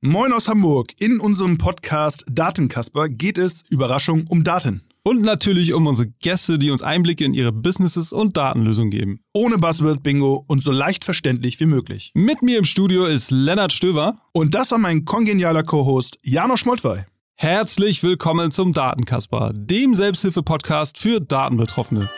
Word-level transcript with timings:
Moin 0.00 0.32
aus 0.32 0.46
Hamburg. 0.46 0.92
In 1.00 1.18
unserem 1.18 1.58
Podcast 1.58 2.24
Datenkasper 2.30 3.08
geht 3.08 3.36
es, 3.36 3.64
Überraschung, 3.68 4.26
um 4.28 4.44
Daten. 4.44 4.82
Und 5.02 5.22
natürlich 5.22 5.74
um 5.74 5.88
unsere 5.88 6.10
Gäste, 6.20 6.56
die 6.56 6.70
uns 6.70 6.84
Einblicke 6.84 7.24
in 7.24 7.34
ihre 7.34 7.50
Businesses 7.50 8.12
und 8.12 8.36
Datenlösungen 8.36 8.92
geben. 8.92 9.24
Ohne 9.32 9.58
Buzzword-Bingo 9.58 10.44
und 10.46 10.62
so 10.62 10.70
leicht 10.70 11.04
verständlich 11.04 11.58
wie 11.58 11.66
möglich. 11.66 12.12
Mit 12.14 12.42
mir 12.42 12.58
im 12.58 12.64
Studio 12.64 13.06
ist 13.06 13.32
Lennart 13.32 13.72
Stöver. 13.72 14.20
Und 14.30 14.54
das 14.54 14.70
war 14.70 14.78
mein 14.78 15.04
kongenialer 15.04 15.64
Co-Host 15.64 16.20
Janosch 16.22 16.64
Moltwey. 16.64 17.00
Herzlich 17.34 18.00
willkommen 18.04 18.52
zum 18.52 18.72
Datenkasper, 18.72 19.52
dem 19.52 19.96
Selbsthilfe-Podcast 19.96 20.98
für 20.98 21.20
Datenbetroffene. 21.20 22.08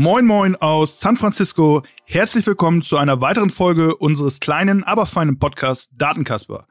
Moin 0.00 0.26
Moin 0.26 0.54
aus 0.54 1.00
San 1.00 1.16
Francisco. 1.16 1.82
Herzlich 2.04 2.46
willkommen 2.46 2.82
zu 2.82 2.98
einer 2.98 3.20
weiteren 3.20 3.50
Folge 3.50 3.96
unseres 3.96 4.38
kleinen, 4.38 4.84
aber 4.84 5.06
feinen 5.06 5.40
Podcasts 5.40 5.90
Datenkasper. 5.92 6.68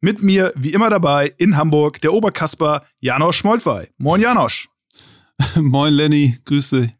Mit 0.00 0.22
mir, 0.22 0.52
wie 0.54 0.72
immer 0.72 0.88
dabei, 0.88 1.34
in 1.38 1.56
Hamburg, 1.56 2.00
der 2.02 2.12
Oberkasper 2.12 2.86
Janosch 3.00 3.38
Schmoltwey. 3.38 3.88
Moin 3.96 4.20
Janosch. 4.20 4.68
Moin 5.56 5.92
Lenny, 5.92 6.38
grüß 6.44 6.70
dich. 6.70 6.92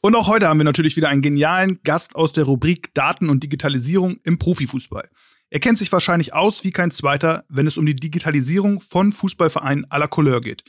Und 0.00 0.14
auch 0.14 0.28
heute 0.28 0.46
haben 0.46 0.60
wir 0.60 0.64
natürlich 0.64 0.94
wieder 0.94 1.08
einen 1.08 1.22
genialen 1.22 1.80
Gast 1.82 2.14
aus 2.14 2.32
der 2.32 2.44
Rubrik 2.44 2.94
Daten 2.94 3.30
und 3.30 3.42
Digitalisierung 3.42 4.18
im 4.22 4.38
Profifußball. 4.38 5.10
Er 5.48 5.58
kennt 5.58 5.78
sich 5.78 5.90
wahrscheinlich 5.90 6.34
aus 6.34 6.62
wie 6.62 6.70
kein 6.70 6.92
zweiter, 6.92 7.42
wenn 7.48 7.66
es 7.66 7.78
um 7.78 7.84
die 7.84 7.96
Digitalisierung 7.96 8.80
von 8.80 9.12
Fußballvereinen 9.12 9.86
à 9.86 9.98
la 9.98 10.06
Couleur 10.06 10.40
geht. 10.40 10.62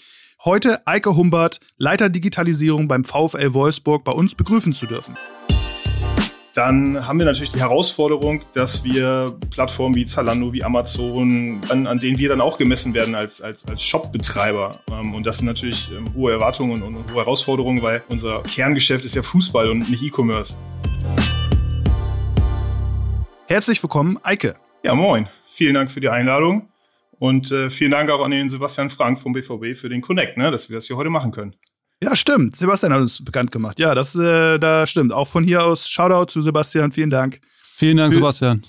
Heute 0.44 0.88
Eike 0.88 1.16
Humbert, 1.16 1.60
Leiter 1.78 2.10
Digitalisierung 2.10 2.88
beim 2.88 3.04
VfL 3.04 3.54
Wolfsburg, 3.54 4.04
bei 4.04 4.12
uns 4.12 4.34
begrüßen 4.34 4.74
zu 4.74 4.88
dürfen. 4.88 5.16
Dann 6.56 7.08
haben 7.08 7.20
wir 7.20 7.28
natürlich 7.28 7.52
die 7.52 7.60
Herausforderung, 7.60 8.42
dass 8.56 8.84
wir 8.84 9.28
Plattformen 9.52 9.94
wie 9.94 10.04
Zalando, 10.06 10.52
wie 10.52 10.64
Amazon, 10.64 11.62
an, 11.70 11.86
an 11.86 12.00
denen 12.00 12.18
wir 12.18 12.30
dann 12.30 12.42
auch 12.42 12.58
gemessen 12.58 12.96
werden 12.96 13.14
als, 13.14 13.40
als, 13.44 13.68
als 13.68 13.84
Shop-Betreiber. 13.84 14.72
Ähm, 14.92 15.14
und 15.14 15.28
das 15.28 15.38
sind 15.38 15.46
natürlich 15.46 15.92
ähm, 15.96 16.12
hohe 16.16 16.32
Erwartungen 16.32 16.82
und, 16.82 16.96
und 16.96 17.14
hohe 17.14 17.20
Herausforderungen, 17.20 17.84
weil 17.84 18.02
unser 18.10 18.42
Kerngeschäft 18.42 19.06
ist 19.06 19.14
ja 19.14 19.22
Fußball 19.22 19.70
und 19.70 19.92
nicht 19.92 20.02
E-Commerce. 20.02 20.58
Herzlich 23.46 23.84
willkommen, 23.84 24.18
Eike. 24.24 24.56
Ja, 24.82 24.96
moin. 24.96 25.30
Vielen 25.46 25.76
Dank 25.76 25.92
für 25.92 26.02
die 26.02 26.10
Einladung. 26.10 26.71
Und 27.22 27.52
äh, 27.52 27.70
vielen 27.70 27.92
Dank 27.92 28.10
auch 28.10 28.26
an 28.26 28.32
den 28.32 28.50
Sebastian 28.50 28.90
Frank 28.90 29.20
vom 29.20 29.34
BVB 29.34 29.80
für 29.80 29.90
den 29.90 30.02
Connect, 30.02 30.38
ne, 30.38 30.50
dass 30.50 30.72
wir 30.72 30.78
das 30.78 30.88
hier 30.88 30.98
heute 30.98 31.12
machen 31.12 31.32
können. 31.32 31.56
Ja, 32.02 32.16
stimmt. 32.16 32.56
Sebastian 32.56 32.92
hat 32.94 33.00
uns 33.00 33.24
bekannt 33.24 33.52
gemacht. 33.52 33.78
Ja, 33.78 33.94
das 33.94 34.16
äh, 34.16 34.58
da 34.58 34.88
stimmt. 34.88 35.14
Auch 35.14 35.28
von 35.28 35.44
hier 35.44 35.64
aus 35.64 35.88
Shoutout 35.88 36.32
zu 36.32 36.42
Sebastian. 36.42 36.92
Vielen 36.92 37.12
Dank. 37.12 37.40
Vielen 37.76 37.98
Dank, 37.98 38.12
für 38.12 38.18
Sebastian. 38.18 38.64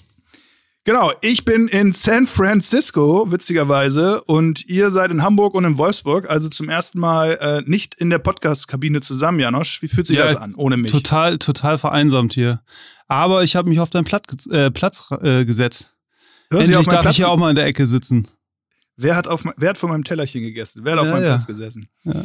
Genau, 0.84 1.12
ich 1.22 1.46
bin 1.46 1.66
in 1.66 1.94
San 1.94 2.26
Francisco, 2.26 3.32
witzigerweise, 3.32 4.20
und 4.24 4.66
ihr 4.66 4.90
seid 4.90 5.10
in 5.12 5.22
Hamburg 5.22 5.54
und 5.54 5.64
in 5.64 5.78
Wolfsburg, 5.78 6.28
also 6.28 6.50
zum 6.50 6.68
ersten 6.68 7.00
Mal 7.00 7.38
äh, 7.40 7.62
nicht 7.64 7.94
in 7.94 8.10
der 8.10 8.18
Podcast-Kabine 8.18 9.00
zusammen, 9.00 9.40
Janosch. 9.40 9.80
Wie 9.80 9.88
fühlt 9.88 10.08
sich 10.08 10.18
ja, 10.18 10.24
das 10.24 10.36
an, 10.36 10.54
ohne 10.56 10.76
mich? 10.76 10.92
Total, 10.92 11.38
total 11.38 11.78
vereinsamt 11.78 12.34
hier. 12.34 12.60
Aber 13.08 13.44
ich 13.44 13.56
habe 13.56 13.70
mich 13.70 13.80
auf 13.80 13.88
deinen 13.88 14.04
Platz, 14.04 14.44
äh, 14.44 14.70
Platz 14.70 15.10
äh, 15.22 15.46
gesetzt. 15.46 15.94
Endlich 16.50 16.86
darf 16.86 17.00
Platz 17.00 17.12
ich 17.12 17.16
hier 17.16 17.30
auch 17.30 17.38
mal 17.38 17.48
in 17.48 17.56
der 17.56 17.64
Ecke 17.64 17.86
sitzen. 17.86 18.28
Wer 19.02 19.16
hat, 19.16 19.26
auf, 19.26 19.44
wer 19.56 19.70
hat 19.70 19.78
von 19.78 19.90
meinem 19.90 20.04
Tellerchen 20.04 20.42
gegessen? 20.42 20.84
Wer 20.84 20.92
hat 20.92 20.98
ja, 20.98 21.02
auf 21.02 21.10
meinem 21.10 21.24
ja. 21.24 21.30
Platz 21.30 21.46
gesessen? 21.46 21.88
Ja. 22.04 22.24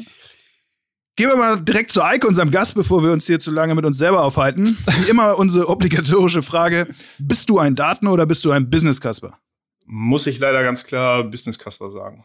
Gehen 1.16 1.30
wir 1.30 1.36
mal 1.36 1.60
direkt 1.60 1.90
zu 1.90 2.04
Eike, 2.04 2.28
unserem 2.28 2.52
Gast, 2.52 2.76
bevor 2.76 3.04
wir 3.04 3.12
uns 3.12 3.26
hier 3.26 3.40
zu 3.40 3.50
lange 3.50 3.74
mit 3.74 3.86
uns 3.86 3.98
selber 3.98 4.24
aufhalten. 4.24 4.78
Wie 4.86 5.10
immer 5.10 5.40
unsere 5.40 5.68
obligatorische 5.68 6.44
Frage: 6.44 6.88
Bist 7.18 7.50
du 7.50 7.58
ein 7.58 7.76
Daten- 7.76 8.08
oder 8.08 8.28
bist 8.28 8.46
du 8.46 8.52
ein 8.52 8.70
Business-Kasper? 8.70 9.40
Muss 9.88 10.28
ich 10.28 10.38
leider 10.38 10.62
ganz 10.62 10.84
klar 10.84 11.24
Business-Kasper 11.24 11.90
sagen. 11.90 12.24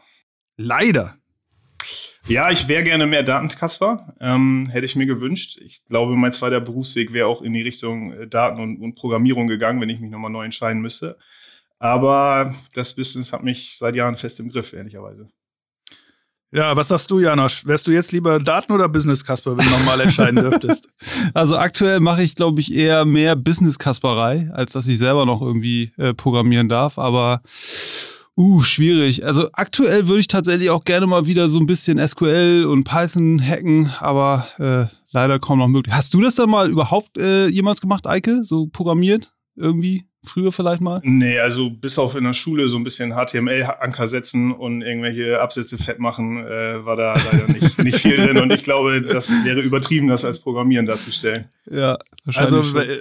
Leider. 0.57 1.17
Ja, 2.27 2.51
ich 2.51 2.67
wäre 2.67 2.83
gerne 2.83 3.07
mehr 3.07 3.23
Datenkasper. 3.23 3.97
Ähm, 4.19 4.69
hätte 4.71 4.85
ich 4.85 4.95
mir 4.95 5.07
gewünscht. 5.07 5.59
Ich 5.61 5.83
glaube, 5.85 6.15
mein 6.15 6.31
zweiter 6.31 6.61
Berufsweg 6.61 7.11
wäre 7.11 7.27
auch 7.27 7.41
in 7.41 7.53
die 7.53 7.63
Richtung 7.63 8.13
äh, 8.13 8.27
Daten 8.27 8.59
und, 8.61 8.79
und 8.79 8.93
Programmierung 8.93 9.47
gegangen, 9.47 9.81
wenn 9.81 9.89
ich 9.89 9.99
mich 9.99 10.11
nochmal 10.11 10.31
neu 10.31 10.45
entscheiden 10.45 10.81
müsste. 10.81 11.17
Aber 11.83 12.55
das 12.75 12.95
Business 12.95 13.33
hat 13.33 13.43
mich 13.43 13.75
seit 13.77 13.93
Jahren 13.93 14.15
fest 14.15 14.39
im 14.39 14.49
Griff, 14.49 14.71
ehrlicherweise. 14.71 15.27
Ja, 16.49 16.77
was 16.77 16.87
sagst 16.87 17.11
du, 17.11 17.19
Janosch? 17.19 17.65
Wärst 17.65 17.87
du 17.87 17.91
jetzt 17.91 18.13
lieber 18.13 18.39
Daten 18.39 18.71
oder 18.71 18.87
Business 18.87 19.25
Kasper, 19.25 19.57
wenn 19.57 19.65
du 19.65 19.71
nochmal 19.71 19.99
entscheiden 19.99 20.35
dürftest? 20.41 20.87
Also 21.33 21.57
aktuell 21.57 21.99
mache 21.99 22.23
ich, 22.23 22.35
glaube 22.35 22.61
ich, 22.61 22.73
eher 22.73 23.03
mehr 23.03 23.35
Business 23.35 23.79
Kasperei, 23.79 24.49
als 24.53 24.71
dass 24.71 24.87
ich 24.87 24.97
selber 24.97 25.25
noch 25.25 25.41
irgendwie 25.41 25.91
äh, 25.97 26.13
programmieren 26.13 26.69
darf. 26.69 26.97
Aber 26.97 27.41
uh, 28.37 28.61
schwierig. 28.61 29.25
Also 29.25 29.49
aktuell 29.51 30.07
würde 30.07 30.21
ich 30.21 30.27
tatsächlich 30.27 30.69
auch 30.69 30.85
gerne 30.85 31.05
mal 31.05 31.27
wieder 31.27 31.49
so 31.49 31.59
ein 31.59 31.67
bisschen 31.67 31.99
SQL 32.07 32.65
und 32.65 32.85
Python 32.85 33.45
hacken, 33.45 33.91
aber 33.99 34.47
äh, 34.57 34.85
leider 35.11 35.37
kaum 35.37 35.59
noch 35.59 35.67
möglich. 35.67 35.93
Hast 35.93 36.13
du 36.13 36.21
das 36.21 36.35
dann 36.35 36.49
mal 36.49 36.69
überhaupt 36.71 37.17
äh, 37.17 37.47
jemals 37.47 37.81
gemacht, 37.81 38.07
Eike? 38.07 38.45
So 38.45 38.67
programmiert 38.67 39.33
irgendwie? 39.57 40.05
Früher 40.25 40.51
vielleicht 40.51 40.81
mal? 40.81 41.01
Nee, 41.03 41.39
also 41.39 41.69
bis 41.69 41.97
auf 41.97 42.15
in 42.15 42.23
der 42.23 42.33
Schule 42.33 42.67
so 42.67 42.77
ein 42.77 42.83
bisschen 42.83 43.13
HTML-Anker 43.13 44.07
setzen 44.07 44.51
und 44.51 44.81
irgendwelche 44.81 45.39
Absätze 45.39 45.77
fett 45.77 45.99
machen, 45.99 46.45
äh, 46.45 46.85
war 46.85 46.95
da 46.95 47.13
leider 47.13 47.47
nicht, 47.51 47.77
nicht 47.83 47.99
viel 47.99 48.17
drin. 48.17 48.37
Und 48.37 48.53
ich 48.53 48.63
glaube, 48.63 49.01
das 49.01 49.29
wäre 49.43 49.61
übertrieben, 49.61 50.07
das 50.07 50.25
als 50.25 50.39
Programmieren 50.39 50.85
darzustellen. 50.85 51.45
Ja, 51.69 51.97
wahrscheinlich. 52.25 52.53
Also, 52.53 52.63
schon. 52.63 52.97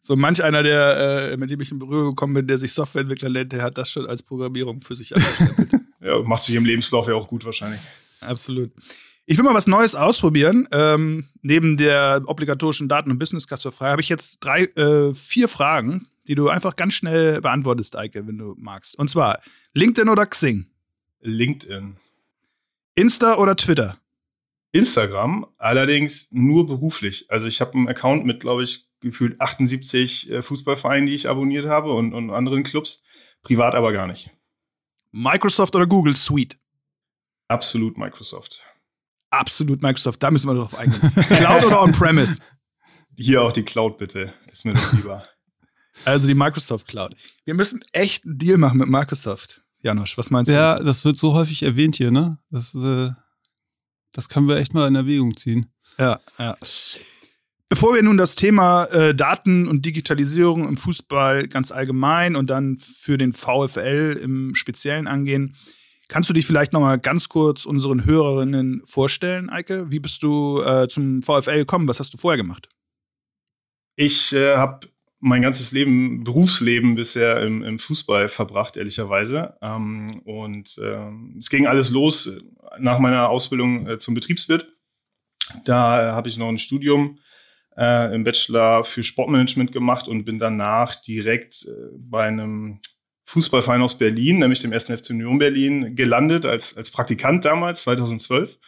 so 0.00 0.16
manch 0.16 0.42
einer, 0.42 0.62
der, 0.62 1.32
äh, 1.32 1.36
mit 1.36 1.50
dem 1.50 1.60
ich 1.60 1.72
in 1.72 1.78
Berührung 1.78 2.10
gekommen 2.10 2.34
bin, 2.34 2.46
der 2.46 2.58
sich 2.58 2.72
Softwareentwickler 2.72 3.30
nennt, 3.30 3.52
der 3.52 3.62
hat 3.62 3.78
das 3.78 3.90
schon 3.90 4.06
als 4.06 4.22
Programmierung 4.22 4.82
für 4.82 4.96
sich 4.96 5.14
abgestempelt. 5.14 5.82
ja, 6.00 6.18
macht 6.22 6.44
sich 6.44 6.54
im 6.54 6.64
Lebenslauf 6.64 7.08
ja 7.08 7.14
auch 7.14 7.28
gut 7.28 7.44
wahrscheinlich. 7.44 7.80
Absolut. 8.20 8.70
Ich 9.30 9.38
will 9.38 9.44
mal 9.44 9.54
was 9.54 9.68
Neues 9.68 9.94
ausprobieren. 9.94 10.66
Ähm, 10.72 11.28
neben 11.40 11.76
der 11.76 12.20
obligatorischen 12.26 12.88
Daten- 12.88 13.12
und 13.12 13.20
Business-Kasperfrage 13.20 13.92
habe 13.92 14.02
ich 14.02 14.08
jetzt 14.08 14.40
drei, 14.40 14.64
äh, 14.64 15.14
vier 15.14 15.46
Fragen, 15.46 16.08
die 16.30 16.36
du 16.36 16.48
einfach 16.48 16.76
ganz 16.76 16.94
schnell 16.94 17.40
beantwortest, 17.40 17.96
Eike, 17.96 18.24
wenn 18.24 18.38
du 18.38 18.54
magst. 18.56 18.96
Und 18.96 19.10
zwar 19.10 19.40
LinkedIn 19.74 20.08
oder 20.08 20.26
Xing? 20.26 20.70
LinkedIn. 21.22 21.96
Insta 22.94 23.34
oder 23.36 23.56
Twitter? 23.56 23.98
Instagram, 24.70 25.44
allerdings 25.58 26.28
nur 26.30 26.68
beruflich. 26.68 27.28
Also 27.28 27.48
ich 27.48 27.60
habe 27.60 27.74
einen 27.74 27.88
Account 27.88 28.26
mit, 28.26 28.38
glaube 28.38 28.62
ich, 28.62 28.86
gefühlt 29.00 29.40
78 29.40 30.30
äh, 30.30 30.42
Fußballvereinen, 30.42 31.06
die 31.06 31.16
ich 31.16 31.28
abonniert 31.28 31.66
habe 31.66 31.92
und, 31.94 32.14
und 32.14 32.30
anderen 32.30 32.62
Clubs. 32.62 33.02
Privat 33.42 33.74
aber 33.74 33.92
gar 33.92 34.06
nicht. 34.06 34.30
Microsoft 35.10 35.74
oder 35.74 35.88
Google 35.88 36.14
Suite? 36.14 36.56
Absolut 37.48 37.98
Microsoft. 37.98 38.62
Absolut 39.30 39.82
Microsoft, 39.82 40.22
da 40.22 40.30
müssen 40.30 40.48
wir 40.48 40.54
drauf 40.54 40.74
eingehen. 40.78 41.10
Cloud 41.26 41.64
oder 41.64 41.82
On-Premise? 41.82 42.40
Hier 43.16 43.42
auch 43.42 43.52
die 43.52 43.64
Cloud 43.64 43.98
bitte. 43.98 44.32
Ist 44.52 44.64
mir 44.64 44.74
doch 44.74 44.92
lieber. 44.92 45.24
Also 46.04 46.26
die 46.28 46.34
Microsoft 46.34 46.88
Cloud. 46.88 47.16
Wir 47.44 47.54
müssen 47.54 47.84
echt 47.92 48.24
einen 48.24 48.38
Deal 48.38 48.58
machen 48.58 48.78
mit 48.78 48.88
Microsoft. 48.88 49.62
Janosch, 49.82 50.16
was 50.18 50.30
meinst 50.30 50.50
ja, 50.50 50.74
du? 50.74 50.80
Ja, 50.80 50.84
das 50.84 51.04
wird 51.04 51.16
so 51.16 51.34
häufig 51.34 51.62
erwähnt 51.62 51.96
hier, 51.96 52.10
ne? 52.10 52.38
Das, 52.50 52.74
äh, 52.74 53.10
das 54.12 54.28
können 54.28 54.48
wir 54.48 54.56
echt 54.56 54.74
mal 54.74 54.88
in 54.88 54.94
Erwägung 54.94 55.36
ziehen. 55.36 55.72
Ja, 55.98 56.20
ja. 56.38 56.56
Bevor 57.68 57.94
wir 57.94 58.02
nun 58.02 58.16
das 58.16 58.34
Thema 58.34 58.86
äh, 58.86 59.14
Daten 59.14 59.68
und 59.68 59.86
Digitalisierung 59.86 60.66
im 60.66 60.76
Fußball 60.76 61.46
ganz 61.46 61.70
allgemein 61.70 62.34
und 62.34 62.50
dann 62.50 62.78
für 62.78 63.16
den 63.16 63.32
VfL 63.32 64.18
im 64.20 64.56
Speziellen 64.56 65.06
angehen, 65.06 65.54
kannst 66.08 66.28
du 66.28 66.32
dich 66.32 66.46
vielleicht 66.46 66.72
noch 66.72 66.80
mal 66.80 66.98
ganz 66.98 67.28
kurz 67.28 67.64
unseren 67.64 68.04
Hörerinnen 68.04 68.82
vorstellen, 68.86 69.50
Eike? 69.50 69.90
Wie 69.90 70.00
bist 70.00 70.22
du 70.24 70.60
äh, 70.62 70.88
zum 70.88 71.22
VfL 71.22 71.58
gekommen? 71.58 71.86
Was 71.86 72.00
hast 72.00 72.12
du 72.12 72.18
vorher 72.18 72.38
gemacht? 72.38 72.68
Ich 73.94 74.32
äh, 74.32 74.56
habe 74.56 74.88
mein 75.20 75.42
ganzes 75.42 75.72
Leben, 75.72 76.24
Berufsleben 76.24 76.94
bisher 76.94 77.42
im, 77.42 77.62
im 77.62 77.78
Fußball 77.78 78.28
verbracht, 78.28 78.76
ehrlicherweise. 78.76 79.56
Ähm, 79.60 80.22
und 80.24 80.78
ähm, 80.82 81.36
es 81.38 81.50
ging 81.50 81.66
alles 81.66 81.90
los 81.90 82.30
nach 82.78 82.98
meiner 82.98 83.28
Ausbildung 83.28 83.86
äh, 83.86 83.98
zum 83.98 84.14
Betriebswirt. 84.14 84.66
Da 85.64 86.08
äh, 86.08 86.12
habe 86.12 86.28
ich 86.28 86.38
noch 86.38 86.48
ein 86.48 86.58
Studium 86.58 87.18
äh, 87.76 88.14
im 88.14 88.24
Bachelor 88.24 88.84
für 88.84 89.02
Sportmanagement 89.02 89.72
gemacht 89.72 90.08
und 90.08 90.24
bin 90.24 90.38
danach 90.38 90.94
direkt 90.94 91.66
äh, 91.66 91.72
bei 91.98 92.24
einem 92.24 92.80
Fußballverein 93.24 93.82
aus 93.82 93.96
Berlin, 93.96 94.38
nämlich 94.38 94.60
dem 94.60 94.72
1. 94.72 94.86
FC 94.86 95.10
Union 95.10 95.38
Berlin, 95.38 95.94
gelandet 95.94 96.46
als, 96.46 96.76
als 96.76 96.90
Praktikant 96.90 97.44
damals, 97.44 97.82
2012. 97.82 98.58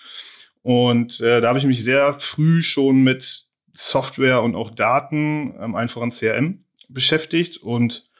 Und 0.62 1.20
äh, 1.20 1.40
da 1.40 1.48
habe 1.48 1.58
ich 1.58 1.64
mich 1.64 1.82
sehr 1.82 2.14
früh 2.20 2.62
schon 2.62 3.02
mit 3.02 3.48
Software 3.74 4.42
und 4.42 4.54
auch 4.54 4.70
Daten, 4.70 5.54
ähm, 5.60 5.74
einfach 5.74 6.02
an 6.02 6.10
CRM 6.10 6.64
beschäftigt. 6.88 7.58
Und 7.58 8.10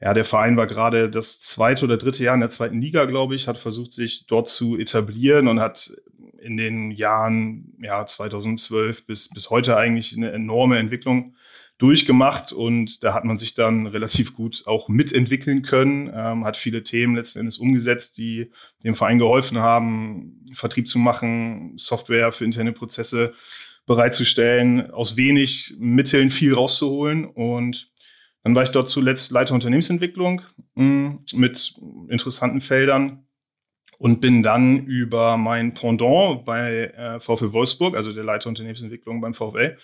ja, 0.00 0.14
der 0.14 0.24
Verein 0.24 0.56
war 0.56 0.66
gerade 0.66 1.10
das 1.10 1.40
zweite 1.40 1.84
oder 1.84 1.96
dritte 1.96 2.24
Jahr 2.24 2.34
in 2.34 2.40
der 2.40 2.48
zweiten 2.48 2.80
Liga, 2.80 3.04
glaube 3.04 3.34
ich, 3.34 3.48
hat 3.48 3.58
versucht, 3.58 3.92
sich 3.92 4.26
dort 4.26 4.48
zu 4.48 4.78
etablieren 4.78 5.48
und 5.48 5.60
hat 5.60 5.92
in 6.38 6.56
den 6.56 6.90
Jahren 6.90 7.74
ja, 7.82 8.04
2012 8.06 9.06
bis, 9.06 9.28
bis 9.28 9.50
heute 9.50 9.76
eigentlich 9.76 10.16
eine 10.16 10.32
enorme 10.32 10.78
Entwicklung 10.78 11.34
durchgemacht 11.80 12.52
und 12.52 13.02
da 13.02 13.14
hat 13.14 13.24
man 13.24 13.38
sich 13.38 13.54
dann 13.54 13.86
relativ 13.86 14.36
gut 14.36 14.64
auch 14.66 14.88
mitentwickeln 14.88 15.62
können, 15.62 16.10
ähm, 16.14 16.44
hat 16.44 16.58
viele 16.58 16.82
Themen 16.82 17.16
letzten 17.16 17.40
Endes 17.40 17.56
umgesetzt, 17.56 18.18
die 18.18 18.50
dem 18.84 18.94
Verein 18.94 19.18
geholfen 19.18 19.58
haben, 19.58 20.44
Vertrieb 20.52 20.88
zu 20.88 20.98
machen, 20.98 21.72
Software 21.78 22.32
für 22.32 22.44
interne 22.44 22.72
Prozesse 22.72 23.32
bereitzustellen, 23.90 24.92
aus 24.92 25.16
wenig 25.16 25.74
Mitteln 25.80 26.30
viel 26.30 26.54
rauszuholen 26.54 27.24
und 27.24 27.90
dann 28.44 28.54
war 28.54 28.62
ich 28.62 28.68
dort 28.68 28.88
zuletzt 28.88 29.32
Leiter 29.32 29.52
Unternehmensentwicklung 29.52 30.42
mh, 30.76 30.84
mm, 30.84 31.24
mit 31.32 31.74
interessanten 32.08 32.60
Feldern 32.60 33.26
und 33.98 34.20
bin 34.20 34.44
dann 34.44 34.86
über 34.86 35.36
mein 35.36 35.74
Pendant 35.74 36.44
bei 36.44 36.92
äh, 36.96 37.18
VfL 37.18 37.52
Wolfsburg, 37.52 37.96
also 37.96 38.12
der 38.12 38.22
Leiter 38.22 38.48
Unternehmensentwicklung 38.48 39.20
beim 39.20 39.34
VfL, 39.34 39.76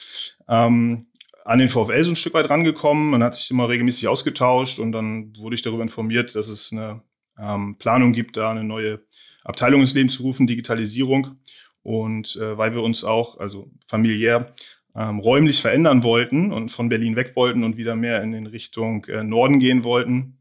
ähm, 0.48 1.08
an 1.44 1.58
den 1.58 1.68
VfL 1.68 2.04
so 2.04 2.12
ein 2.12 2.16
Stück 2.16 2.34
weit 2.34 2.48
rangekommen. 2.48 3.10
Man 3.10 3.24
hat 3.24 3.34
sich 3.34 3.50
immer 3.50 3.68
regelmäßig 3.68 4.06
ausgetauscht 4.06 4.78
und 4.78 4.92
dann 4.92 5.36
wurde 5.36 5.56
ich 5.56 5.62
darüber 5.62 5.82
informiert, 5.82 6.36
dass 6.36 6.46
es 6.46 6.70
eine 6.70 7.02
ähm, 7.40 7.74
Planung 7.76 8.12
gibt, 8.12 8.36
da 8.36 8.52
eine 8.52 8.62
neue 8.62 9.00
Abteilung 9.42 9.80
ins 9.80 9.94
Leben 9.94 10.10
zu 10.10 10.22
rufen, 10.22 10.46
Digitalisierung. 10.46 11.38
Und 11.86 12.34
äh, 12.34 12.58
weil 12.58 12.74
wir 12.74 12.82
uns 12.82 13.04
auch, 13.04 13.38
also 13.38 13.70
familiär, 13.86 14.52
ähm, 14.96 15.20
räumlich 15.20 15.60
verändern 15.60 16.02
wollten 16.02 16.52
und 16.52 16.70
von 16.70 16.88
Berlin 16.88 17.14
weg 17.14 17.36
wollten 17.36 17.62
und 17.62 17.76
wieder 17.76 17.94
mehr 17.94 18.24
in 18.24 18.32
den 18.32 18.48
Richtung 18.48 19.04
äh, 19.04 19.22
Norden 19.22 19.60
gehen 19.60 19.84
wollten, 19.84 20.36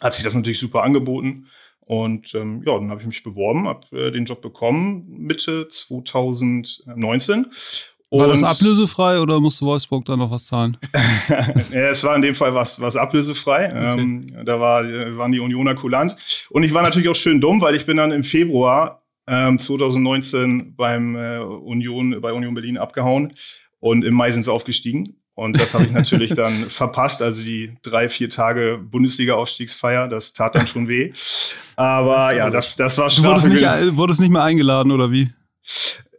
hat 0.00 0.14
sich 0.14 0.24
das 0.24 0.34
natürlich 0.34 0.58
super 0.58 0.84
angeboten. 0.84 1.48
Und 1.80 2.34
ähm, 2.34 2.62
ja, 2.64 2.72
dann 2.72 2.88
habe 2.88 3.02
ich 3.02 3.06
mich 3.06 3.22
beworben, 3.22 3.68
habe 3.68 3.86
äh, 3.92 4.10
den 4.10 4.24
Job 4.24 4.40
bekommen 4.40 5.04
Mitte 5.08 5.68
2019 5.68 7.48
war 8.10 8.28
das 8.28 8.42
ablösefrei 8.42 9.20
oder 9.20 9.38
musste 9.38 9.66
Wolfsburg 9.66 10.06
da 10.06 10.16
noch 10.16 10.30
was 10.30 10.46
zahlen? 10.46 10.78
ja, 11.70 11.90
es 11.90 12.02
war 12.02 12.16
in 12.16 12.22
dem 12.22 12.34
Fall 12.34 12.54
was, 12.54 12.80
was 12.80 12.96
ablösefrei. 12.96 13.66
Okay. 13.66 14.00
Ähm, 14.00 14.44
da 14.46 14.58
war, 14.58 14.82
waren 14.82 15.30
die 15.30 15.40
Unioner 15.40 15.74
kulant. 15.74 16.16
Und 16.48 16.62
ich 16.62 16.72
war 16.72 16.80
natürlich 16.82 17.10
auch 17.10 17.14
schön 17.14 17.38
dumm, 17.38 17.60
weil 17.60 17.74
ich 17.74 17.84
bin 17.84 17.98
dann 17.98 18.10
im 18.10 18.24
Februar 18.24 19.02
ähm, 19.28 19.58
2019 19.58 20.74
beim 20.76 21.16
äh, 21.16 21.38
Union, 21.38 22.20
bei 22.20 22.32
Union 22.32 22.54
Berlin 22.54 22.78
abgehauen 22.78 23.32
und 23.80 24.04
im 24.04 24.14
Mai 24.14 24.30
sind 24.30 24.44
sie 24.44 24.52
aufgestiegen. 24.52 25.20
Und 25.34 25.60
das 25.60 25.72
habe 25.72 25.84
ich 25.84 25.92
natürlich 25.92 26.34
dann 26.34 26.52
verpasst. 26.68 27.22
Also 27.22 27.42
die 27.42 27.76
drei, 27.82 28.08
vier 28.08 28.28
Tage 28.28 28.80
Bundesliga-Aufstiegsfeier, 28.82 30.08
das 30.08 30.32
tat 30.32 30.56
dann 30.56 30.66
schon 30.66 30.88
weh. 30.88 31.12
Aber 31.76 32.34
ja, 32.34 32.50
das, 32.50 32.74
das 32.74 32.98
war 32.98 33.08
schon. 33.08 33.22
Du 33.22 33.30
wurdest 33.30 33.48
nicht, 33.48 33.62
wurdest 33.96 34.20
nicht 34.20 34.32
mehr 34.32 34.42
eingeladen, 34.42 34.90
oder 34.90 35.12
wie? 35.12 35.30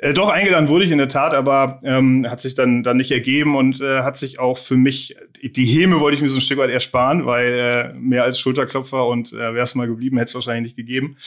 Äh, 0.01 0.13
doch, 0.13 0.30
eingeladen 0.30 0.69
wurde 0.69 0.86
ich 0.86 0.92
in 0.92 0.98
der 0.98 1.10
Tat, 1.10 1.34
aber 1.34 1.81
ähm, 1.84 2.25
hat 2.30 2.40
sich 2.40 2.56
dann, 2.56 2.84
dann 2.84 2.96
nicht 2.96 3.12
ergeben 3.12 3.57
und 3.57 3.81
äh, 3.81 4.01
hat 4.01 4.16
sich 4.18 4.40
auch 4.40 4.57
für 4.57 4.78
mich, 4.78 5.18
die 5.44 5.66
Häme 5.66 6.00
wollte 6.00 6.16
ich 6.16 6.22
mir 6.22 6.30
so 6.30 6.38
ein 6.38 6.42
Stück 6.42 6.57
weit 6.57 6.69
ersparen, 6.69 7.25
weil 7.25 7.92
äh, 7.94 7.94
mehr 7.94 8.24
als 8.24 8.40
Schulterklopfer 8.40 9.06
und 9.06 9.34
äh, 9.34 9.38
wäre 9.38 9.60
es 9.60 9.75
mal 9.75 9.88
geblieben, 9.88 10.18
hätte 10.18 10.30
es 10.30 10.36
wahrscheinlich 10.36 10.63
nicht 10.63 10.78
gegeben. 10.78 11.18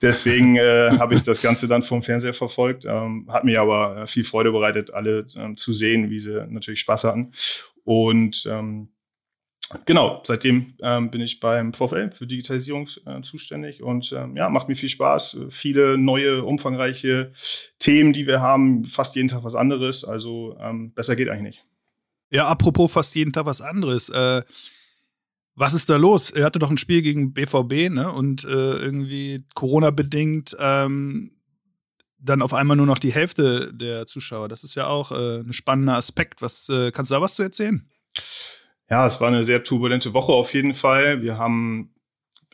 Deswegen 0.00 0.54
äh, 0.56 0.90
habe 1.00 1.16
ich 1.16 1.24
das 1.24 1.42
Ganze 1.42 1.66
dann 1.66 1.82
vom 1.82 2.02
Fernseher 2.02 2.32
verfolgt. 2.32 2.84
Ähm, 2.84 3.26
hat 3.28 3.42
mir 3.42 3.60
aber 3.60 4.06
viel 4.06 4.22
Freude 4.22 4.52
bereitet, 4.52 4.94
alle 4.94 5.26
ähm, 5.36 5.56
zu 5.56 5.72
sehen, 5.72 6.08
wie 6.08 6.20
sie 6.20 6.46
natürlich 6.48 6.80
Spaß 6.80 7.02
hatten. 7.02 7.32
Und 7.82 8.46
ähm, 8.48 8.90
Genau, 9.84 10.20
seitdem 10.24 10.74
ähm, 10.82 11.10
bin 11.12 11.20
ich 11.20 11.38
beim 11.38 11.72
VfL 11.72 12.10
für 12.12 12.26
Digitalisierung 12.26 12.88
äh, 13.06 13.22
zuständig 13.22 13.82
und 13.82 14.12
ähm, 14.12 14.36
ja, 14.36 14.48
macht 14.48 14.68
mir 14.68 14.74
viel 14.74 14.88
Spaß. 14.88 15.38
Viele 15.50 15.96
neue, 15.96 16.44
umfangreiche 16.44 17.32
Themen, 17.78 18.12
die 18.12 18.26
wir 18.26 18.40
haben, 18.40 18.84
fast 18.84 19.14
jeden 19.14 19.28
Tag 19.28 19.44
was 19.44 19.54
anderes. 19.54 20.04
Also 20.04 20.56
ähm, 20.60 20.92
besser 20.92 21.14
geht 21.14 21.28
eigentlich 21.28 21.42
nicht. 21.42 21.64
Ja, 22.30 22.48
apropos 22.48 22.92
fast 22.92 23.14
jeden 23.14 23.32
Tag 23.32 23.46
was 23.46 23.60
anderes. 23.60 24.08
Äh, 24.08 24.42
was 25.54 25.74
ist 25.74 25.88
da 25.88 25.96
los? 25.96 26.30
Er 26.30 26.46
hatte 26.46 26.58
doch 26.58 26.70
ein 26.70 26.78
Spiel 26.78 27.02
gegen 27.02 27.32
BVB, 27.32 27.90
ne? 27.90 28.10
Und 28.12 28.44
äh, 28.44 28.48
irgendwie 28.48 29.44
Corona-bedingt 29.54 30.56
ähm, 30.58 31.32
dann 32.18 32.42
auf 32.42 32.54
einmal 32.54 32.76
nur 32.76 32.86
noch 32.86 32.98
die 32.98 33.12
Hälfte 33.12 33.72
der 33.72 34.06
Zuschauer. 34.06 34.48
Das 34.48 34.64
ist 34.64 34.74
ja 34.74 34.86
auch 34.88 35.12
äh, 35.12 35.40
ein 35.40 35.52
spannender 35.52 35.96
Aspekt. 35.96 36.42
Was 36.42 36.68
äh, 36.68 36.90
kannst 36.90 37.10
du 37.10 37.14
da 37.14 37.20
was 37.20 37.34
zu 37.34 37.42
erzählen? 37.42 37.88
Ja, 38.90 39.06
es 39.06 39.20
war 39.20 39.28
eine 39.28 39.44
sehr 39.44 39.62
turbulente 39.62 40.14
Woche 40.14 40.32
auf 40.32 40.52
jeden 40.52 40.74
Fall. 40.74 41.22
Wir 41.22 41.38
haben 41.38 41.94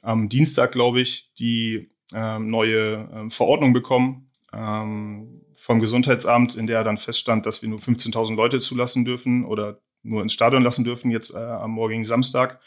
am 0.03 0.29
Dienstag, 0.29 0.73
glaube 0.73 1.00
ich, 1.00 1.33
die 1.38 1.91
ähm, 2.15 2.50
neue 2.50 3.09
ähm, 3.12 3.31
Verordnung 3.31 3.73
bekommen 3.73 4.31
ähm, 4.53 5.41
vom 5.55 5.81
Gesundheitsamt, 5.81 6.55
in 6.55 6.67
der 6.67 6.85
dann 6.85 6.99
feststand, 6.99 7.47
dass 7.47 7.62
wir 7.62 7.71
nur 7.71 7.79
15.000 7.79 8.37
Leute 8.37 8.61
zulassen 8.61 9.06
dürfen 9.06 9.47
oder 9.47 9.81
nur 10.03 10.23
ins 10.23 10.35
Stadion 10.35 10.62
lassen 10.62 10.85
dürfen, 10.85 11.11
jetzt 11.11 11.35
äh, 11.35 11.38
am 11.38 11.71
morgigen 11.71 12.05
Samstag. 12.05 12.61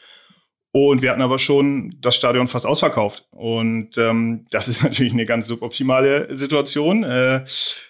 Und 0.72 1.02
wir 1.02 1.10
hatten 1.10 1.22
aber 1.22 1.40
schon 1.40 1.96
das 2.00 2.16
Stadion 2.16 2.48
fast 2.48 2.68
ausverkauft. 2.68 3.28
Und 3.32 3.98
ähm, 3.98 4.46
das 4.52 4.68
ist 4.68 4.84
natürlich 4.84 5.14
eine 5.14 5.26
ganz 5.26 5.48
suboptimale 5.48 6.36
Situation. 6.36 7.04
Äh, 7.04 7.46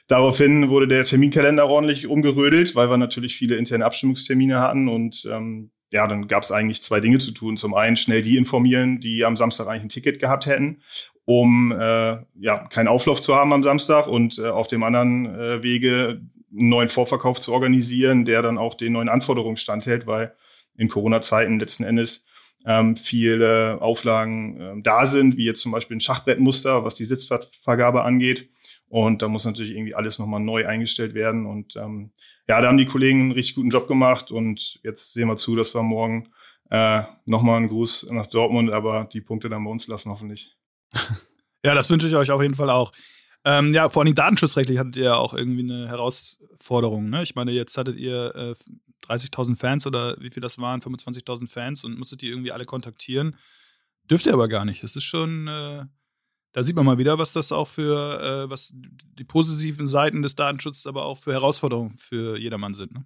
daraufhin 0.07 0.69
wurde 0.69 0.87
der 0.87 1.03
Terminkalender 1.03 1.67
ordentlich 1.67 2.07
umgerödelt, 2.07 2.75
weil 2.75 2.89
wir 2.89 2.97
natürlich 2.97 3.35
viele 3.35 3.57
interne 3.57 3.85
Abstimmungstermine 3.85 4.59
hatten. 4.59 4.87
Und 4.87 5.27
ähm, 5.29 5.71
ja, 5.91 6.07
dann 6.07 6.27
gab 6.27 6.43
es 6.43 6.51
eigentlich 6.51 6.81
zwei 6.81 7.01
Dinge 7.01 7.17
zu 7.17 7.31
tun. 7.31 7.57
Zum 7.57 7.73
einen 7.73 7.97
schnell 7.97 8.21
die 8.21 8.37
informieren, 8.37 8.99
die 8.99 9.25
am 9.25 9.35
Samstag 9.35 9.67
eigentlich 9.67 9.83
ein 9.83 9.89
Ticket 9.89 10.19
gehabt 10.19 10.45
hätten, 10.45 10.81
um 11.25 11.73
äh, 11.73 12.17
ja 12.39 12.67
keinen 12.69 12.87
Auflauf 12.87 13.21
zu 13.21 13.35
haben 13.35 13.51
am 13.51 13.63
Samstag 13.63 14.07
und 14.07 14.37
äh, 14.39 14.47
auf 14.47 14.67
dem 14.67 14.83
anderen 14.83 15.25
äh, 15.25 15.63
Wege 15.63 16.21
einen 16.51 16.69
neuen 16.69 16.89
Vorverkauf 16.89 17.39
zu 17.39 17.51
organisieren, 17.53 18.23
der 18.25 18.41
dann 18.41 18.57
auch 18.57 18.75
den 18.75 18.93
neuen 18.93 19.09
Anforderungen 19.09 19.57
standhält, 19.57 20.07
weil 20.07 20.33
in 20.77 20.87
Corona-Zeiten 20.87 21.59
letzten 21.59 21.83
Endes 21.83 22.25
ähm, 22.65 22.97
viele 22.97 23.81
Auflagen 23.81 24.59
ähm, 24.59 24.83
da 24.83 25.05
sind, 25.05 25.37
wie 25.37 25.45
jetzt 25.45 25.61
zum 25.61 25.71
Beispiel 25.71 25.97
ein 25.97 26.01
Schachbrettmuster, 26.01 26.83
was 26.83 26.95
die 26.95 27.05
Sitzplatzvergabe 27.05 28.03
angeht. 28.03 28.49
Und 28.87 29.21
da 29.21 29.27
muss 29.27 29.45
natürlich 29.45 29.71
irgendwie 29.71 29.95
alles 29.95 30.19
nochmal 30.19 30.39
neu 30.39 30.67
eingestellt 30.67 31.13
werden. 31.13 31.45
Und 31.45 31.75
ähm, 31.75 32.11
ja, 32.47 32.59
da 32.59 32.67
haben 32.67 32.77
die 32.77 32.85
Kollegen 32.85 33.21
einen 33.21 33.31
richtig 33.31 33.55
guten 33.55 33.69
Job 33.69 33.87
gemacht. 33.87 34.31
Und 34.31 34.79
jetzt 34.83 35.13
sehen 35.13 35.27
wir 35.27 35.37
zu, 35.37 35.55
dass 35.55 35.73
wir 35.73 35.83
morgen 35.83 36.29
äh, 36.69 37.03
nochmal 37.25 37.57
einen 37.57 37.69
Gruß 37.69 38.07
nach 38.11 38.27
Dortmund, 38.27 38.71
aber 38.71 39.07
die 39.11 39.21
Punkte 39.21 39.49
dann 39.49 39.63
bei 39.63 39.71
uns 39.71 39.87
lassen 39.87 40.09
hoffentlich. 40.09 40.55
ja, 41.63 41.73
das 41.73 41.89
wünsche 41.89 42.07
ich 42.07 42.15
euch 42.15 42.31
auf 42.31 42.41
jeden 42.41 42.55
Fall 42.55 42.69
auch. 42.69 42.91
Ähm, 43.45 43.73
ja, 43.73 43.89
vor 43.89 44.03
allem 44.03 44.15
datenschutzrechtlich 44.15 44.79
hattet 44.79 44.97
ihr 44.97 45.05
ja 45.05 45.15
auch 45.15 45.33
irgendwie 45.33 45.63
eine 45.63 45.87
Herausforderung. 45.87 47.09
Ne? 47.09 47.23
Ich 47.23 47.35
meine, 47.35 47.51
jetzt 47.51 47.77
hattet 47.77 47.95
ihr 47.97 48.35
äh, 48.35 48.55
30.000 49.09 49.57
Fans 49.57 49.87
oder 49.87 50.15
wie 50.19 50.29
viel 50.29 50.41
das 50.41 50.59
waren, 50.59 50.81
25.000 50.81 51.47
Fans 51.47 51.83
und 51.83 51.97
musstet 51.97 52.21
die 52.21 52.27
irgendwie 52.27 52.51
alle 52.51 52.65
kontaktieren. 52.65 53.35
Dürft 54.09 54.25
ihr 54.25 54.33
aber 54.33 54.47
gar 54.47 54.65
nicht. 54.65 54.83
Das 54.83 54.95
ist 54.95 55.03
schon, 55.03 55.47
äh, 55.47 55.85
da 56.53 56.63
sieht 56.63 56.75
man 56.75 56.85
mal 56.85 56.97
wieder, 56.97 57.17
was 57.17 57.31
das 57.31 57.51
auch 57.51 57.67
für, 57.67 58.45
äh, 58.45 58.49
was 58.49 58.73
die 58.73 59.23
positiven 59.23 59.87
Seiten 59.87 60.21
des 60.21 60.35
Datenschutzes, 60.35 60.87
aber 60.87 61.05
auch 61.05 61.17
für 61.17 61.31
Herausforderungen 61.31 61.97
für 61.97 62.37
jedermann 62.37 62.73
sind. 62.73 62.93
Ne? 62.93 63.05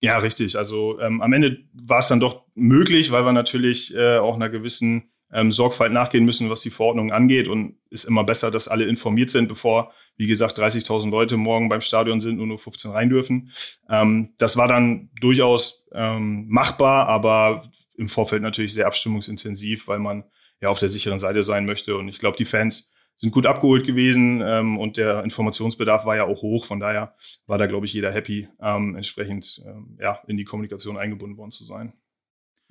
Ja, 0.00 0.18
richtig. 0.18 0.56
Also 0.56 0.98
ähm, 1.00 1.22
am 1.22 1.32
Ende 1.32 1.64
war 1.72 2.00
es 2.00 2.08
dann 2.08 2.20
doch 2.20 2.44
möglich, 2.54 3.12
weil 3.12 3.24
wir 3.24 3.32
natürlich 3.32 3.94
äh, 3.94 4.18
auch 4.18 4.34
einer 4.34 4.48
gewissen 4.48 5.12
ähm, 5.32 5.52
Sorgfalt 5.52 5.92
nachgehen 5.92 6.24
müssen, 6.24 6.50
was 6.50 6.62
die 6.62 6.70
Verordnung 6.70 7.12
angeht. 7.12 7.46
Und 7.46 7.76
ist 7.88 8.04
immer 8.04 8.24
besser, 8.24 8.50
dass 8.50 8.68
alle 8.68 8.86
informiert 8.86 9.30
sind, 9.30 9.48
bevor, 9.48 9.92
wie 10.16 10.26
gesagt, 10.26 10.58
30.000 10.58 11.10
Leute 11.10 11.36
morgen 11.36 11.68
beim 11.68 11.80
Stadion 11.80 12.20
sind 12.20 12.40
und 12.40 12.48
nur 12.48 12.58
15 12.58 12.90
rein 12.90 13.08
dürfen. 13.08 13.50
Ähm, 13.88 14.34
das 14.38 14.56
war 14.56 14.68
dann 14.68 15.10
durchaus 15.20 15.86
ähm, 15.92 16.46
machbar, 16.48 17.08
aber 17.08 17.70
im 17.96 18.08
Vorfeld 18.08 18.42
natürlich 18.42 18.74
sehr 18.74 18.86
abstimmungsintensiv, 18.86 19.88
weil 19.88 19.98
man 19.98 20.24
ja 20.60 20.68
auf 20.68 20.78
der 20.78 20.88
sicheren 20.88 21.18
Seite 21.18 21.42
sein 21.42 21.66
möchte. 21.66 21.96
Und 21.96 22.08
ich 22.08 22.18
glaube, 22.18 22.36
die 22.36 22.44
Fans 22.44 22.90
sind 23.16 23.32
gut 23.32 23.46
abgeholt 23.46 23.86
gewesen 23.86 24.42
ähm, 24.44 24.78
und 24.78 24.96
der 24.96 25.22
Informationsbedarf 25.22 26.06
war 26.06 26.16
ja 26.16 26.24
auch 26.24 26.42
hoch. 26.42 26.64
Von 26.64 26.80
daher 26.80 27.14
war 27.46 27.58
da, 27.58 27.66
glaube 27.66 27.86
ich, 27.86 27.92
jeder 27.92 28.12
happy, 28.12 28.48
ähm, 28.60 28.96
entsprechend 28.96 29.62
ähm, 29.66 29.96
ja, 30.00 30.20
in 30.26 30.36
die 30.36 30.44
Kommunikation 30.44 30.96
eingebunden 30.96 31.36
worden 31.36 31.50
zu 31.50 31.64
sein. 31.64 31.92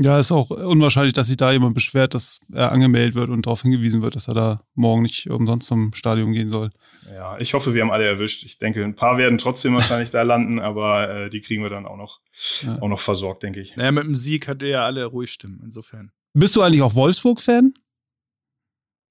Ja, 0.01 0.19
ist 0.19 0.31
auch 0.31 0.49
unwahrscheinlich, 0.49 1.13
dass 1.13 1.27
sich 1.27 1.37
da 1.37 1.51
jemand 1.51 1.75
beschwert, 1.75 2.13
dass 2.13 2.39
er 2.51 2.71
angemeldet 2.71 3.15
wird 3.15 3.29
und 3.29 3.45
darauf 3.45 3.61
hingewiesen 3.61 4.01
wird, 4.01 4.15
dass 4.15 4.27
er 4.27 4.33
da 4.33 4.61
morgen 4.73 5.03
nicht 5.03 5.29
umsonst 5.29 5.67
zum 5.67 5.93
Stadion 5.93 6.33
gehen 6.33 6.49
soll. 6.49 6.71
Ja, 7.13 7.37
ich 7.39 7.53
hoffe, 7.53 7.73
wir 7.73 7.81
haben 7.81 7.91
alle 7.91 8.05
erwischt. 8.05 8.43
Ich 8.43 8.57
denke, 8.57 8.83
ein 8.83 8.95
paar 8.95 9.17
werden 9.17 9.37
trotzdem 9.37 9.73
wahrscheinlich 9.75 10.09
da 10.11 10.21
landen, 10.23 10.59
aber 10.59 11.09
äh, 11.09 11.29
die 11.29 11.41
kriegen 11.41 11.61
wir 11.61 11.69
dann 11.69 11.85
auch 11.85 11.97
noch, 11.97 12.19
ja. 12.63 12.81
auch 12.81 12.87
noch 12.87 12.99
versorgt, 12.99 13.43
denke 13.43 13.59
ich. 13.59 13.75
Naja, 13.75 13.91
mit 13.91 14.05
dem 14.05 14.15
Sieg 14.15 14.47
hat 14.47 14.61
er 14.61 14.69
ja 14.69 14.85
alle 14.85 15.05
ruhig 15.05 15.31
stimmen, 15.31 15.61
insofern. 15.63 16.11
Bist 16.33 16.55
du 16.55 16.61
eigentlich 16.61 16.81
auch 16.81 16.95
Wolfsburg-Fan? 16.95 17.73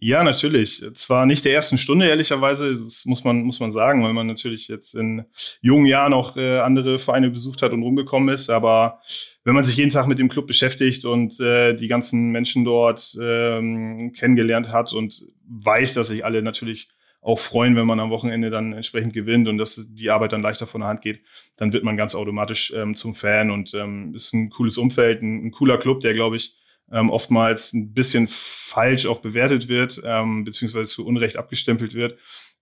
Ja, 0.02 0.24
natürlich. 0.24 0.82
Zwar 0.94 1.26
nicht 1.26 1.44
der 1.44 1.52
ersten 1.52 1.76
Stunde, 1.76 2.08
ehrlicherweise, 2.08 2.74
das 2.74 3.04
muss 3.04 3.22
man, 3.22 3.42
muss 3.42 3.60
man 3.60 3.70
sagen, 3.70 4.02
weil 4.02 4.14
man 4.14 4.26
natürlich 4.26 4.66
jetzt 4.66 4.94
in 4.94 5.26
jungen 5.60 5.84
Jahren 5.84 6.14
auch 6.14 6.38
äh, 6.38 6.58
andere 6.58 6.98
Vereine 6.98 7.28
besucht 7.28 7.60
hat 7.60 7.72
und 7.72 7.82
rumgekommen 7.82 8.32
ist. 8.34 8.48
Aber 8.48 9.02
wenn 9.44 9.54
man 9.54 9.62
sich 9.62 9.76
jeden 9.76 9.90
Tag 9.90 10.06
mit 10.06 10.18
dem 10.18 10.30
Club 10.30 10.46
beschäftigt 10.46 11.04
und 11.04 11.38
äh, 11.38 11.74
die 11.74 11.86
ganzen 11.86 12.30
Menschen 12.30 12.64
dort 12.64 13.14
ähm, 13.20 14.14
kennengelernt 14.16 14.72
hat 14.72 14.94
und 14.94 15.22
weiß, 15.46 15.92
dass 15.92 16.08
sich 16.08 16.24
alle 16.24 16.40
natürlich 16.40 16.88
auch 17.20 17.38
freuen, 17.38 17.76
wenn 17.76 17.86
man 17.86 18.00
am 18.00 18.08
Wochenende 18.08 18.48
dann 18.48 18.72
entsprechend 18.72 19.12
gewinnt 19.12 19.48
und 19.48 19.58
dass 19.58 19.86
die 19.86 20.08
Arbeit 20.08 20.32
dann 20.32 20.40
leichter 20.40 20.66
von 20.66 20.80
der 20.80 20.88
Hand 20.88 21.02
geht, 21.02 21.20
dann 21.56 21.74
wird 21.74 21.84
man 21.84 21.98
ganz 21.98 22.14
automatisch 22.14 22.72
ähm, 22.74 22.94
zum 22.94 23.14
Fan 23.14 23.50
und 23.50 23.74
ähm, 23.74 24.14
ist 24.14 24.32
ein 24.32 24.48
cooles 24.48 24.78
Umfeld, 24.78 25.20
ein, 25.20 25.48
ein 25.48 25.50
cooler 25.50 25.76
Club, 25.76 26.00
der 26.00 26.14
glaube 26.14 26.36
ich 26.36 26.56
ähm, 26.90 27.10
oftmals 27.10 27.72
ein 27.72 27.92
bisschen 27.92 28.26
falsch 28.28 29.06
auch 29.06 29.20
bewertet 29.20 29.68
wird, 29.68 30.00
ähm, 30.04 30.44
beziehungsweise 30.44 30.90
zu 30.90 31.06
Unrecht 31.06 31.36
abgestempelt 31.36 31.94
wird. 31.94 32.18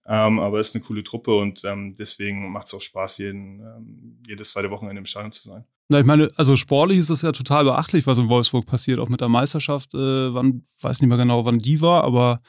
Ähm, 0.06 0.40
aber 0.40 0.58
es 0.58 0.68
ist 0.68 0.74
eine 0.74 0.84
coole 0.84 1.04
Truppe 1.04 1.34
und 1.34 1.62
ähm, 1.64 1.94
deswegen 1.98 2.50
macht 2.50 2.68
es 2.68 2.74
auch 2.74 2.80
Spaß, 2.80 3.18
jeden, 3.18 3.60
ähm, 3.60 4.22
jedes 4.26 4.50
zweite 4.50 4.70
Wochenende 4.70 5.00
im 5.00 5.06
Stadion 5.06 5.32
zu 5.32 5.48
sein. 5.48 5.64
Na, 5.90 6.00
ich 6.00 6.06
meine, 6.06 6.30
also 6.36 6.56
sportlich 6.56 6.98
ist 6.98 7.10
es 7.10 7.22
ja 7.22 7.32
total 7.32 7.64
beachtlich, 7.64 8.06
was 8.06 8.18
in 8.18 8.28
Wolfsburg 8.28 8.66
passiert, 8.66 8.98
auch 8.98 9.08
mit 9.08 9.20
der 9.20 9.28
Meisterschaft. 9.28 9.94
Äh, 9.94 9.98
wann, 10.34 10.62
weiß 10.80 11.00
nicht 11.00 11.08
mehr 11.08 11.18
genau, 11.18 11.44
wann 11.44 11.58
die 11.58 11.80
war, 11.82 12.04
aber 12.04 12.40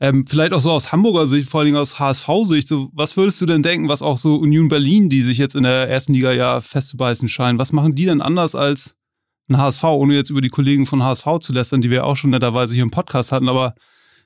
ähm, 0.00 0.24
vielleicht 0.28 0.52
auch 0.52 0.60
so 0.60 0.70
aus 0.70 0.92
Hamburger 0.92 1.26
Sicht, 1.26 1.48
vor 1.48 1.64
Dingen 1.64 1.76
aus 1.76 1.98
HSV-Sicht. 1.98 2.68
So, 2.68 2.90
was 2.92 3.16
würdest 3.16 3.40
du 3.40 3.46
denn 3.46 3.64
denken, 3.64 3.88
was 3.88 4.02
auch 4.02 4.16
so 4.16 4.36
Union 4.36 4.68
Berlin, 4.68 5.08
die 5.08 5.20
sich 5.20 5.38
jetzt 5.38 5.56
in 5.56 5.64
der 5.64 5.88
ersten 5.88 6.14
Liga 6.14 6.32
ja 6.32 6.60
festzubeißen 6.60 7.28
scheinen, 7.28 7.58
was 7.58 7.72
machen 7.72 7.96
die 7.96 8.06
denn 8.06 8.20
anders 8.20 8.54
als 8.54 8.94
ein 9.48 9.58
HSV, 9.58 9.84
ohne 9.84 10.14
jetzt 10.14 10.30
über 10.30 10.40
die 10.40 10.48
Kollegen 10.48 10.86
von 10.86 11.02
HSV 11.02 11.26
zu 11.40 11.52
lästern, 11.52 11.80
die 11.80 11.90
wir 11.90 12.04
auch 12.04 12.16
schon 12.16 12.30
netterweise 12.30 12.74
hier 12.74 12.82
im 12.82 12.90
Podcast 12.90 13.32
hatten, 13.32 13.48
aber 13.48 13.74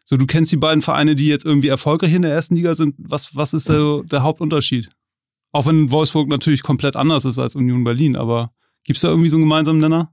so, 0.05 0.17
du 0.17 0.27
kennst 0.27 0.51
die 0.51 0.57
beiden 0.57 0.83
Vereine, 0.83 1.15
die 1.15 1.29
jetzt 1.29 1.45
irgendwie 1.45 1.69
erfolgreich 1.69 2.13
in 2.13 2.23
der 2.23 2.33
ersten 2.33 2.57
Liga 2.57 2.75
sind. 2.75 2.97
Was, 2.99 3.37
was 3.37 3.55
ist 3.55 3.69
der, 3.69 4.03
der 4.05 4.23
Hauptunterschied? 4.23 4.89
Auch 5.53 5.67
wenn 5.67 5.91
Wolfsburg 5.91 6.29
natürlich 6.29 6.63
komplett 6.63 6.97
anders 6.97 7.25
ist 7.25 7.39
als 7.39 7.55
Union 7.55 7.85
Berlin, 7.85 8.17
aber 8.17 8.51
gibt 8.85 8.97
es 8.97 9.03
da 9.03 9.09
irgendwie 9.09 9.29
so 9.29 9.37
einen 9.37 9.45
gemeinsamen 9.45 9.81
Nenner? 9.81 10.13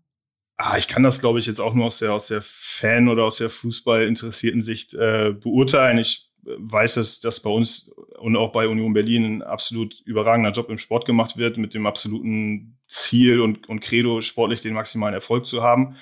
Ah, 0.58 0.78
ich 0.78 0.88
kann 0.88 1.04
das, 1.04 1.22
glaube 1.22 1.40
ich, 1.40 1.46
jetzt 1.46 1.62
auch 1.62 1.74
nur 1.74 1.86
aus 1.86 2.00
der, 2.00 2.14
aus 2.14 2.28
der 2.28 2.42
Fan- 2.44 3.08
oder 3.08 3.24
aus 3.24 3.38
der 3.38 3.50
Fußball-interessierten 3.50 4.62
Sicht 4.62 4.94
äh, 4.94 5.32
beurteilen. 5.32 5.98
Ich 5.98 6.30
weiß, 6.44 6.96
dass, 6.96 7.22
dass 7.22 7.40
bei 7.40 7.50
uns 7.50 7.90
und 8.20 8.36
auch 8.36 8.52
bei 8.52 8.68
Union 8.68 8.94
Berlin 8.94 9.24
ein 9.24 9.42
absolut 9.42 10.02
überragender 10.06 10.52
Job 10.52 10.70
im 10.70 10.78
Sport 10.78 11.06
gemacht 11.06 11.38
wird, 11.38 11.58
mit 11.58 11.74
dem 11.74 11.86
absoluten 11.86 12.79
Ziel 12.90 13.40
und, 13.40 13.70
und 13.70 13.80
Credo, 13.80 14.22
sportlich 14.22 14.62
den 14.62 14.74
maximalen 14.74 15.14
Erfolg 15.14 15.46
zu 15.46 15.64
haben. 15.64 15.96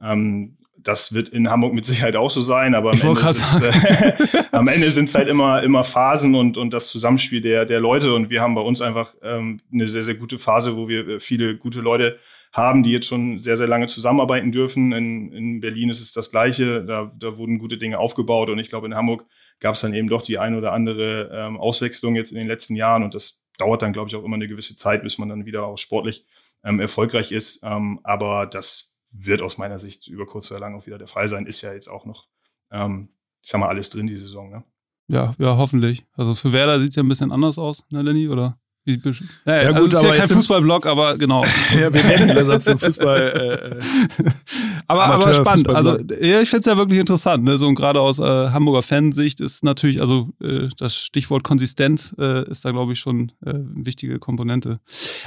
Ähm, 0.00 0.56
das 0.76 1.14
wird 1.14 1.30
in 1.30 1.50
Hamburg 1.50 1.72
mit 1.72 1.84
Sicherheit 1.84 2.14
auch 2.14 2.30
so 2.30 2.42
sein, 2.42 2.74
aber 2.74 2.90
am 2.90 3.00
Ende, 3.00 3.20
äh, 3.20 4.44
am 4.52 4.68
Ende 4.68 4.90
sind 4.90 5.08
es 5.08 5.14
halt 5.14 5.28
immer, 5.28 5.62
immer 5.62 5.82
Phasen 5.82 6.34
und, 6.34 6.58
und 6.58 6.72
das 6.72 6.88
Zusammenspiel 6.88 7.40
der, 7.40 7.64
der 7.64 7.80
Leute. 7.80 8.12
Und 8.12 8.28
wir 8.28 8.42
haben 8.42 8.54
bei 8.54 8.60
uns 8.60 8.82
einfach 8.82 9.14
ähm, 9.22 9.58
eine 9.72 9.88
sehr, 9.88 10.02
sehr 10.02 10.14
gute 10.14 10.38
Phase, 10.38 10.76
wo 10.76 10.86
wir 10.86 11.08
äh, 11.08 11.20
viele 11.20 11.56
gute 11.56 11.80
Leute 11.80 12.18
haben, 12.52 12.82
die 12.82 12.92
jetzt 12.92 13.06
schon 13.06 13.38
sehr, 13.38 13.56
sehr 13.56 13.66
lange 13.66 13.86
zusammenarbeiten 13.86 14.52
dürfen. 14.52 14.92
In, 14.92 15.32
in 15.32 15.60
Berlin 15.60 15.88
ist 15.88 16.00
es 16.00 16.12
das 16.12 16.30
Gleiche. 16.30 16.84
Da, 16.84 17.10
da 17.18 17.38
wurden 17.38 17.58
gute 17.58 17.78
Dinge 17.78 17.98
aufgebaut. 17.98 18.50
Und 18.50 18.58
ich 18.58 18.68
glaube, 18.68 18.86
in 18.86 18.94
Hamburg 18.94 19.24
gab 19.60 19.74
es 19.74 19.80
dann 19.80 19.94
eben 19.94 20.08
doch 20.08 20.22
die 20.22 20.38
ein 20.38 20.54
oder 20.54 20.72
andere 20.72 21.30
ähm, 21.32 21.56
Auswechslung 21.56 22.14
jetzt 22.14 22.30
in 22.30 22.38
den 22.38 22.46
letzten 22.46 22.76
Jahren. 22.76 23.02
Und 23.02 23.14
das 23.14 23.43
dauert 23.58 23.82
dann, 23.82 23.92
glaube 23.92 24.08
ich, 24.08 24.16
auch 24.16 24.24
immer 24.24 24.36
eine 24.36 24.48
gewisse 24.48 24.74
Zeit, 24.74 25.02
bis 25.02 25.18
man 25.18 25.28
dann 25.28 25.46
wieder 25.46 25.66
auch 25.66 25.78
sportlich 25.78 26.24
ähm, 26.64 26.80
erfolgreich 26.80 27.32
ist. 27.32 27.60
Ähm, 27.62 28.00
aber 28.02 28.46
das 28.46 28.92
wird 29.10 29.42
aus 29.42 29.58
meiner 29.58 29.78
Sicht 29.78 30.08
über 30.08 30.26
kurz 30.26 30.50
oder 30.50 30.60
lang 30.60 30.74
auch 30.74 30.86
wieder 30.86 30.98
der 30.98 31.08
Fall 31.08 31.28
sein. 31.28 31.46
Ist 31.46 31.62
ja 31.62 31.72
jetzt 31.72 31.88
auch 31.88 32.04
noch, 32.04 32.26
ähm, 32.70 33.10
ich 33.42 33.50
sag 33.50 33.60
mal, 33.60 33.68
alles 33.68 33.90
drin 33.90 34.06
die 34.06 34.16
Saison. 34.16 34.50
Ne? 34.50 34.64
Ja, 35.08 35.34
ja, 35.38 35.56
hoffentlich. 35.56 36.04
Also 36.12 36.34
für 36.34 36.52
Werder 36.52 36.80
sieht 36.80 36.90
es 36.90 36.96
ja 36.96 37.02
ein 37.02 37.08
bisschen 37.08 37.32
anders 37.32 37.58
aus, 37.58 37.84
ne, 37.90 38.02
Lenny, 38.02 38.28
oder? 38.28 38.58
Ja, 38.86 39.62
ja, 39.62 39.70
gut, 39.70 39.94
also 39.94 39.96
ist 39.96 40.02
ja 40.02 40.14
kein 40.14 40.28
Fußballblog, 40.28 40.84
aber 40.84 41.16
genau. 41.16 41.42
ja, 41.72 41.92
wir 41.92 42.04
werden 42.04 42.46
das 42.46 42.64
zum 42.64 42.78
Fußball. 42.78 43.80
Äh, 43.80 44.22
aber, 44.86 45.04
aber 45.04 45.34
spannend. 45.34 45.68
Also 45.68 45.98
ja, 46.20 46.40
ich 46.40 46.50
finde 46.50 46.60
es 46.60 46.66
ja 46.66 46.76
wirklich 46.76 46.98
interessant. 46.98 47.44
Ne? 47.44 47.58
So 47.58 47.66
und 47.66 47.74
gerade 47.74 48.00
aus 48.00 48.18
äh, 48.18 48.22
Hamburger 48.22 48.82
Fansicht 48.82 49.40
ist 49.40 49.64
natürlich, 49.64 50.00
also 50.00 50.30
äh, 50.42 50.68
das 50.78 50.96
Stichwort 50.96 51.44
konsistent 51.44 52.14
äh, 52.18 52.48
ist 52.50 52.64
da 52.64 52.70
glaube 52.70 52.92
ich 52.92 52.98
schon 52.98 53.32
äh, 53.44 53.50
eine 53.50 53.86
wichtige 53.86 54.18
Komponente. 54.18 54.80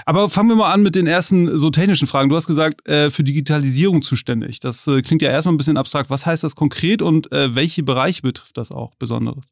Aber 0.05 0.29
fangen 0.29 0.49
wir 0.49 0.55
mal 0.55 0.71
an 0.71 0.83
mit 0.83 0.95
den 0.95 1.07
ersten 1.07 1.57
so 1.57 1.69
technischen 1.69 2.07
Fragen. 2.07 2.29
Du 2.29 2.35
hast 2.35 2.47
gesagt, 2.47 2.87
äh, 2.87 3.09
für 3.09 3.23
Digitalisierung 3.23 4.01
zuständig. 4.01 4.59
Das 4.59 4.87
äh, 4.87 5.01
klingt 5.01 5.21
ja 5.21 5.29
erstmal 5.29 5.53
ein 5.53 5.57
bisschen 5.57 5.77
abstrakt. 5.77 6.09
Was 6.09 6.25
heißt 6.25 6.43
das 6.43 6.55
konkret 6.55 7.01
und 7.01 7.31
äh, 7.31 7.55
welche 7.55 7.83
Bereiche 7.83 8.21
betrifft 8.21 8.57
das 8.57 8.71
auch 8.71 8.95
besonderes? 8.95 9.45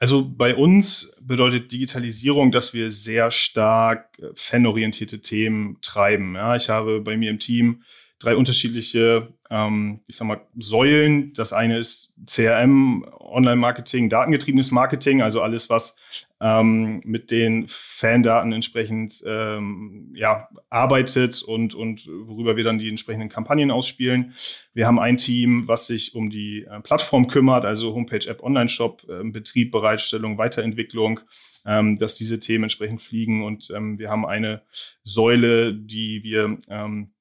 Also 0.00 0.26
bei 0.26 0.54
uns 0.54 1.14
bedeutet 1.20 1.72
Digitalisierung, 1.72 2.52
dass 2.52 2.72
wir 2.72 2.90
sehr 2.90 3.30
stark 3.30 4.16
fanorientierte 4.34 5.20
Themen 5.20 5.76
treiben. 5.82 6.36
Ja, 6.36 6.56
ich 6.56 6.70
habe 6.70 7.02
bei 7.02 7.18
mir 7.18 7.30
im 7.30 7.38
Team 7.38 7.82
drei 8.20 8.36
unterschiedliche, 8.36 9.32
ähm, 9.50 10.00
ich 10.06 10.16
sag 10.16 10.28
mal, 10.28 10.42
Säulen. 10.56 11.32
Das 11.32 11.52
eine 11.52 11.78
ist 11.78 12.12
CRM, 12.26 13.04
Online-Marketing, 13.18 14.10
datengetriebenes 14.10 14.70
Marketing, 14.70 15.22
also 15.22 15.40
alles, 15.40 15.70
was 15.70 15.96
ähm, 16.38 17.00
mit 17.04 17.30
den 17.30 17.64
Fandaten 17.68 18.52
entsprechend 18.52 19.22
ähm, 19.26 20.12
ja, 20.14 20.48
arbeitet 20.68 21.42
und, 21.42 21.74
und 21.74 22.06
worüber 22.06 22.56
wir 22.56 22.64
dann 22.64 22.78
die 22.78 22.90
entsprechenden 22.90 23.30
Kampagnen 23.30 23.70
ausspielen. 23.70 24.34
Wir 24.74 24.86
haben 24.86 24.98
ein 24.98 25.16
Team, 25.16 25.66
was 25.66 25.86
sich 25.86 26.14
um 26.14 26.28
die 26.28 26.64
äh, 26.64 26.80
Plattform 26.80 27.26
kümmert, 27.26 27.64
also 27.64 27.94
Homepage, 27.94 28.28
App, 28.28 28.42
Online-Shop, 28.42 29.02
äh, 29.08 29.24
Betrieb, 29.24 29.72
Bereitstellung, 29.72 30.36
Weiterentwicklung, 30.36 31.20
ähm, 31.64 31.98
dass 31.98 32.16
diese 32.16 32.38
Themen 32.38 32.64
entsprechend 32.64 33.00
fliegen. 33.00 33.44
Und 33.44 33.70
ähm, 33.74 33.98
wir 33.98 34.10
haben 34.10 34.26
eine 34.26 34.60
Säule, 35.04 35.74
die 35.74 36.22
wir 36.22 36.58
ähm, 36.68 37.12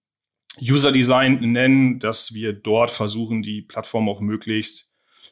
User 0.62 0.92
Design 0.92 1.40
nennen, 1.40 2.00
dass 2.00 2.34
wir 2.34 2.54
dort 2.54 2.92
versuchen, 2.92 3.42
die 3.42 3.62
Plattform 3.62 4.10
auch 4.10 4.20
möglichst 4.20 4.90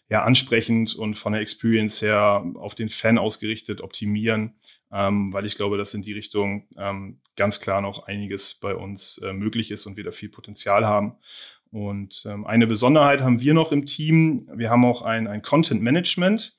ja, 0.10 0.24
ansprechend 0.24 0.96
und 0.96 1.15
von 1.15 1.34
der 1.34 1.41
Experience 1.41 2.01
her 2.01 2.46
auf 2.55 2.75
den 2.75 2.89
Fan 2.89 3.17
ausgerichtet 3.17 3.81
optimieren, 3.81 4.55
ähm, 4.91 5.34
weil 5.34 5.46
ich 5.46 5.55
glaube, 5.55 5.77
dass 5.77 5.93
in 5.93 6.01
die 6.01 6.13
Richtung 6.13 6.67
ähm, 6.77 7.19
ganz 7.36 7.60
klar 7.60 7.81
noch 7.81 8.07
einiges 8.07 8.55
bei 8.55 8.74
uns 8.74 9.17
äh, 9.19 9.34
möglich 9.34 9.72
ist 9.72 9.86
und 9.86 9.98
wir 9.98 10.03
da 10.03 10.12
viel 10.12 10.29
Potenzial 10.29 10.86
haben. 10.86 11.17
Und 11.72 12.24
ähm, 12.25 12.46
eine 12.46 12.67
Besonderheit 12.67 13.22
haben 13.22 13.41
wir 13.41 13.53
noch 13.53 13.74
im 13.74 13.86
Team. 13.86 14.50
Wir 14.55 14.69
haben 14.69 14.86
auch 14.86 15.01
ein, 15.01 15.27
ein 15.27 15.41
Content 15.41 15.81
Management. 15.81 16.53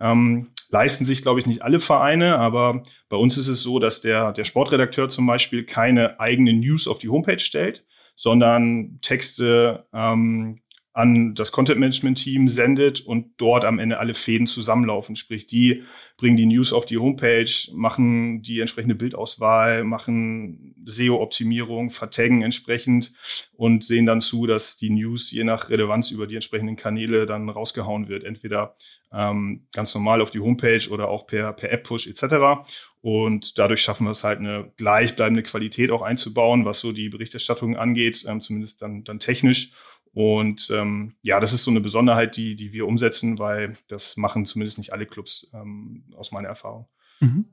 Ähm, 0.00 0.48
leisten 0.70 1.04
sich, 1.04 1.22
glaube 1.22 1.40
ich, 1.40 1.46
nicht 1.46 1.62
alle 1.62 1.80
Vereine, 1.80 2.38
aber 2.38 2.82
bei 3.08 3.16
uns 3.16 3.38
ist 3.38 3.48
es 3.48 3.62
so, 3.62 3.78
dass 3.78 4.00
der, 4.00 4.32
der 4.32 4.44
Sportredakteur 4.44 5.08
zum 5.08 5.26
Beispiel 5.26 5.64
keine 5.64 6.20
eigene 6.20 6.52
News 6.52 6.88
auf 6.88 6.98
die 6.98 7.08
Homepage 7.08 7.38
stellt, 7.38 7.84
sondern 8.18 8.98
Texte 9.00 9.86
ähm, 9.92 10.60
an 10.92 11.36
das 11.36 11.52
Content 11.52 11.78
Management 11.78 12.18
Team 12.18 12.48
sendet 12.48 13.00
und 13.00 13.34
dort 13.36 13.64
am 13.64 13.78
Ende 13.78 14.00
alle 14.00 14.14
Fäden 14.14 14.48
zusammenlaufen. 14.48 15.14
Sprich, 15.14 15.46
die 15.46 15.84
bringen 16.16 16.36
die 16.36 16.46
News 16.46 16.72
auf 16.72 16.86
die 16.86 16.98
Homepage, 16.98 17.48
machen 17.72 18.42
die 18.42 18.58
entsprechende 18.58 18.96
Bildauswahl, 18.96 19.84
machen 19.84 20.74
SEO-Optimierung, 20.84 21.90
vertaggen 21.90 22.42
entsprechend 22.42 23.12
und 23.52 23.84
sehen 23.84 24.06
dann 24.06 24.20
zu, 24.20 24.46
dass 24.46 24.76
die 24.76 24.90
News 24.90 25.30
je 25.30 25.44
nach 25.44 25.70
Relevanz 25.70 26.10
über 26.10 26.26
die 26.26 26.34
entsprechenden 26.34 26.74
Kanäle 26.74 27.26
dann 27.26 27.48
rausgehauen 27.48 28.08
wird. 28.08 28.24
Entweder 28.24 28.74
ähm, 29.12 29.68
ganz 29.72 29.94
normal 29.94 30.20
auf 30.20 30.32
die 30.32 30.40
Homepage 30.40 30.88
oder 30.90 31.08
auch 31.08 31.28
per, 31.28 31.52
per 31.52 31.70
App-Push 31.70 32.08
etc. 32.08 32.68
Und 33.00 33.58
dadurch 33.58 33.82
schaffen 33.82 34.04
wir 34.04 34.10
es 34.10 34.24
halt 34.24 34.40
eine 34.40 34.72
gleichbleibende 34.76 35.42
Qualität 35.42 35.90
auch 35.90 36.02
einzubauen, 36.02 36.64
was 36.64 36.80
so 36.80 36.92
die 36.92 37.08
Berichterstattung 37.08 37.76
angeht, 37.76 38.24
ähm, 38.26 38.40
zumindest 38.40 38.82
dann, 38.82 39.04
dann 39.04 39.20
technisch. 39.20 39.72
Und 40.12 40.70
ähm, 40.70 41.14
ja, 41.22 41.38
das 41.38 41.52
ist 41.52 41.64
so 41.64 41.70
eine 41.70 41.80
Besonderheit, 41.80 42.36
die, 42.36 42.56
die 42.56 42.72
wir 42.72 42.86
umsetzen, 42.86 43.38
weil 43.38 43.76
das 43.88 44.16
machen 44.16 44.46
zumindest 44.46 44.78
nicht 44.78 44.92
alle 44.92 45.06
Clubs 45.06 45.48
ähm, 45.54 46.04
aus 46.16 46.32
meiner 46.32 46.48
Erfahrung. 46.48 46.88
Mhm. 47.20 47.44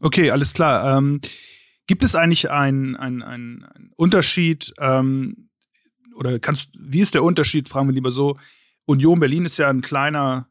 Okay, 0.00 0.30
alles 0.30 0.52
klar. 0.52 0.98
Ähm, 0.98 1.20
gibt 1.86 2.04
es 2.04 2.14
eigentlich 2.14 2.50
einen 2.50 2.96
ein, 2.96 3.22
ein 3.22 3.92
Unterschied 3.96 4.74
ähm, 4.78 5.48
oder 6.16 6.38
kannst, 6.38 6.70
wie 6.78 7.00
ist 7.00 7.14
der 7.14 7.24
Unterschied, 7.24 7.68
fragen 7.68 7.88
wir 7.88 7.94
lieber 7.94 8.10
so, 8.10 8.38
Union 8.84 9.20
Berlin 9.20 9.46
ist 9.46 9.56
ja 9.56 9.70
ein 9.70 9.80
kleiner 9.80 10.49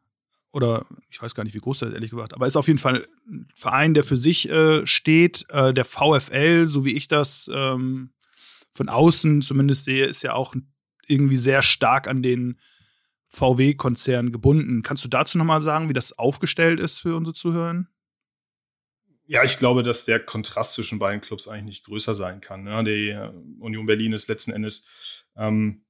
oder 0.51 0.85
ich 1.09 1.21
weiß 1.21 1.35
gar 1.35 1.43
nicht, 1.43 1.53
wie 1.53 1.59
groß 1.59 1.79
der 1.79 1.89
ist, 1.89 1.93
ehrlich 1.93 2.11
gesagt, 2.11 2.33
aber 2.33 2.47
ist 2.47 2.55
auf 2.55 2.67
jeden 2.67 2.79
Fall 2.79 3.05
ein 3.27 3.47
Verein, 3.53 3.93
der 3.93 4.03
für 4.03 4.17
sich 4.17 4.49
äh, 4.49 4.85
steht. 4.85 5.45
Äh, 5.49 5.73
der 5.73 5.85
VfL, 5.85 6.65
so 6.65 6.85
wie 6.85 6.95
ich 6.95 7.07
das 7.07 7.49
ähm, 7.53 8.13
von 8.73 8.89
außen 8.89 9.41
zumindest 9.41 9.85
sehe, 9.85 10.05
ist 10.05 10.23
ja 10.23 10.33
auch 10.33 10.55
irgendwie 11.07 11.37
sehr 11.37 11.61
stark 11.61 12.07
an 12.07 12.23
den 12.23 12.59
VW-Konzern 13.29 14.31
gebunden. 14.31 14.81
Kannst 14.81 15.03
du 15.03 15.07
dazu 15.07 15.37
nochmal 15.37 15.61
sagen, 15.61 15.89
wie 15.89 15.93
das 15.93 16.17
aufgestellt 16.17 16.79
ist 16.79 16.99
für 16.99 17.15
unsere 17.15 17.33
Zuhörer? 17.33 17.85
Ja, 19.25 19.43
ich 19.43 19.57
glaube, 19.57 19.83
dass 19.83 20.05
der 20.05 20.19
Kontrast 20.19 20.73
zwischen 20.73 20.97
beiden 20.97 21.21
Clubs 21.21 21.47
eigentlich 21.47 21.65
nicht 21.65 21.85
größer 21.85 22.15
sein 22.15 22.41
kann. 22.41 22.63
Ne? 22.63 22.83
Die 22.83 23.09
äh, 23.09 23.31
Union 23.59 23.85
Berlin 23.85 24.13
ist 24.13 24.27
letzten 24.27 24.51
Endes 24.51 24.85
ähm, 25.35 25.85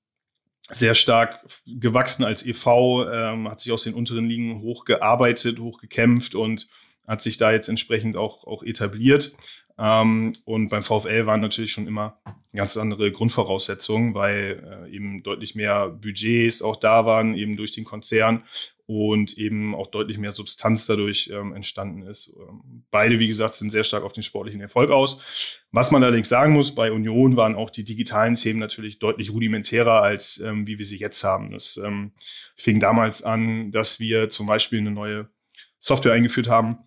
sehr 0.72 0.96
stark 0.96 1.40
gewachsen 1.66 2.24
als 2.24 2.46
EV, 2.46 3.06
ähm, 3.12 3.50
hat 3.50 3.60
sich 3.60 3.72
aus 3.72 3.84
den 3.84 3.94
unteren 3.94 4.26
Ligen 4.26 4.62
hochgearbeitet, 4.62 5.60
hochgekämpft 5.60 6.36
und 6.36 6.68
hat 7.08 7.22
sich 7.22 7.38
da 7.38 7.52
jetzt 7.52 7.70
entsprechend 7.70 8.18
auch, 8.18 8.46
auch 8.46 8.64
etabliert. 8.64 9.32
Ähm, 9.80 10.34
und 10.44 10.70
beim 10.70 10.84
VfL 10.84 11.26
waren 11.26 11.40
natürlich 11.40 11.72
schon 11.72 11.88
immer 11.88 12.20
ganz 12.54 12.76
andere 12.76 13.12
Grundvoraussetzungen, 13.12 14.14
weil 14.14 14.88
äh, 14.90 14.94
eben 14.94 15.24
deutlich 15.24 15.56
mehr 15.56 15.88
Budgets 15.88 16.62
auch 16.62 16.76
da 16.76 17.06
waren, 17.06 17.36
eben 17.36 17.56
durch 17.56 17.72
den 17.72 17.86
Konzern 17.86 18.44
und 18.88 19.38
eben 19.38 19.76
auch 19.76 19.88
deutlich 19.88 20.18
mehr 20.18 20.32
Substanz 20.32 20.86
dadurch 20.86 21.30
ähm, 21.32 21.54
entstanden 21.54 22.02
ist. 22.02 22.36
Ähm, 22.38 22.84
beide, 22.92 23.20
wie 23.20 23.28
gesagt, 23.28 23.54
sind 23.54 23.70
sehr 23.70 23.84
stark 23.86 24.04
auf 24.04 24.14
den 24.14 24.24
sportlichen 24.24 24.60
Erfolg 24.60 24.90
aus. 24.90 25.62
Was 25.72 25.92
man 25.92 26.04
allerdings 26.04 26.28
sagen 26.28 26.54
muss, 26.54 26.76
bei 26.76 26.92
Union 26.92 27.38
waren 27.38 27.56
auch 27.56 27.70
die 27.70 27.84
digitalen 27.86 28.36
Themen 28.36 28.60
natürlich 28.60 29.00
deutlich 29.00 29.32
rudimentärer, 29.32 30.02
als 30.02 30.40
ähm, 30.40 30.68
wie 30.68 30.78
wir 30.78 30.86
sie 30.86 30.98
jetzt 30.98 31.24
haben. 31.24 31.52
Das 31.52 31.78
ähm, 31.78 32.12
fing 32.56 32.80
damals 32.82 33.24
an, 33.24 33.72
dass 33.72 34.00
wir 34.00 34.30
zum 34.30 34.48
Beispiel 34.48 34.80
eine 34.80 34.92
neue 34.92 35.30
Software 35.78 36.14
eingeführt 36.14 36.50
haben 36.50 36.80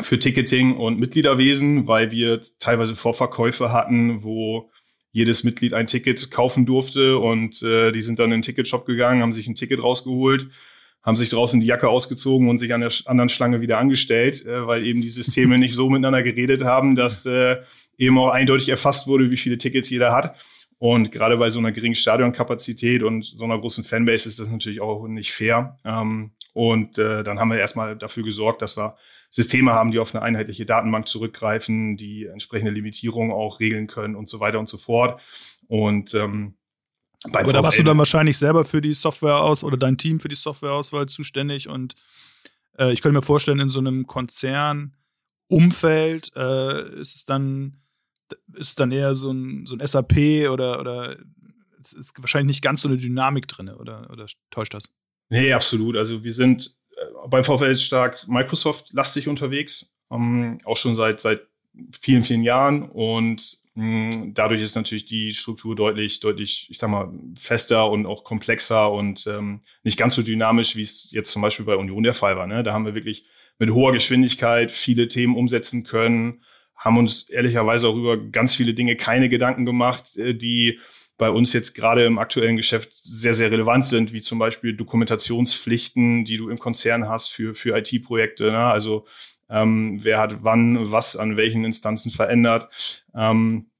für 0.00 0.18
Ticketing 0.18 0.76
und 0.76 0.98
Mitgliederwesen, 0.98 1.86
weil 1.86 2.10
wir 2.10 2.40
teilweise 2.58 2.96
Vorverkäufe 2.96 3.72
hatten, 3.72 4.22
wo 4.22 4.70
jedes 5.12 5.44
Mitglied 5.44 5.74
ein 5.74 5.86
Ticket 5.86 6.30
kaufen 6.30 6.66
durfte 6.66 7.18
und 7.18 7.62
äh, 7.62 7.92
die 7.92 8.02
sind 8.02 8.18
dann 8.18 8.26
in 8.26 8.38
den 8.38 8.42
Ticketshop 8.42 8.86
gegangen, 8.86 9.22
haben 9.22 9.32
sich 9.32 9.46
ein 9.46 9.54
Ticket 9.54 9.82
rausgeholt 9.82 10.48
haben 11.04 11.16
sich 11.16 11.28
draußen 11.28 11.60
die 11.60 11.66
Jacke 11.66 11.88
ausgezogen 11.88 12.48
und 12.48 12.58
sich 12.58 12.72
an 12.72 12.80
der 12.80 12.90
anderen 13.04 13.28
Schlange 13.28 13.60
wieder 13.60 13.78
angestellt, 13.78 14.44
äh, 14.46 14.66
weil 14.66 14.84
eben 14.84 15.02
die 15.02 15.10
Systeme 15.10 15.58
nicht 15.58 15.74
so 15.74 15.88
miteinander 15.90 16.22
geredet 16.22 16.64
haben, 16.64 16.96
dass 16.96 17.26
äh, 17.26 17.58
eben 17.98 18.18
auch 18.18 18.30
eindeutig 18.30 18.68
erfasst 18.70 19.06
wurde, 19.06 19.30
wie 19.30 19.36
viele 19.36 19.58
Tickets 19.58 19.90
jeder 19.90 20.12
hat. 20.12 20.36
Und 20.78 21.12
gerade 21.12 21.36
bei 21.36 21.50
so 21.50 21.60
einer 21.60 21.72
geringen 21.72 21.94
Stadionkapazität 21.94 23.02
und 23.02 23.24
so 23.24 23.44
einer 23.44 23.58
großen 23.58 23.84
Fanbase 23.84 24.28
ist 24.28 24.40
das 24.40 24.50
natürlich 24.50 24.80
auch 24.80 25.06
nicht 25.06 25.32
fair. 25.32 25.78
Ähm, 25.84 26.32
und 26.52 26.98
äh, 26.98 27.22
dann 27.22 27.38
haben 27.38 27.50
wir 27.50 27.58
erstmal 27.58 27.96
dafür 27.96 28.22
gesorgt, 28.22 28.62
dass 28.62 28.76
wir 28.76 28.96
Systeme 29.34 29.72
haben, 29.72 29.90
die 29.90 29.98
auf 29.98 30.14
eine 30.14 30.22
einheitliche 30.22 30.64
Datenbank 30.64 31.08
zurückgreifen, 31.08 31.96
die 31.96 32.26
entsprechende 32.26 32.70
Limitierungen 32.70 33.32
auch 33.32 33.58
regeln 33.58 33.88
können 33.88 34.14
und 34.14 34.28
so 34.28 34.38
weiter 34.38 34.60
und 34.60 34.68
so 34.68 34.78
fort. 34.78 35.20
Und 35.66 36.14
ähm, 36.14 36.54
aber 37.24 37.52
da 37.52 37.64
warst 37.64 37.78
du 37.78 37.82
dann 37.82 37.98
wahrscheinlich 37.98 38.38
selber 38.38 38.64
für 38.64 38.80
die 38.80 38.94
Software 38.94 39.40
aus 39.40 39.64
oder 39.64 39.76
dein 39.76 39.98
Team 39.98 40.20
für 40.20 40.28
die 40.28 40.36
Softwareauswahl 40.36 41.06
zuständig 41.06 41.68
und 41.68 41.96
äh, 42.78 42.92
ich 42.92 43.02
könnte 43.02 43.18
mir 43.18 43.22
vorstellen, 43.22 43.58
in 43.58 43.70
so 43.70 43.80
einem 43.80 44.06
Konzernumfeld 44.06 46.30
äh, 46.36 47.00
ist 47.00 47.16
es 47.16 47.24
dann 47.24 47.80
ist 48.54 48.78
dann 48.78 48.92
eher 48.92 49.16
so 49.16 49.32
ein, 49.32 49.66
so 49.66 49.74
ein 49.74 49.84
SAP 49.84 50.48
oder, 50.48 50.78
oder 50.78 51.16
es 51.80 51.92
ist 51.92 52.12
wahrscheinlich 52.18 52.56
nicht 52.56 52.62
ganz 52.62 52.82
so 52.82 52.88
eine 52.88 52.98
Dynamik 52.98 53.48
drin, 53.48 53.68
oder, 53.68 54.08
oder 54.12 54.26
täuscht 54.50 54.74
das? 54.74 54.88
Nee, 55.28 55.52
absolut. 55.52 55.96
Also 55.96 56.22
wir 56.22 56.32
sind 56.32 56.76
beim 57.28 57.44
VfL 57.44 57.74
stark 57.74 58.26
Microsoft-lastig 58.28 59.28
unterwegs, 59.28 59.92
ähm, 60.10 60.58
auch 60.64 60.76
schon 60.76 60.94
seit, 60.94 61.20
seit 61.20 61.42
vielen, 62.00 62.22
vielen 62.22 62.42
Jahren 62.42 62.82
und 62.82 63.58
hm, 63.76 64.32
dadurch 64.34 64.60
ist 64.60 64.76
natürlich 64.76 65.06
die 65.06 65.32
Struktur 65.32 65.74
deutlich, 65.74 66.20
deutlich, 66.20 66.68
ich 66.70 66.78
sag 66.78 66.90
mal, 66.90 67.12
fester 67.36 67.90
und 67.90 68.06
auch 68.06 68.22
komplexer 68.22 68.90
und 68.92 69.26
ähm, 69.26 69.62
nicht 69.82 69.98
ganz 69.98 70.14
so 70.14 70.22
dynamisch, 70.22 70.76
wie 70.76 70.84
es 70.84 71.08
jetzt 71.10 71.32
zum 71.32 71.42
Beispiel 71.42 71.66
bei 71.66 71.74
Union 71.74 72.04
der 72.04 72.14
Fall 72.14 72.36
war. 72.36 72.46
Ne? 72.46 72.62
Da 72.62 72.72
haben 72.72 72.86
wir 72.86 72.94
wirklich 72.94 73.26
mit 73.58 73.70
hoher 73.70 73.92
Geschwindigkeit 73.92 74.70
viele 74.70 75.08
Themen 75.08 75.36
umsetzen 75.36 75.82
können, 75.82 76.42
haben 76.76 76.98
uns 76.98 77.28
ehrlicherweise 77.28 77.88
auch 77.88 77.96
über 77.96 78.16
ganz 78.16 78.54
viele 78.54 78.74
Dinge 78.74 78.94
keine 78.94 79.28
Gedanken 79.28 79.64
gemacht, 79.64 80.16
äh, 80.18 80.34
die 80.34 80.78
bei 81.16 81.30
uns 81.30 81.52
jetzt 81.52 81.74
gerade 81.74 82.04
im 82.04 82.18
aktuellen 82.18 82.56
Geschäft 82.56 82.90
sehr, 82.92 83.34
sehr 83.34 83.50
relevant 83.50 83.84
sind, 83.84 84.12
wie 84.12 84.20
zum 84.20 84.38
Beispiel 84.38 84.74
Dokumentationspflichten, 84.74 86.24
die 86.24 86.36
du 86.36 86.48
im 86.48 86.58
Konzern 86.58 87.08
hast 87.08 87.28
für, 87.28 87.54
für 87.54 87.76
IT-Projekte. 87.76 88.50
Ne? 88.50 88.58
Also 88.58 89.06
ähm, 89.48 90.00
wer 90.02 90.18
hat 90.18 90.42
wann 90.42 90.90
was 90.90 91.16
an 91.16 91.36
welchen 91.36 91.64
Instanzen 91.64 92.10
verändert. 92.10 92.68
Ähm, 93.14 93.70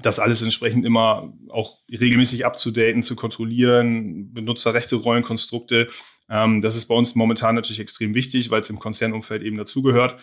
das 0.00 0.18
alles 0.18 0.40
entsprechend 0.40 0.86
immer 0.86 1.34
auch 1.50 1.80
regelmäßig 1.90 2.46
abzudaten, 2.46 3.02
zu 3.02 3.14
kontrollieren, 3.14 4.32
Benutzerrechte, 4.32 4.96
Rollenkonstrukte. 4.96 5.90
Ähm, 6.30 6.62
das 6.62 6.76
ist 6.76 6.86
bei 6.86 6.94
uns 6.94 7.14
momentan 7.14 7.54
natürlich 7.54 7.80
extrem 7.80 8.14
wichtig, 8.14 8.50
weil 8.50 8.62
es 8.62 8.70
im 8.70 8.78
Konzernumfeld 8.78 9.42
eben 9.42 9.58
dazugehört. 9.58 10.18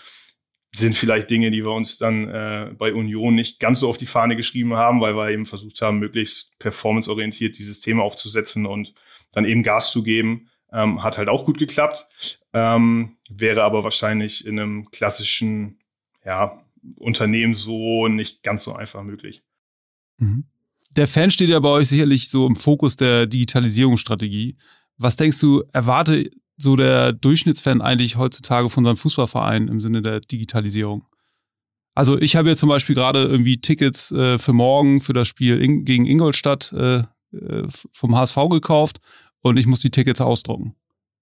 Sind 0.71 0.95
vielleicht 0.95 1.31
Dinge, 1.31 1.49
die 1.49 1.63
wir 1.63 1.71
uns 1.71 1.97
dann 1.97 2.29
äh, 2.29 2.71
bei 2.77 2.93
Union 2.93 3.33
nicht 3.33 3.59
ganz 3.59 3.79
so 3.79 3.89
auf 3.89 3.97
die 3.97 4.05
Fahne 4.05 4.35
geschrieben 4.35 4.75
haben, 4.75 5.01
weil 5.01 5.15
wir 5.15 5.29
eben 5.29 5.45
versucht 5.45 5.81
haben, 5.81 5.97
möglichst 5.97 6.57
performanceorientiert 6.59 7.57
die 7.57 7.63
Systeme 7.63 8.03
aufzusetzen 8.03 8.65
und 8.67 8.93
dann 9.31 9.45
eben 9.45 9.63
Gas 9.63 9.91
zu 9.91 10.03
geben. 10.03 10.49
Ähm, 10.71 11.03
hat 11.03 11.17
halt 11.17 11.29
auch 11.29 11.45
gut 11.45 11.57
geklappt. 11.57 12.05
Ähm, 12.53 13.17
wäre 13.29 13.63
aber 13.63 13.83
wahrscheinlich 13.83 14.46
in 14.46 14.59
einem 14.59 14.91
klassischen 14.91 15.79
ja, 16.24 16.63
Unternehmen 16.98 17.55
so 17.55 18.07
nicht 18.07 18.44
ganz 18.44 18.63
so 18.63 18.74
einfach 18.74 19.01
möglich. 19.03 19.41
Mhm. 20.17 20.46
Der 20.96 21.07
Fan 21.07 21.31
steht 21.31 21.50
ja 21.50 21.59
bei 21.59 21.70
euch 21.70 21.87
sicherlich 21.87 22.29
so 22.29 22.48
im 22.48 22.55
Fokus 22.55 22.96
der 22.96 23.27
Digitalisierungsstrategie. 23.27 24.57
Was 24.98 25.15
denkst 25.15 25.39
du, 25.39 25.63
erwarte 25.72 26.29
so 26.61 26.75
der 26.75 27.13
Durchschnittsfan 27.13 27.81
eigentlich 27.81 28.17
heutzutage 28.17 28.69
von 28.69 28.83
seinem 28.83 28.98
Fußballverein 28.98 29.67
im 29.67 29.81
Sinne 29.81 30.01
der 30.01 30.19
Digitalisierung? 30.19 31.05
Also 31.95 32.19
ich 32.19 32.35
habe 32.35 32.50
ja 32.50 32.55
zum 32.55 32.69
Beispiel 32.69 32.95
gerade 32.95 33.24
irgendwie 33.24 33.59
Tickets 33.59 34.11
äh, 34.11 34.37
für 34.37 34.53
morgen 34.53 35.01
für 35.01 35.13
das 35.13 35.27
Spiel 35.27 35.61
in, 35.61 35.85
gegen 35.85 36.05
Ingolstadt 36.05 36.72
äh, 36.74 37.03
äh 37.33 37.67
vom 37.69 38.15
HSV 38.15 38.37
gekauft 38.50 39.00
und 39.41 39.57
ich 39.57 39.67
muss 39.67 39.81
die 39.81 39.91
Tickets 39.91 40.22
ausdrucken. 40.22 40.75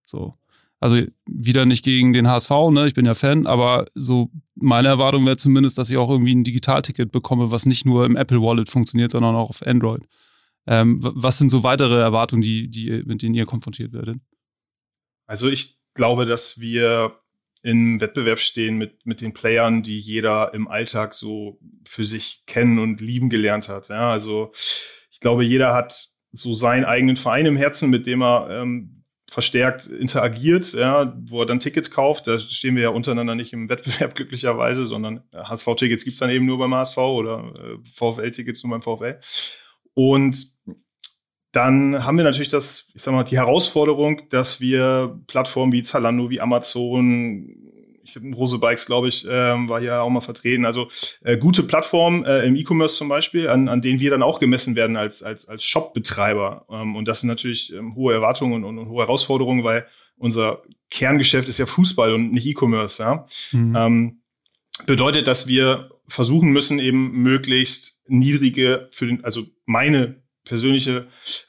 So. 0.06 0.36
Also 0.80 1.02
wieder 1.28 1.66
nicht 1.66 1.84
gegen 1.84 2.14
den 2.14 2.28
HSV, 2.28 2.52
ne? 2.70 2.88
Ich 2.88 2.94
bin 2.94 3.06
ja 3.06 3.16
Fan, 3.16 3.48
aber 3.48 3.86
so 3.96 4.30
meine 4.54 4.88
Erwartung 4.90 5.26
wäre 5.26 5.38
zumindest, 5.38 5.78
dass 5.80 5.90
ich 5.90 5.98
auch 5.98 6.10
irgendwie 6.10 6.36
ein 6.36 6.44
Digitalticket 6.44 7.12
bekomme, 7.12 7.50
was 7.50 7.66
nicht 7.66 7.86
nur 7.86 8.06
im 8.06 8.16
Apple 8.16 8.42
Wallet 8.42 8.70
funktioniert, 8.70 9.12
sondern 9.12 9.36
auch 9.36 9.50
auf 9.50 9.66
Android. 9.66 10.06
Ähm, 10.68 11.00
was 11.02 11.40
sind 11.40 11.50
so 11.50 11.64
weitere 11.64 12.00
Erwartungen, 12.00 12.44
die, 12.44 12.70
die, 12.70 13.02
mit 13.06 13.24
denen 13.24 13.34
ihr 13.34 13.46
konfrontiert 13.46 13.94
werdet? 13.94 14.20
Also 15.28 15.50
ich 15.50 15.78
glaube, 15.94 16.26
dass 16.26 16.60
wir 16.60 17.20
im 17.64 18.00
Wettbewerb 18.00 18.40
stehen 18.40 18.78
mit, 18.78 19.06
mit 19.06 19.22
den 19.22 19.34
Playern, 19.34 19.84
die 19.84 20.00
jeder 20.00 20.54
im 20.54 20.68
Alltag 20.68 21.14
so 21.14 21.60
für 21.86 22.06
sich 22.06 22.44
kennen 22.46 22.80
und 22.80 23.02
lieben 23.02 23.30
gelernt 23.30 23.68
hat. 23.68 23.90
Ja, 23.90 24.12
also 24.12 24.52
ich 25.12 25.20
glaube, 25.20 25.44
jeder 25.44 25.74
hat 25.74 26.08
so 26.32 26.54
seinen 26.54 26.86
eigenen 26.86 27.16
Verein 27.16 27.46
im 27.46 27.58
Herzen, 27.58 27.90
mit 27.90 28.06
dem 28.06 28.22
er 28.22 28.50
ähm, 28.50 29.04
verstärkt 29.30 29.88
interagiert, 29.88 30.74
ja, 30.74 31.14
wo 31.26 31.42
er 31.42 31.46
dann 31.46 31.60
Tickets 31.60 31.92
kauft. 31.92 32.28
Da 32.28 32.40
stehen 32.40 32.76
wir 32.76 32.84
ja 32.84 32.90
untereinander 32.90 33.36
nicht 33.36 33.54
im 33.54 33.70
Wettbewerb 33.70 34.16
glücklicherweise, 34.16 34.86
sondern 34.88 35.24
HSV-Tickets 35.34 36.06
gibt's 36.06 36.20
dann 36.20 36.30
eben 36.30 36.46
nur 36.46 36.58
beim 36.58 36.74
HSV 36.74 36.98
oder 36.98 37.54
äh, 37.58 37.78
VfL-Tickets 37.94 38.64
nur 38.64 38.80
beim 38.80 38.82
VfL. 38.82 39.20
Und 39.94 40.38
dann 41.58 42.06
haben 42.06 42.18
wir 42.18 42.24
natürlich 42.24 42.50
das, 42.50 42.88
ich 42.94 43.02
sag 43.02 43.16
mal, 43.16 43.24
die 43.24 43.36
Herausforderung, 43.36 44.22
dass 44.30 44.62
wir 44.62 45.20
Plattformen 45.26 45.74
wie 45.74 45.82
Zalando, 45.82 46.30
wie 46.30 46.40
Amazon, 46.40 47.56
ich 48.04 48.16
habe 48.16 48.32
Rose 48.36 48.60
Bikes, 48.60 48.86
glaube 48.86 49.10
ich, 49.10 49.26
ähm, 49.28 49.68
war 49.68 49.82
ja 49.82 50.02
auch 50.02 50.10
mal 50.12 50.22
vertreten. 50.22 50.66
Also 50.66 50.88
äh, 51.24 51.36
gute 51.36 51.64
Plattformen 51.64 52.24
äh, 52.26 52.46
im 52.46 52.56
E-Commerce 52.56 52.96
zum 52.96 53.10
Beispiel, 53.10 53.50
an, 53.50 53.70
an 53.70 53.82
denen 53.82 54.00
wir 54.00 54.12
dann 54.12 54.22
auch 54.22 54.40
gemessen 54.40 54.76
werden 54.76 54.98
als, 54.98 55.24
als, 55.24 55.50
als 55.50 55.66
Shop-Betreiber. 55.66 56.68
Ähm, 56.70 56.96
und 56.96 57.08
das 57.08 57.22
sind 57.22 57.28
natürlich 57.30 57.74
ähm, 57.74 57.96
hohe 57.96 58.14
Erwartungen 58.14 58.64
und, 58.64 58.78
und, 58.78 58.88
hohe 58.88 59.04
Herausforderungen, 59.04 59.64
weil 59.64 59.88
unser 60.16 60.62
Kerngeschäft 60.92 61.50
ist 61.50 61.58
ja 61.58 61.66
Fußball 61.66 62.14
und 62.14 62.34
nicht 62.34 62.46
E-Commerce. 62.46 63.02
Ja? 63.02 63.26
Mhm. 63.52 63.76
Ähm, 63.76 64.22
bedeutet, 64.86 65.26
dass 65.26 65.48
wir 65.48 65.90
versuchen 66.08 66.50
müssen, 66.50 66.78
eben 66.78 67.14
möglichst 67.14 68.00
niedrige, 68.08 68.90
für 68.92 69.08
den, 69.08 69.24
also 69.24 69.46
meine 69.66 70.22
persönliche 70.48 71.08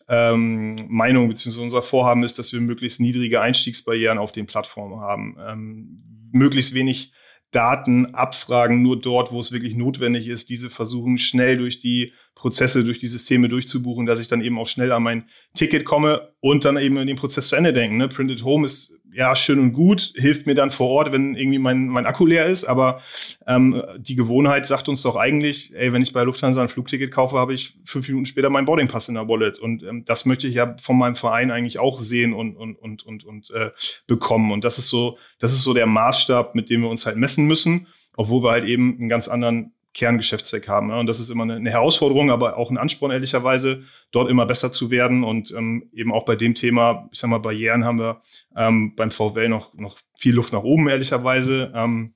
ähm, 0.08 0.86
Meinung 0.88 1.28
beziehungsweise 1.28 1.64
unser 1.64 1.82
Vorhaben 1.82 2.24
ist, 2.24 2.38
dass 2.38 2.52
wir 2.52 2.60
möglichst 2.60 3.00
niedrige 3.00 3.40
Einstiegsbarrieren 3.40 4.18
auf 4.18 4.32
den 4.32 4.46
Plattformen 4.46 5.00
haben. 5.00 5.36
Ähm, 5.40 6.30
möglichst 6.32 6.74
wenig 6.74 7.12
Daten 7.50 8.14
abfragen, 8.14 8.82
nur 8.82 9.00
dort, 9.00 9.32
wo 9.32 9.40
es 9.40 9.52
wirklich 9.52 9.74
notwendig 9.74 10.28
ist, 10.28 10.50
diese 10.50 10.68
versuchen 10.68 11.16
schnell 11.16 11.56
durch 11.56 11.80
die 11.80 12.12
Prozesse, 12.38 12.84
durch 12.84 12.98
die 12.98 13.08
Systeme 13.08 13.48
durchzubuchen, 13.48 14.06
dass 14.06 14.20
ich 14.20 14.28
dann 14.28 14.40
eben 14.40 14.58
auch 14.58 14.68
schnell 14.68 14.92
an 14.92 15.02
mein 15.02 15.28
Ticket 15.54 15.84
komme 15.84 16.32
und 16.40 16.64
dann 16.64 16.76
eben 16.76 16.96
in 16.96 17.06
den 17.06 17.16
Prozess 17.16 17.48
zu 17.48 17.56
Ende 17.56 17.72
denken. 17.72 17.96
Ne? 17.96 18.08
Printed 18.08 18.44
Home 18.44 18.64
ist 18.64 18.94
ja 19.12 19.34
schön 19.34 19.58
und 19.58 19.72
gut, 19.72 20.12
hilft 20.14 20.46
mir 20.46 20.54
dann 20.54 20.70
vor 20.70 20.88
Ort, 20.90 21.12
wenn 21.12 21.34
irgendwie 21.34 21.58
mein, 21.58 21.88
mein 21.88 22.06
Akku 22.06 22.26
leer 22.26 22.46
ist, 22.46 22.64
aber 22.64 23.00
ähm, 23.46 23.82
die 23.98 24.14
Gewohnheit 24.14 24.66
sagt 24.66 24.88
uns 24.88 25.02
doch 25.02 25.16
eigentlich, 25.16 25.74
ey, 25.74 25.92
wenn 25.92 26.02
ich 26.02 26.12
bei 26.12 26.22
Lufthansa 26.22 26.62
ein 26.62 26.68
Flugticket 26.68 27.10
kaufe, 27.10 27.36
habe 27.38 27.54
ich 27.54 27.74
fünf 27.84 28.06
Minuten 28.06 28.26
später 28.26 28.50
meinen 28.50 28.66
Boardingpass 28.66 29.08
in 29.08 29.14
der 29.14 29.26
Wallet 29.26 29.58
und 29.58 29.82
ähm, 29.82 30.04
das 30.04 30.26
möchte 30.26 30.46
ich 30.46 30.54
ja 30.54 30.76
von 30.80 30.98
meinem 30.98 31.16
Verein 31.16 31.50
eigentlich 31.50 31.78
auch 31.78 31.98
sehen 31.98 32.34
und 32.34 32.56
und 32.56 32.76
und 32.76 33.04
und 33.04 33.24
und 33.24 33.50
äh, 33.50 33.70
bekommen 34.06 34.52
und 34.52 34.62
das 34.62 34.78
ist 34.78 34.88
so, 34.88 35.18
das 35.38 35.52
ist 35.52 35.62
so 35.62 35.74
der 35.74 35.86
Maßstab, 35.86 36.54
mit 36.54 36.70
dem 36.70 36.82
wir 36.82 36.90
uns 36.90 37.06
halt 37.06 37.16
messen 37.16 37.46
müssen, 37.46 37.88
obwohl 38.16 38.42
wir 38.42 38.50
halt 38.50 38.66
eben 38.66 38.98
einen 38.98 39.08
ganz 39.08 39.26
anderen 39.26 39.72
Kerngeschäftszweck 39.98 40.68
haben. 40.68 40.90
Und 40.90 41.06
das 41.06 41.18
ist 41.18 41.28
immer 41.28 41.42
eine, 41.42 41.70
Herausforderung, 41.70 42.30
aber 42.30 42.56
auch 42.56 42.70
ein 42.70 42.78
Ansporn, 42.78 43.10
ehrlicherweise, 43.10 43.82
dort 44.12 44.30
immer 44.30 44.46
besser 44.46 44.70
zu 44.70 44.90
werden. 44.90 45.24
Und 45.24 45.50
ähm, 45.50 45.90
eben 45.92 46.12
auch 46.12 46.24
bei 46.24 46.36
dem 46.36 46.54
Thema, 46.54 47.08
ich 47.12 47.18
sag 47.18 47.28
mal, 47.28 47.38
Barrieren 47.38 47.84
haben 47.84 47.98
wir 47.98 48.22
ähm, 48.56 48.94
beim 48.94 49.10
VW 49.10 49.48
noch, 49.48 49.74
noch 49.74 49.98
viel 50.16 50.34
Luft 50.34 50.52
nach 50.52 50.62
oben, 50.62 50.88
ehrlicherweise. 50.88 51.72
Ähm, 51.74 52.14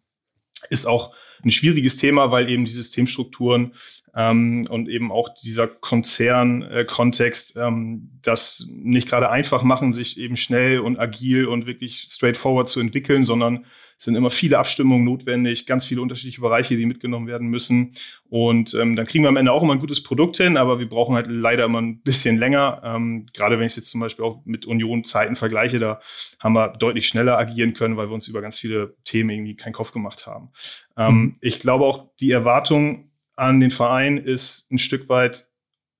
ist 0.71 0.87
auch 0.87 1.13
ein 1.45 1.51
schwieriges 1.51 1.97
Thema, 1.97 2.31
weil 2.31 2.49
eben 2.49 2.65
die 2.65 2.71
Systemstrukturen 2.71 3.75
ähm, 4.15 4.65
und 4.71 4.89
eben 4.89 5.11
auch 5.11 5.31
dieser 5.35 5.67
Konzern-Kontext 5.67 7.57
ähm, 7.57 8.11
das 8.23 8.65
nicht 8.71 9.09
gerade 9.09 9.29
einfach 9.29 9.65
machen, 9.65 9.93
sich 9.93 10.19
eben 10.19 10.37
schnell 10.37 10.79
und 10.79 11.01
agil 11.01 11.47
und 11.47 11.67
wirklich 11.67 12.07
straightforward 12.11 12.69
zu 12.69 12.79
entwickeln, 12.79 13.25
sondern 13.25 13.67
es 14.03 14.07
sind 14.07 14.17
immer 14.17 14.33
viele 14.33 14.59
Abstimmungen 14.59 15.05
notwendig, 15.05 15.65
ganz 15.65 15.85
viele 15.85 16.03
unterschiedliche 16.03 16.41
Bereiche, 16.41 16.77
die 16.77 16.87
mitgenommen 16.87 17.29
werden 17.29 17.47
müssen. 17.47 17.95
Und 18.29 18.75
ähm, 18.75 18.97
dann 18.97 19.07
kriegen 19.07 19.23
wir 19.23 19.29
am 19.29 19.37
Ende 19.37 19.53
auch 19.53 19.63
immer 19.63 19.75
ein 19.75 19.79
gutes 19.79 20.03
Produkt 20.03 20.39
hin, 20.39 20.57
aber 20.57 20.81
wir 20.81 20.89
brauchen 20.89 21.15
halt 21.15 21.29
leider 21.29 21.67
immer 21.67 21.81
ein 21.81 22.01
bisschen 22.01 22.37
länger. 22.37 22.83
Ähm, 22.83 23.27
gerade 23.33 23.61
wenn 23.61 23.67
ich 23.67 23.75
es 23.75 23.77
jetzt 23.77 23.91
zum 23.93 24.01
Beispiel 24.01 24.25
auch 24.25 24.43
mit 24.45 24.67
Union-Zeiten 24.67 25.37
vergleiche, 25.37 25.79
da 25.79 26.01
haben 26.41 26.55
wir 26.55 26.71
deutlich 26.71 27.07
schneller 27.07 27.39
agieren 27.39 27.75
können, 27.75 27.97
weil 27.97 28.09
wir 28.09 28.15
uns 28.15 28.27
über 28.27 28.43
ganz 28.43 28.59
viele 28.59 28.97
Themen 29.05 29.31
irgendwie 29.31 29.55
keinen 29.55 29.73
Kopf 29.73 29.93
gemacht 29.93 30.27
haben. 30.27 30.51
Ähm, 30.97 31.15
mhm. 31.15 31.37
Ich 31.41 31.61
glaube 31.61 31.85
auch, 31.85 32.11
die 32.19 32.33
Erwartung 32.33 33.13
an 33.37 33.61
den 33.61 33.71
Verein 33.71 34.19
ist 34.19 34.69
ein 34.73 34.79
Stück 34.79 35.09
weit 35.11 35.47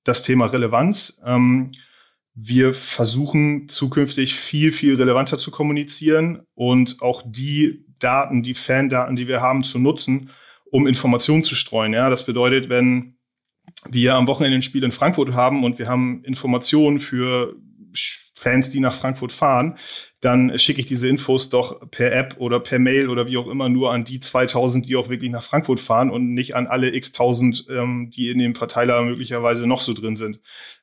das 0.03 0.25
Thema 0.25 0.47
Relevanz. 0.47 1.21
Ähm, 1.25 1.71
wir 2.35 2.73
versuchen 2.73 3.69
zukünftig 3.69 4.35
viel, 4.35 4.73
viel 4.73 4.97
relevanter 4.97 5.37
zu 5.39 5.51
kommunizieren 5.51 6.43
und 6.55 7.03
auch 7.03 7.23
die 7.25 7.85
Daten, 8.03 8.43
die 8.43 8.55
Fan-Daten, 8.55 9.17
die 9.17 9.29
wir 9.29 9.41
haben, 9.41 9.63
zu 9.63 9.79
nutzen, 9.79 10.31
um 10.71 10.87
Informationen 10.87 11.43
zu 11.43 11.55
streuen. 11.55 11.93
Ja, 11.93 12.11
das 12.11 12.27
bedeutet, 12.27 12.69
wenn 12.69 13.17
wir 13.89 14.15
am 14.15 14.27
Wochenende 14.27 14.57
ein 14.57 14.63
Spiel 14.63 14.85
in 14.85 14.93
Frankfurt 14.93 15.33
haben 15.33 15.65
und 15.65 15.79
wir 15.79 15.89
haben 15.89 16.25
Informationen 16.25 16.99
für 16.99 17.57
Fans, 18.35 18.71
die 18.71 18.81
nach 18.81 18.95
Frankfurt 18.95 19.33
fahren, 19.33 19.77
dann 20.21 20.59
schicke 20.59 20.81
ich 20.81 20.87
diese 20.87 21.09
Infos 21.09 21.49
doch 21.49 21.89
per 21.91 22.13
App 22.13 22.37
oder 22.39 22.59
per 22.59 22.79
Mail 22.79 23.09
oder 23.09 23.27
wie 23.27 23.37
auch 23.37 23.47
immer 23.47 23.69
nur 23.69 23.93
an 23.93 24.05
die 24.05 24.19
2000, 24.19 24.87
die 24.89 24.97
auch 24.97 25.09
wirklich 25.09 25.31
nach 25.31 25.45
Frankfurt 25.45 25.79
fahren 25.79 26.11
und 26.11 26.35
nicht 26.35 26.57
an 26.57 26.67
alle 26.67 26.93
x 26.95 27.13
tausend, 27.13 27.67
ähm, 27.71 28.11
die 28.11 28.31
in 28.31 28.39
dem 28.39 28.55
Verteiler 28.55 29.03
möglicherweise 29.03 29.67
noch 29.67 29.81
so 29.81 29.93
drin 29.93 30.17
sind. 30.17 30.41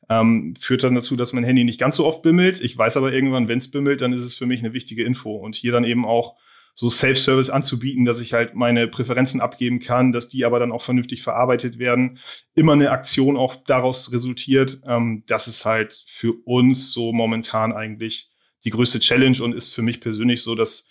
Ähm, 0.10 0.53
führt 0.60 0.84
dann 0.84 0.95
dazu, 0.95 1.15
dass 1.15 1.34
mein 1.34 1.43
Handy 1.43 1.63
nicht 1.63 1.79
ganz 1.79 1.97
so 1.97 2.05
oft 2.05 2.21
bimmelt. 2.21 2.62
Ich 2.62 2.77
weiß 2.77 2.95
aber 2.97 3.12
irgendwann, 3.12 3.47
wenn 3.47 3.60
es 3.60 3.71
bimmelt, 3.71 4.01
dann 4.01 4.13
ist 4.13 4.23
es 4.23 4.36
für 4.36 4.45
mich 4.45 4.60
eine 4.60 4.73
wichtige 4.73 5.03
Info. 5.03 5.36
Und 5.36 5.55
hier 5.55 5.71
dann 5.71 5.84
eben 5.84 6.05
auch 6.05 6.38
so 6.73 6.89
Self-Service 6.89 7.49
anzubieten, 7.49 8.05
dass 8.05 8.21
ich 8.21 8.34
halt 8.34 8.55
meine 8.55 8.88
Präferenzen 8.88 9.41
abgeben 9.41 9.79
kann, 9.79 10.12
dass 10.12 10.29
die 10.29 10.45
aber 10.45 10.60
dann 10.60 10.71
auch 10.71 10.82
vernünftig 10.82 11.23
verarbeitet 11.23 11.77
werden, 11.77 12.19
immer 12.55 12.73
eine 12.73 12.91
Aktion 12.91 13.38
auch 13.38 13.55
daraus 13.65 14.12
resultiert. 14.12 14.82
Ähm, 14.86 15.23
das 15.27 15.47
ist 15.47 15.65
halt 15.65 16.03
für 16.08 16.34
uns 16.45 16.91
so 16.91 17.12
momentan 17.12 17.73
eigentlich 17.73 18.29
die 18.63 18.69
größte 18.71 18.99
Challenge 18.99 19.41
und 19.41 19.53
ist 19.53 19.73
für 19.73 19.82
mich 19.82 20.01
persönlich 20.01 20.43
so, 20.43 20.55
dass 20.55 20.89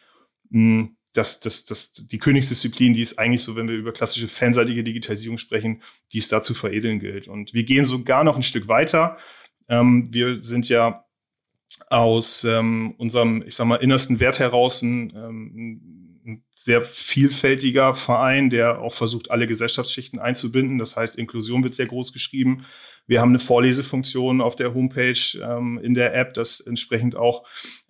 mh, 0.51 0.81
hm, 0.81 0.97
dass, 1.15 1.41
dass, 1.41 1.65
dass 1.65 1.93
die 1.93 2.19
Königsdisziplin, 2.19 2.95
die 2.95 3.03
ist 3.03 3.19
eigentlich 3.19 3.43
so, 3.43 3.57
wenn 3.57 3.69
wir 3.69 3.75
über 3.75 3.93
klassische 3.93 4.29
fanseitige 4.29 4.85
Digitalisierung 4.85 5.39
sprechen, 5.39 5.83
die 6.13 6.19
es 6.19 6.29
da 6.29 6.43
zu 6.43 6.55
veredeln 6.55 7.01
gilt. 7.01 7.29
Und 7.29 7.55
wir 7.55 7.65
gehen 7.65 7.85
sogar 7.85 8.25
noch 8.25 8.37
ein 8.37 8.43
Stück 8.43 8.69
weiter. 8.69 9.19
Ähm, 9.69 10.09
wir 10.13 10.41
sind 10.41 10.69
ja 10.69 11.05
aus 11.91 12.45
ähm, 12.45 12.95
unserem, 12.99 13.43
ich 13.47 13.57
sag 13.57 13.67
mal, 13.67 13.77
innersten 13.77 14.21
Wert 14.21 14.39
heraus 14.39 14.83
ein, 14.83 15.13
ähm, 15.17 15.53
ein 16.25 16.45
sehr 16.55 16.83
vielfältiger 16.83 17.95
Verein, 17.95 18.51
der 18.51 18.81
auch 18.81 18.93
versucht, 18.93 19.31
alle 19.31 19.47
Gesellschaftsschichten 19.47 20.19
einzubinden. 20.19 20.79
Das 20.79 20.97
heißt, 20.97 21.17
Inklusion 21.17 21.63
wird 21.63 21.75
sehr 21.75 21.87
groß 21.87 22.13
geschrieben. 22.13 22.67
Wir 23.07 23.23
haben 23.23 23.31
eine 23.31 23.39
Vorlesefunktion 23.39 24.43
auf 24.43 24.55
der 24.55 24.75
Homepage 24.75 25.19
ähm, 25.43 25.81
in 25.83 25.95
der 25.95 26.15
App, 26.15 26.35
das 26.35 26.61
entsprechend 26.61 27.17
auch 27.17 27.47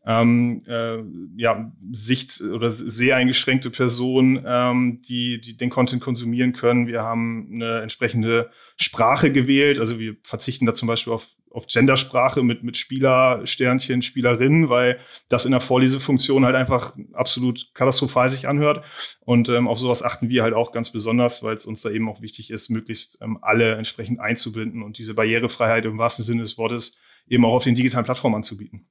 ähm, 0.06 0.62
äh, 0.66 0.98
ja, 1.36 1.72
Sicht- 1.90 2.40
oder 2.40 2.70
seheingeschränkte 2.70 3.70
Personen, 3.70 4.44
ähm, 4.46 5.02
die, 5.08 5.40
die 5.40 5.56
den 5.56 5.70
Content 5.70 6.00
konsumieren 6.00 6.52
können. 6.52 6.86
Wir 6.86 7.02
haben 7.02 7.50
eine 7.52 7.80
entsprechende 7.80 8.50
Sprache 8.76 9.32
gewählt. 9.32 9.80
Also 9.80 9.98
wir 9.98 10.16
verzichten 10.22 10.66
da 10.66 10.72
zum 10.72 10.86
Beispiel 10.86 11.12
auf 11.12 11.28
auf 11.50 11.66
Gendersprache 11.66 12.42
mit, 12.42 12.62
mit 12.62 12.76
Spieler, 12.76 13.46
Spielerinnen, 13.46 14.68
weil 14.68 15.00
das 15.28 15.44
in 15.44 15.52
der 15.52 15.60
Vorlesefunktion 15.60 16.44
halt 16.44 16.56
einfach 16.56 16.96
absolut 17.12 17.72
katastrophal 17.74 18.28
sich 18.28 18.48
anhört. 18.48 18.84
Und 19.20 19.48
ähm, 19.48 19.68
auf 19.68 19.78
sowas 19.78 20.02
achten 20.02 20.28
wir 20.28 20.42
halt 20.42 20.54
auch 20.54 20.72
ganz 20.72 20.90
besonders, 20.90 21.42
weil 21.42 21.56
es 21.56 21.66
uns 21.66 21.82
da 21.82 21.90
eben 21.90 22.08
auch 22.08 22.20
wichtig 22.20 22.50
ist, 22.50 22.68
möglichst 22.68 23.18
ähm, 23.22 23.38
alle 23.42 23.74
entsprechend 23.76 24.20
einzubinden 24.20 24.82
und 24.82 24.98
diese 24.98 25.14
Barrierefreiheit 25.14 25.84
im 25.84 25.98
wahrsten 25.98 26.24
Sinne 26.24 26.42
des 26.42 26.58
Wortes 26.58 26.96
eben 27.28 27.44
auch 27.44 27.54
auf 27.54 27.64
den 27.64 27.74
digitalen 27.74 28.04
Plattformen 28.04 28.36
anzubieten. 28.36 28.88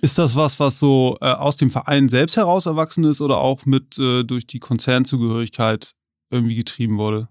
Ist 0.00 0.18
das 0.18 0.34
was, 0.34 0.58
was 0.58 0.80
so 0.80 1.16
äh, 1.20 1.26
aus 1.26 1.56
dem 1.56 1.70
Verein 1.70 2.08
selbst 2.08 2.36
heraus 2.36 2.66
erwachsen 2.66 3.04
ist 3.04 3.20
oder 3.20 3.38
auch 3.38 3.66
mit 3.66 3.98
äh, 3.98 4.24
durch 4.24 4.46
die 4.46 4.58
Konzernzugehörigkeit 4.58 5.92
irgendwie 6.30 6.56
getrieben 6.56 6.98
wurde? 6.98 7.28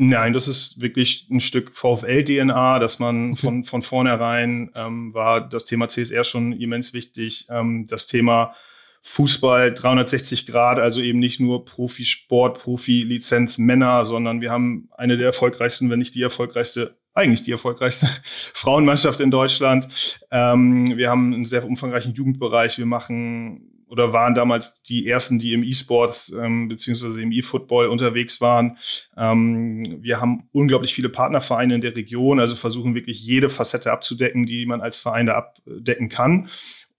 Nein, 0.00 0.32
das 0.32 0.46
ist 0.46 0.80
wirklich 0.80 1.26
ein 1.28 1.40
Stück 1.40 1.74
VfL-DNA, 1.74 2.78
dass 2.78 3.00
man 3.00 3.34
von, 3.34 3.64
von 3.64 3.82
vornherein 3.82 4.70
ähm, 4.76 5.12
war 5.12 5.40
das 5.40 5.64
Thema 5.64 5.88
CSR 5.88 6.22
schon 6.22 6.52
immens 6.52 6.92
wichtig. 6.92 7.48
Ähm, 7.50 7.84
das 7.88 8.06
Thema 8.06 8.54
Fußball 9.02 9.74
360 9.74 10.46
Grad, 10.46 10.78
also 10.78 11.00
eben 11.00 11.18
nicht 11.18 11.40
nur 11.40 11.64
Profisport, 11.64 12.60
Profi-Lizenz 12.60 13.58
Männer, 13.58 14.06
sondern 14.06 14.40
wir 14.40 14.52
haben 14.52 14.88
eine 14.96 15.16
der 15.16 15.26
erfolgreichsten, 15.26 15.90
wenn 15.90 15.98
nicht 15.98 16.14
die 16.14 16.22
erfolgreichste, 16.22 16.96
eigentlich 17.12 17.42
die 17.42 17.50
erfolgreichste 17.50 18.08
Frauenmannschaft 18.54 19.18
in 19.18 19.32
Deutschland. 19.32 19.88
Ähm, 20.30 20.96
wir 20.96 21.10
haben 21.10 21.34
einen 21.34 21.44
sehr 21.44 21.66
umfangreichen 21.66 22.14
Jugendbereich. 22.14 22.78
Wir 22.78 22.86
machen 22.86 23.67
oder 23.88 24.12
waren 24.12 24.34
damals 24.34 24.82
die 24.82 25.06
ersten, 25.08 25.38
die 25.38 25.52
im 25.52 25.62
E-Sports 25.62 26.30
ähm, 26.30 26.68
beziehungsweise 26.68 27.22
im 27.22 27.32
E-Football 27.32 27.88
unterwegs 27.88 28.40
waren. 28.40 28.78
Ähm, 29.16 29.98
wir 30.00 30.20
haben 30.20 30.48
unglaublich 30.52 30.94
viele 30.94 31.08
Partnervereine 31.08 31.74
in 31.74 31.80
der 31.80 31.96
Region, 31.96 32.40
also 32.40 32.54
versuchen 32.54 32.94
wirklich 32.94 33.24
jede 33.24 33.48
Facette 33.48 33.92
abzudecken, 33.92 34.46
die 34.46 34.66
man 34.66 34.80
als 34.80 34.96
Verein 34.96 35.26
da 35.26 35.36
abdecken 35.36 36.08
kann. 36.08 36.48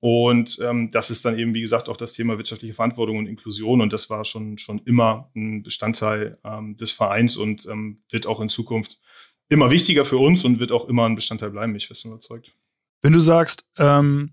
Und 0.02 0.60
ähm, 0.62 0.91
das 0.91 1.10
ist 1.10 1.25
dann 1.25 1.38
eben, 1.38 1.54
wie 1.54 1.62
gesagt, 1.62 1.89
auch 1.89 1.97
das 1.97 2.13
Thema 2.13 2.38
wirtschaftliche 2.38 2.73
Verantwortung 2.73 3.17
und 3.17 3.28
Inklusion. 3.28 3.82
Und 3.82 3.91
das 3.91 4.10
war 4.10 4.23
schon, 4.23 4.58
schon 4.58 4.80
immer 4.86 5.30
ein 5.36 5.62
Bestandteil 5.62 6.38
ähm, 6.45 6.78
des 6.78 6.93
Vereins 6.93 7.36
und 7.36 7.65
ähm, 7.65 7.97
wird 8.10 8.25
auch 8.25 8.39
in 8.39 8.47
Zukunft 8.47 8.97
immer 9.49 9.71
wichtiger 9.71 10.06
für 10.06 10.17
uns 10.17 10.45
und 10.45 10.60
wird 10.60 10.71
auch 10.71 10.88
immer 10.88 11.06
ein 11.06 11.15
Bestandteil 11.15 11.49
bleiben, 11.49 11.75
ich 11.75 11.89
bin 11.89 11.97
überzeugt. 12.12 12.54
Wenn 13.02 13.13
du 13.13 13.19
sagst, 13.19 13.65
ähm, 13.78 14.32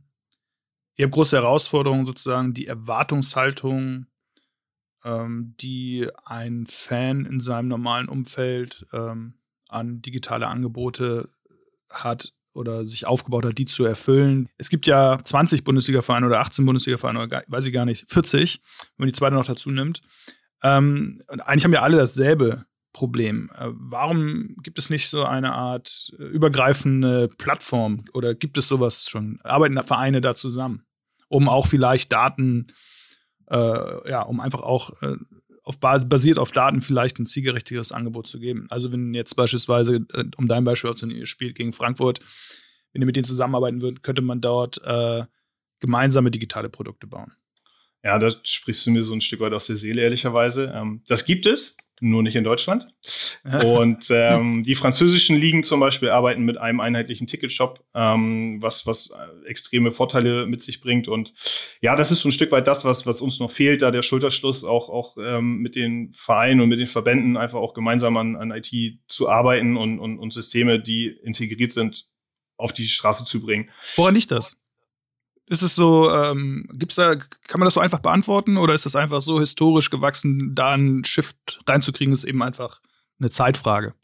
ihr 0.96 1.06
habt 1.06 1.14
große 1.14 1.37
Herausforderungen, 1.37 2.06
sozusagen 2.06 2.54
die 2.54 2.66
Erwartungshaltung, 2.66 4.06
ähm, 5.04 5.54
die 5.61 6.09
ein 6.24 6.66
Fan 6.66 7.24
in 7.24 7.40
seinem 7.40 7.68
normalen 7.68 8.09
Umfeld 8.09 8.87
ähm, 8.92 9.35
an 9.68 10.02
digitale 10.02 10.48
Angebote 10.48 11.28
hat 11.90 12.32
oder 12.52 12.87
sich 12.87 13.06
aufgebaut 13.06 13.44
hat, 13.44 13.59
die 13.59 13.66
zu 13.66 13.85
erfüllen. 13.85 14.48
Es 14.56 14.70
gibt 14.70 14.87
ja 14.87 15.18
20 15.22 15.62
Bundesliga-Vereine 15.62 16.26
oder 16.26 16.40
18 16.40 16.64
Bundesliga-Vereine 16.64 17.22
oder 17.22 17.42
weiß 17.46 17.66
ich 17.66 17.72
gar 17.72 17.85
nicht, 17.85 18.11
40, 18.11 18.62
wenn 18.64 19.04
man 19.04 19.09
die 19.09 19.14
zweite 19.14 19.35
noch 19.35 19.44
dazu 19.44 19.70
nimmt. 19.70 20.00
Ähm, 20.62 21.20
und 21.28 21.40
eigentlich 21.40 21.64
haben 21.64 21.72
ja 21.72 21.82
alle 21.82 21.98
dasselbe 21.98 22.64
Problem. 22.94 23.50
Äh, 23.54 23.68
warum 23.72 24.56
gibt 24.62 24.78
es 24.78 24.88
nicht 24.88 25.11
so 25.11 25.24
eine 25.24 25.52
Art 25.52 26.14
äh, 26.18 26.22
übergreifende 26.24 27.28
Plattform 27.37 28.06
oder 28.14 28.35
gibt 28.35 28.56
es 28.56 28.68
sowas 28.68 29.09
schon? 29.11 29.38
Arbeiten 29.44 29.80
Vereine 29.82 30.22
da 30.22 30.35
zusammen? 30.35 30.86
Um 31.28 31.48
auch 31.48 31.66
vielleicht 31.66 32.12
Daten, 32.12 32.68
äh, 33.48 34.10
ja, 34.10 34.22
um 34.22 34.40
einfach 34.40 34.62
auch 34.62 35.02
äh, 35.02 35.16
auf 35.62 35.80
Basis, 35.80 36.08
basiert 36.08 36.38
auf 36.38 36.52
Daten 36.52 36.80
vielleicht 36.80 37.18
ein 37.18 37.26
zielgerichteres 37.26 37.92
Angebot 37.92 38.26
zu 38.26 38.38
geben. 38.38 38.66
Also 38.70 38.92
wenn 38.92 39.14
jetzt 39.14 39.34
beispielsweise, 39.34 40.06
äh, 40.12 40.24
um 40.36 40.46
dein 40.48 40.64
Beispiel 40.64 40.90
auszunehmen, 40.90 41.20
ihr 41.20 41.26
spielt 41.26 41.56
gegen 41.56 41.72
Frankfurt, 41.72 42.20
wenn 42.92 43.02
ihr 43.02 43.06
mit 43.06 43.16
denen 43.16 43.24
zusammenarbeiten 43.24 43.82
würdet, 43.82 44.02
könnte 44.02 44.22
man 44.22 44.40
dort 44.40 44.80
äh, 44.84 45.24
gemeinsame 45.80 46.30
digitale 46.30 46.70
Produkte 46.70 47.06
bauen. 47.06 47.32
Ja, 48.07 48.21
da 48.21 48.31
sprichst 48.45 48.87
du 48.87 48.92
mir 48.92 49.03
so 49.03 49.14
ein 49.14 49.21
Stück 49.21 49.40
weit 49.40 49.53
aus 49.53 49.66
der 49.66 49.75
Seele, 49.75 50.01
ehrlicherweise. 50.01 50.73
Ähm, 50.73 51.03
das 51.09 51.25
gibt 51.25 51.45
es 51.45 51.77
nur 52.01 52.23
nicht 52.23 52.37
in 52.37 52.45
Deutschland. 52.45 52.87
Und 53.42 54.07
ähm, 54.11 54.62
die 54.62 54.77
französischen 54.77 55.35
Ligen 55.35 55.64
zum 55.64 55.81
Beispiel 55.81 56.11
arbeiten 56.11 56.45
mit 56.45 56.57
einem 56.57 56.79
einheitlichen 56.79 57.27
Ticketshop, 57.27 57.85
ähm, 57.95 58.62
was, 58.62 58.87
was 58.87 59.11
extreme 59.45 59.90
Vorteile 59.90 60.47
mit 60.47 60.62
sich 60.62 60.81
bringt. 60.81 61.09
Und 61.09 61.33
ja, 61.81 61.97
das 61.97 62.12
ist 62.12 62.21
so 62.21 62.29
ein 62.29 62.33
Stück 62.33 62.53
weit 62.53 62.69
das, 62.69 62.85
was, 62.85 63.09
was 63.09 63.21
uns 63.21 63.40
noch 63.40 63.51
fehlt, 63.51 63.83
da 63.83 63.90
der 63.90 64.03
Schulterschluss 64.03 64.62
auch, 64.62 64.88
auch 64.88 65.16
ähm, 65.19 65.57
mit 65.59 65.75
den 65.75 66.12
Vereinen 66.12 66.61
und 66.61 66.69
mit 66.69 66.79
den 66.79 66.87
Verbänden 66.87 67.37
einfach 67.37 67.59
auch 67.59 67.75
gemeinsam 67.75 68.16
an, 68.19 68.37
an 68.37 68.53
IT 68.53 68.71
zu 69.09 69.29
arbeiten 69.29 69.77
und, 69.77 69.99
und, 69.99 70.21
und 70.21 70.33
Systeme, 70.33 70.79
die 70.79 71.09
integriert 71.09 71.73
sind, 71.73 72.07
auf 72.57 72.73
die 72.73 72.87
Straße 72.87 73.25
zu 73.25 73.42
bringen. 73.42 73.69
Woran 73.97 74.14
liegt 74.14 74.31
das? 74.31 74.57
Ist 75.48 75.62
es 75.62 75.76
so, 75.76 76.11
ähm, 76.11 76.68
gibt's 76.72 76.96
da, 76.96 77.14
kann 77.14 77.61
man 77.61 77.66
das 77.66 77.74
so 77.74 77.80
einfach 77.80 78.00
beantworten 78.00 78.56
oder 78.56 78.74
ist 78.74 78.85
das 78.85 78.96
einfach 78.96 79.22
so 79.22 79.38
historisch 79.38 79.90
gewachsen, 79.90 80.54
da 80.54 80.72
einen 80.72 81.04
Shift 81.04 81.61
reinzukriegen, 81.68 82.12
ist 82.12 82.24
eben 82.24 82.42
einfach 82.42 82.80
eine 83.20 83.30
Zeitfrage? 83.30 83.94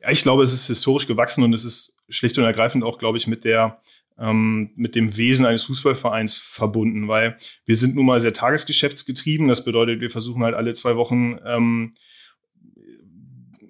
Ja, 0.00 0.10
ich 0.10 0.22
glaube, 0.22 0.44
es 0.44 0.52
ist 0.52 0.68
historisch 0.68 1.08
gewachsen 1.08 1.42
und 1.42 1.52
es 1.54 1.64
ist 1.64 1.96
schlicht 2.08 2.38
und 2.38 2.44
ergreifend 2.44 2.84
auch, 2.84 2.98
glaube 2.98 3.18
ich, 3.18 3.26
mit 3.26 3.44
der 3.44 3.80
ähm, 4.18 4.70
mit 4.76 4.94
dem 4.94 5.16
Wesen 5.16 5.44
eines 5.44 5.64
Fußballvereins 5.64 6.34
verbunden, 6.34 7.08
weil 7.08 7.36
wir 7.66 7.76
sind 7.76 7.96
nun 7.96 8.06
mal 8.06 8.20
sehr 8.20 8.32
tagesgeschäftsgetrieben. 8.32 9.48
Das 9.48 9.64
bedeutet, 9.64 10.00
wir 10.00 10.10
versuchen 10.10 10.42
halt 10.42 10.54
alle 10.54 10.72
zwei 10.72 10.96
Wochen 10.96 11.38
ähm, 11.44 11.92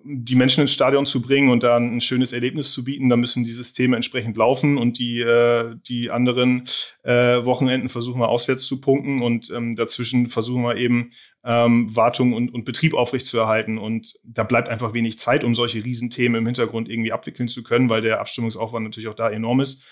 die 0.09 0.35
Menschen 0.37 0.61
ins 0.61 0.73
Stadion 0.73 1.05
zu 1.05 1.21
bringen 1.21 1.51
und 1.51 1.63
dann 1.63 1.97
ein 1.97 2.01
schönes 2.01 2.33
Erlebnis 2.33 2.73
zu 2.73 2.85
bieten, 2.85 3.09
da 3.09 3.17
müssen 3.17 3.45
die 3.45 3.53
Systeme 3.53 3.97
entsprechend 3.97 4.37
laufen 4.37 4.79
und 4.79 4.99
die, 4.99 5.21
äh, 5.21 5.75
die 5.89 6.11
anderen 6.11 6.65
äh, 7.03 7.45
Wochenenden 7.45 7.89
versuchen 7.89 8.21
wir 8.21 8.29
auswärts 8.29 8.67
zu 8.67 8.81
punkten 8.81 9.23
und 9.23 9.51
ähm, 9.51 9.75
dazwischen 9.75 10.29
versuchen 10.29 10.63
wir 10.63 10.77
eben 10.77 11.11
ähm, 11.45 11.95
Wartung 11.95 12.33
und, 12.33 12.53
und 12.53 12.65
Betrieb 12.65 12.95
aufrechtzuerhalten. 12.95 13.79
Und 13.79 14.19
da 14.25 14.43
bleibt 14.43 14.69
einfach 14.69 14.93
wenig 14.93 15.19
Zeit, 15.19 15.45
um 15.45 15.55
solche 15.55 15.85
Riesenthemen 15.85 16.41
im 16.41 16.47
Hintergrund 16.47 16.89
irgendwie 16.89 17.13
abwickeln 17.13 17.49
zu 17.49 17.63
können, 17.63 17.89
weil 17.89 18.03
der 18.03 18.21
Abstimmungsaufwand 18.21 18.85
natürlich 18.85 19.09
auch 19.09 19.15
da 19.15 19.31
enorm 19.31 19.61
ist, 19.61 19.83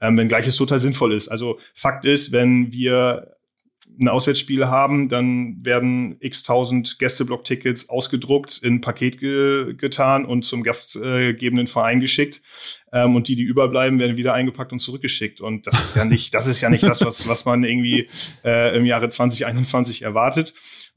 ähm, 0.00 0.16
wenn 0.16 0.28
gleiches 0.28 0.56
total 0.56 0.78
sinnvoll 0.78 1.14
ist. 1.14 1.28
Also 1.28 1.58
Fakt 1.72 2.04
ist, 2.04 2.32
wenn 2.32 2.72
wir 2.72 3.33
ein 4.00 4.08
Auswärtsspiel 4.08 4.66
haben, 4.66 5.08
dann 5.08 5.64
werden 5.64 6.16
x 6.20 6.42
tausend 6.42 6.98
Gästeblock-Tickets 6.98 7.88
ausgedruckt, 7.88 8.58
in 8.62 8.74
ein 8.74 8.80
Paket 8.80 9.18
ge 9.18 9.74
getan 9.74 10.24
und 10.24 10.44
zum 10.44 10.62
gastgebenden 10.62 11.66
Verein 11.66 12.00
geschickt. 12.00 12.42
Ähm, 12.92 13.16
und 13.16 13.28
die, 13.28 13.36
die 13.36 13.42
überbleiben, 13.42 13.98
werden 13.98 14.16
wieder 14.16 14.34
eingepackt 14.34 14.72
und 14.72 14.78
zurückgeschickt. 14.78 15.40
Und 15.40 15.66
das 15.66 15.80
ist 15.80 15.96
ja 15.96 16.04
nicht, 16.04 16.34
das 16.34 16.46
ist 16.46 16.60
ja 16.60 16.70
nicht 16.70 16.84
das, 16.84 17.00
was, 17.04 17.28
was 17.28 17.44
man 17.44 17.64
irgendwie 17.64 18.08
äh, 18.44 18.76
im 18.76 18.84
Jahre 18.84 19.08
2021 19.08 20.02
erwartet. 20.02 20.54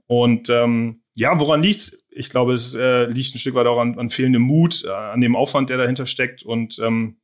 Und 0.07 0.49
ähm, 0.49 1.01
ja, 1.15 1.39
woran 1.39 1.61
liegt's? 1.61 2.03
Ich 2.09 2.29
glaube, 2.29 2.53
es 2.53 2.73
äh, 2.73 3.05
liegt 3.05 3.35
ein 3.35 3.39
Stück 3.39 3.55
weit 3.55 3.67
auch 3.67 3.79
an, 3.79 3.99
an 3.99 4.09
fehlendem 4.09 4.41
Mut, 4.41 4.83
äh, 4.85 4.91
an 4.91 5.21
dem 5.21 5.35
Aufwand, 5.35 5.69
der 5.69 5.77
dahinter 5.77 6.05
steckt 6.05 6.43
und 6.43 6.79
ähm, 6.79 7.17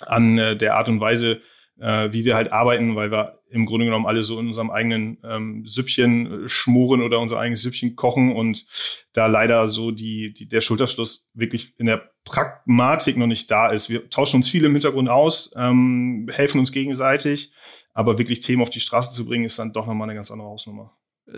an 0.00 0.36
äh, 0.36 0.56
der 0.56 0.76
Art 0.76 0.88
und 0.88 1.00
Weise, 1.00 1.40
äh, 1.80 2.12
wie 2.12 2.24
wir 2.24 2.34
halt 2.34 2.52
arbeiten, 2.52 2.96
weil 2.96 3.10
wir 3.10 3.35
im 3.48 3.66
Grunde 3.66 3.86
genommen 3.86 4.06
alle 4.06 4.24
so 4.24 4.38
in 4.40 4.48
unserem 4.48 4.70
eigenen 4.70 5.18
ähm, 5.24 5.64
Süppchen 5.64 6.44
äh, 6.44 6.48
schmoren 6.48 7.02
oder 7.02 7.20
unser 7.20 7.38
eigenes 7.38 7.62
Süppchen 7.62 7.96
kochen 7.96 8.34
und 8.34 8.66
da 9.12 9.26
leider 9.26 9.66
so 9.66 9.90
die, 9.90 10.32
die, 10.32 10.48
der 10.48 10.60
Schulterschluss 10.60 11.28
wirklich 11.34 11.74
in 11.78 11.86
der 11.86 12.10
Pragmatik 12.24 13.16
noch 13.16 13.26
nicht 13.26 13.50
da 13.50 13.70
ist. 13.70 13.88
Wir 13.88 14.10
tauschen 14.10 14.36
uns 14.36 14.48
viel 14.48 14.64
im 14.64 14.72
Hintergrund 14.72 15.08
aus, 15.08 15.52
ähm, 15.56 16.28
helfen 16.32 16.58
uns 16.58 16.72
gegenseitig, 16.72 17.52
aber 17.94 18.18
wirklich 18.18 18.40
Themen 18.40 18.62
auf 18.62 18.70
die 18.70 18.80
Straße 18.80 19.14
zu 19.14 19.24
bringen, 19.24 19.44
ist 19.44 19.58
dann 19.58 19.72
doch 19.72 19.86
nochmal 19.86 20.08
eine 20.08 20.16
ganz 20.16 20.30
andere 20.30 20.48
Hausnummer. 20.48 20.92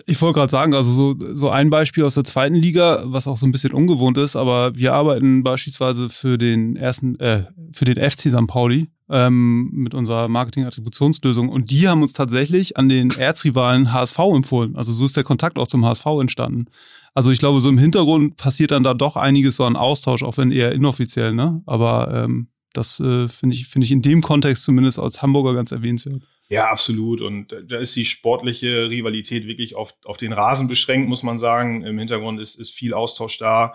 Ich 0.06 0.20
wollte 0.20 0.38
gerade 0.38 0.50
sagen, 0.50 0.74
also 0.74 0.90
so, 0.90 1.34
so 1.34 1.48
ein 1.48 1.70
Beispiel 1.70 2.04
aus 2.04 2.14
der 2.14 2.24
zweiten 2.24 2.54
Liga, 2.54 3.04
was 3.06 3.26
auch 3.26 3.38
so 3.38 3.46
ein 3.46 3.52
bisschen 3.52 3.72
ungewohnt 3.72 4.18
ist, 4.18 4.36
aber 4.36 4.76
wir 4.76 4.92
arbeiten 4.92 5.42
beispielsweise 5.42 6.10
für 6.10 6.36
den 6.36 6.76
ersten, 6.76 7.18
äh, 7.20 7.44
für 7.72 7.86
den 7.86 7.96
FC 7.96 8.28
St. 8.28 8.46
Pauli 8.46 8.88
ähm, 9.10 9.70
mit 9.72 9.94
unserer 9.94 10.28
Marketing-Attributionslösung 10.28 11.48
und 11.48 11.70
die 11.70 11.88
haben 11.88 12.02
uns 12.02 12.12
tatsächlich 12.12 12.76
an 12.76 12.88
den 12.88 13.10
Erzrivalen 13.10 13.92
HSV 13.92 14.18
empfohlen. 14.34 14.76
Also 14.76 14.92
so 14.92 15.04
ist 15.04 15.16
der 15.16 15.24
Kontakt 15.24 15.58
auch 15.58 15.66
zum 15.66 15.84
HSV 15.84 16.06
entstanden. 16.20 16.66
Also 17.14 17.30
ich 17.30 17.38
glaube, 17.38 17.60
so 17.60 17.68
im 17.68 17.78
Hintergrund 17.78 18.36
passiert 18.36 18.70
dann 18.70 18.82
da 18.82 18.94
doch 18.94 19.16
einiges 19.16 19.56
so 19.56 19.64
an 19.64 19.76
Austausch, 19.76 20.22
auch 20.22 20.36
wenn 20.36 20.52
eher 20.52 20.72
inoffiziell, 20.72 21.34
ne? 21.34 21.62
Aber 21.66 22.24
ähm, 22.24 22.48
das 22.72 23.00
äh, 23.00 23.28
finde 23.28 23.56
ich, 23.56 23.66
finde 23.66 23.86
ich 23.86 23.92
in 23.92 24.02
dem 24.02 24.20
Kontext 24.20 24.62
zumindest 24.62 24.98
als 24.98 25.22
Hamburger 25.22 25.54
ganz 25.54 25.72
erwähnenswert. 25.72 26.22
Ja, 26.48 26.70
absolut. 26.70 27.20
Und 27.20 27.54
da 27.66 27.78
ist 27.78 27.94
die 27.96 28.04
sportliche 28.04 28.88
Rivalität 28.88 29.46
wirklich 29.46 29.74
auf, 29.74 29.94
auf 30.04 30.16
den 30.16 30.32
Rasen 30.32 30.68
beschränkt, 30.68 31.08
muss 31.08 31.22
man 31.22 31.38
sagen. 31.38 31.82
Im 31.82 31.98
Hintergrund 31.98 32.40
ist, 32.40 32.54
ist 32.54 32.70
viel 32.70 32.94
Austausch 32.94 33.38
da. 33.38 33.74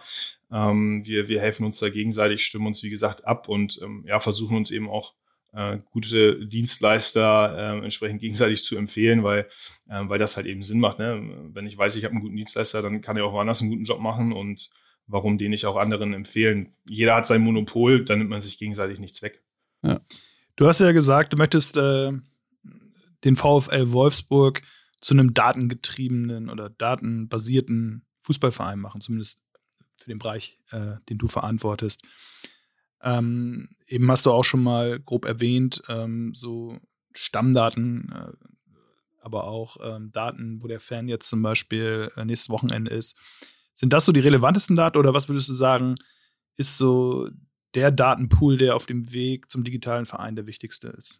Ähm, 0.51 1.05
wir, 1.05 1.27
wir 1.27 1.39
helfen 1.39 1.65
uns 1.65 1.79
da 1.79 1.89
gegenseitig, 1.89 2.45
stimmen 2.45 2.67
uns, 2.67 2.81
wie 2.81 2.89
gesagt, 2.89 3.25
ab 3.25 3.47
und 3.47 3.79
ähm, 3.83 4.05
ja, 4.07 4.19
versuchen 4.19 4.57
uns 4.57 4.71
eben 4.71 4.89
auch 4.89 5.13
äh, 5.53 5.79
gute 5.91 6.45
Dienstleister 6.45 7.55
äh, 7.57 7.83
entsprechend 7.83 8.21
gegenseitig 8.21 8.63
zu 8.63 8.75
empfehlen, 8.75 9.23
weil, 9.23 9.47
äh, 9.87 10.01
weil 10.03 10.19
das 10.19 10.35
halt 10.35 10.47
eben 10.47 10.63
Sinn 10.63 10.79
macht. 10.79 10.99
Ne? 10.99 11.49
Wenn 11.53 11.67
ich 11.67 11.77
weiß, 11.77 11.95
ich 11.95 12.03
habe 12.03 12.13
einen 12.13 12.23
guten 12.23 12.35
Dienstleister, 12.35 12.81
dann 12.81 13.01
kann 13.01 13.17
er 13.17 13.25
auch 13.25 13.33
woanders 13.33 13.61
einen 13.61 13.69
guten 13.69 13.85
Job 13.85 13.99
machen 13.99 14.33
und 14.33 14.69
warum 15.07 15.37
den 15.37 15.51
nicht 15.51 15.65
auch 15.65 15.75
anderen 15.75 16.13
empfehlen. 16.13 16.73
Jeder 16.87 17.15
hat 17.15 17.25
sein 17.25 17.41
Monopol, 17.41 18.03
dann 18.03 18.19
nimmt 18.19 18.29
man 18.29 18.41
sich 18.41 18.57
gegenseitig 18.57 18.99
nichts 18.99 19.21
weg. 19.21 19.43
Ja. 19.83 20.01
Du 20.55 20.67
hast 20.67 20.79
ja 20.79 20.91
gesagt, 20.91 21.33
du 21.33 21.37
möchtest 21.37 21.77
äh, 21.77 22.11
den 23.23 23.35
VfL 23.35 23.91
Wolfsburg 23.91 24.61
zu 25.01 25.13
einem 25.13 25.33
datengetriebenen 25.33 26.49
oder 26.49 26.69
datenbasierten 26.69 28.05
Fußballverein 28.21 28.79
machen, 28.79 29.01
zumindest 29.01 29.41
für 29.99 30.09
den 30.09 30.19
Bereich, 30.19 30.59
äh, 30.71 30.95
den 31.09 31.17
du 31.17 31.27
verantwortest. 31.27 32.03
Ähm, 33.03 33.69
eben 33.87 34.09
hast 34.09 34.25
du 34.25 34.31
auch 34.31 34.43
schon 34.43 34.63
mal 34.63 34.99
grob 34.99 35.25
erwähnt, 35.25 35.83
ähm, 35.89 36.33
so 36.33 36.79
Stammdaten, 37.13 38.11
äh, 38.11 38.31
aber 39.21 39.45
auch 39.45 39.77
ähm, 39.81 40.11
Daten, 40.11 40.61
wo 40.61 40.67
der 40.67 40.79
Fan 40.79 41.07
jetzt 41.07 41.27
zum 41.27 41.41
Beispiel 41.41 42.11
äh, 42.15 42.25
nächstes 42.25 42.49
Wochenende 42.49 42.91
ist. 42.91 43.17
Sind 43.73 43.93
das 43.93 44.05
so 44.05 44.11
die 44.11 44.19
relevantesten 44.19 44.75
Daten 44.75 44.97
oder 44.97 45.13
was 45.13 45.29
würdest 45.29 45.49
du 45.49 45.53
sagen, 45.53 45.95
ist 46.57 46.77
so 46.77 47.29
der 47.73 47.91
Datenpool, 47.91 48.57
der 48.57 48.75
auf 48.75 48.85
dem 48.85 49.11
Weg 49.11 49.49
zum 49.49 49.63
digitalen 49.63 50.05
Verein 50.05 50.35
der 50.35 50.47
wichtigste 50.47 50.89
ist? 50.89 51.19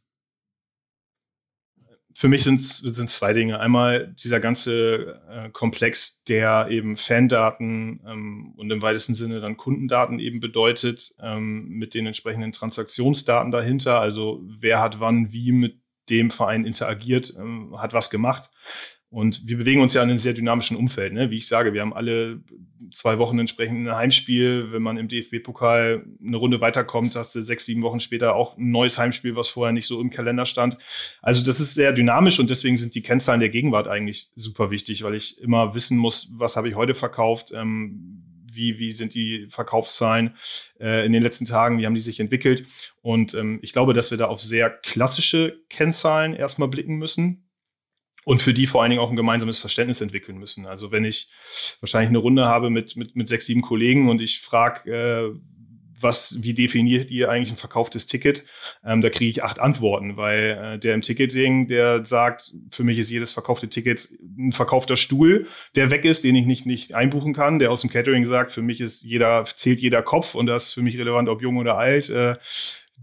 Für 2.15 2.28
mich 2.28 2.43
sind 2.43 2.60
es 2.60 2.82
zwei 3.17 3.34
Dinge. 3.34 3.60
Einmal 3.60 4.13
dieser 4.23 4.39
ganze 4.39 5.21
äh, 5.30 5.49
Komplex, 5.49 6.23
der 6.23 6.67
eben 6.69 6.95
Fandaten 6.95 8.02
ähm, 8.08 8.54
und 8.58 8.71
im 8.71 8.82
weitesten 8.82 9.15
Sinne 9.15 9.41
dann 9.41 9.58
Kundendaten 9.58 10.19
eben 10.19 10.39
bedeutet, 10.39 11.13
ähm, 11.19 11.67
mit 11.69 11.93
den 11.93 12.06
entsprechenden 12.06 12.52
Transaktionsdaten 12.52 13.52
dahinter. 13.52 13.99
Also 13.99 14.43
wer 14.45 14.80
hat 14.80 14.99
wann 14.99 15.32
wie 15.32 15.52
mit 15.52 15.82
dem 16.10 16.30
Verein 16.30 16.65
interagiert, 16.65 17.34
ähm, 17.38 17.76
hat 17.80 17.93
was 17.93 18.10
gemacht. 18.10 18.49
Und 19.13 19.45
wir 19.45 19.60
bewegen 19.60 19.80
uns 19.80 19.93
ja 19.93 20.02
in 20.02 20.10
einem 20.10 20.17
sehr 20.17 20.34
dynamischen 20.34 20.76
Umfeld. 20.76 21.13
Ne? 21.13 21.30
Wie 21.30 21.38
ich 21.38 21.47
sage, 21.47 21.76
wir 21.76 21.82
haben 21.82 21.93
alle 21.93 22.41
zwei 22.91 23.19
Wochen 23.19 23.38
entsprechend 23.38 23.88
ein 23.88 23.95
Heimspiel. 23.95 24.71
Wenn 24.71 24.82
man 24.82 24.97
im 24.97 25.08
DFB-Pokal 25.08 26.04
eine 26.19 26.38
Runde 26.38 26.62
weiterkommt, 26.62 27.15
hast 27.15 27.36
du 27.36 27.43
sechs, 27.43 27.67
sieben 27.67 27.84
Wochen 27.84 27.99
später 27.99 28.34
auch 28.34 28.58
ein 28.58 28.71
neues 28.71 28.97
Heimspiel, 28.97 29.36
was 29.36 29.49
vorher 29.49 29.71
nicht 29.71 29.86
so 29.86 30.02
im 30.02 30.10
Kalender 30.10 30.47
stand. 30.47 30.80
Also 31.21 31.45
das 31.45 31.60
ist 31.60 31.76
sehr 31.76 31.93
dynamisch 31.93 32.39
und 32.39 32.49
deswegen 32.49 32.76
sind 32.76 32.95
die 32.95 33.04
Kennzahlen 33.04 33.39
der 33.39 33.49
Gegenwart 33.49 33.88
eigentlich 33.88 34.32
super 34.34 34.71
wichtig, 34.71 35.04
weil 35.04 35.13
ich 35.13 35.39
immer 35.39 35.76
wissen 35.76 35.95
muss, 35.95 36.32
was 36.34 36.56
habe 36.56 36.67
ich 36.67 36.73
heute 36.73 36.95
verkauft, 36.95 37.52
ähm, 37.54 38.23
wie, 38.52 38.80
wie 38.80 38.93
sind 38.93 39.13
die 39.13 39.45
Verkaufszahlen 39.52 40.34
äh, 40.80 41.06
in 41.06 41.13
den 41.13 41.21
letzten 41.21 41.45
Tagen, 41.45 41.78
wie 41.78 41.86
haben 41.86 41.93
die 41.93 42.02
sich 42.02 42.19
entwickelt. 42.19 42.65
Und 43.04 43.36
ähm, 43.36 43.60
ich 43.62 43.73
glaube, 43.73 43.93
dass 43.93 44.10
wir 44.10 44.17
da 44.17 44.26
auf 44.26 44.41
sehr 44.41 44.71
klassische 44.71 45.62
Kennzahlen 45.69 46.34
erstmal 46.34 46.67
blicken 46.67 46.95
müssen 46.95 47.42
und 48.25 48.41
für 48.41 48.53
die 48.53 48.67
vor 48.67 48.81
allen 48.81 48.91
Dingen 48.91 49.01
auch 49.01 49.09
ein 49.09 49.15
gemeinsames 49.15 49.59
Verständnis 49.59 50.01
entwickeln 50.01 50.38
müssen. 50.38 50.65
Also 50.65 50.91
wenn 50.91 51.05
ich 51.05 51.29
wahrscheinlich 51.79 52.09
eine 52.09 52.19
Runde 52.19 52.45
habe 52.45 52.69
mit, 52.69 52.95
mit, 52.95 53.15
mit 53.15 53.27
sechs, 53.27 53.45
sieben 53.45 53.62
Kollegen 53.62 54.09
und 54.09 54.21
ich 54.21 54.39
frage, 54.39 54.91
äh, 54.91 55.39
was, 56.03 56.43
wie 56.43 56.53
definiert 56.53 57.09
ihr 57.09 57.29
eigentlich 57.29 57.51
ein 57.51 57.57
verkauftes 57.57 58.05
Ticket? 58.05 58.43
Ähm, 58.86 59.01
da 59.01 59.09
kriege 59.09 59.31
ich 59.31 59.43
acht 59.43 59.59
Antworten, 59.59 60.17
weil 60.17 60.73
äh, 60.75 60.79
der 60.79 60.93
im 60.93 61.01
Ticketing, 61.01 61.67
der 61.67 62.05
sagt, 62.05 62.53
für 62.69 62.83
mich 62.83 62.99
ist 62.99 63.09
jedes 63.09 63.31
verkaufte 63.31 63.69
Ticket 63.69 64.09
ein 64.38 64.51
verkaufter 64.51 64.97
Stuhl, 64.97 65.47
der 65.75 65.89
weg 65.89 66.05
ist, 66.05 66.23
den 66.23 66.36
ich 66.36 66.45
nicht, 66.45 66.65
nicht 66.65 66.93
einbuchen 66.93 67.33
kann. 67.33 67.57
Der 67.57 67.71
aus 67.71 67.81
dem 67.81 67.89
Catering 67.89 68.25
sagt, 68.25 68.51
für 68.51 68.62
mich 68.62 68.81
ist 68.81 69.01
jeder, 69.03 69.45
zählt 69.45 69.79
jeder 69.79 70.03
Kopf 70.03 70.36
und 70.36 70.45
das 70.45 70.65
ist 70.65 70.73
für 70.73 70.81
mich 70.81 70.97
relevant, 70.97 71.29
ob 71.29 71.41
jung 71.41 71.57
oder 71.57 71.77
alt. 71.77 72.09
Äh, 72.09 72.36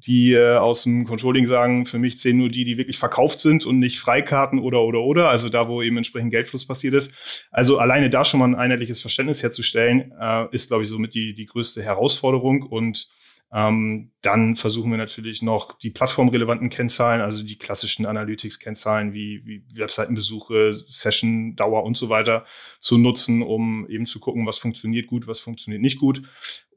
die 0.06 0.32
äh, 0.32 0.56
aus 0.56 0.84
dem 0.84 1.04
Controlling 1.04 1.46
sagen, 1.46 1.86
für 1.86 1.98
mich 1.98 2.18
zählen 2.18 2.36
nur 2.36 2.48
die, 2.48 2.64
die 2.64 2.78
wirklich 2.78 2.98
verkauft 2.98 3.40
sind 3.40 3.66
und 3.66 3.78
nicht 3.78 3.98
Freikarten 3.98 4.58
oder 4.58 4.82
oder 4.82 5.00
oder, 5.00 5.28
also 5.28 5.48
da, 5.48 5.68
wo 5.68 5.82
eben 5.82 5.96
entsprechend 5.96 6.30
Geldfluss 6.30 6.66
passiert 6.66 6.94
ist. 6.94 7.12
Also 7.50 7.78
alleine 7.78 8.10
da 8.10 8.24
schon 8.24 8.40
mal 8.40 8.46
ein 8.46 8.54
einheitliches 8.54 9.00
Verständnis 9.00 9.42
herzustellen, 9.42 10.12
äh, 10.20 10.46
ist, 10.52 10.68
glaube 10.68 10.84
ich, 10.84 10.90
somit 10.90 11.14
die, 11.14 11.34
die 11.34 11.46
größte 11.46 11.82
Herausforderung. 11.82 12.62
Und 12.62 13.08
ähm, 13.52 14.12
dann 14.22 14.54
versuchen 14.54 14.90
wir 14.92 14.98
natürlich 14.98 15.42
noch 15.42 15.76
die 15.78 15.90
plattformrelevanten 15.90 16.68
Kennzahlen, 16.68 17.20
also 17.20 17.44
die 17.44 17.58
klassischen 17.58 18.06
Analytics-Kennzahlen 18.06 19.12
wie, 19.12 19.42
wie 19.44 19.64
Webseitenbesuche, 19.74 20.72
Session-Dauer 20.72 21.82
und 21.82 21.96
so 21.96 22.08
weiter 22.08 22.44
zu 22.78 22.96
nutzen, 22.96 23.42
um 23.42 23.88
eben 23.88 24.06
zu 24.06 24.20
gucken, 24.20 24.46
was 24.46 24.58
funktioniert 24.58 25.08
gut, 25.08 25.26
was 25.26 25.40
funktioniert 25.40 25.82
nicht 25.82 25.98
gut. 25.98 26.22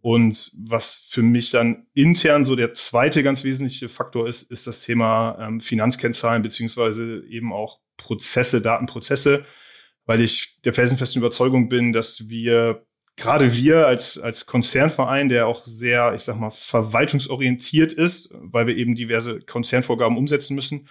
Und 0.01 0.51
was 0.57 1.05
für 1.09 1.21
mich 1.21 1.51
dann 1.51 1.85
intern 1.93 2.43
so 2.43 2.55
der 2.55 2.73
zweite 2.73 3.23
ganz 3.23 3.43
wesentliche 3.43 3.87
Faktor 3.87 4.27
ist, 4.27 4.51
ist 4.51 4.65
das 4.67 4.81
Thema 4.81 5.37
ähm, 5.39 5.61
Finanzkennzahlen 5.61 6.41
beziehungsweise 6.41 7.23
eben 7.29 7.53
auch 7.53 7.79
Prozesse, 7.97 8.61
Datenprozesse, 8.61 9.45
weil 10.05 10.21
ich 10.21 10.59
der 10.65 10.73
felsenfesten 10.73 11.21
Überzeugung 11.21 11.69
bin, 11.69 11.93
dass 11.93 12.27
wir 12.27 12.83
gerade 13.15 13.53
wir 13.53 13.87
als, 13.87 14.17
als 14.17 14.45
Konzernverein, 14.45 15.29
der 15.29 15.47
auch 15.47 15.65
sehr, 15.65 16.13
ich 16.13 16.21
sag 16.21 16.39
mal, 16.39 16.49
verwaltungsorientiert 16.49 17.93
ist, 17.93 18.33
weil 18.33 18.67
wir 18.67 18.75
eben 18.75 18.95
diverse 18.95 19.39
Konzernvorgaben 19.39 20.17
umsetzen 20.17 20.55
müssen, 20.55 20.87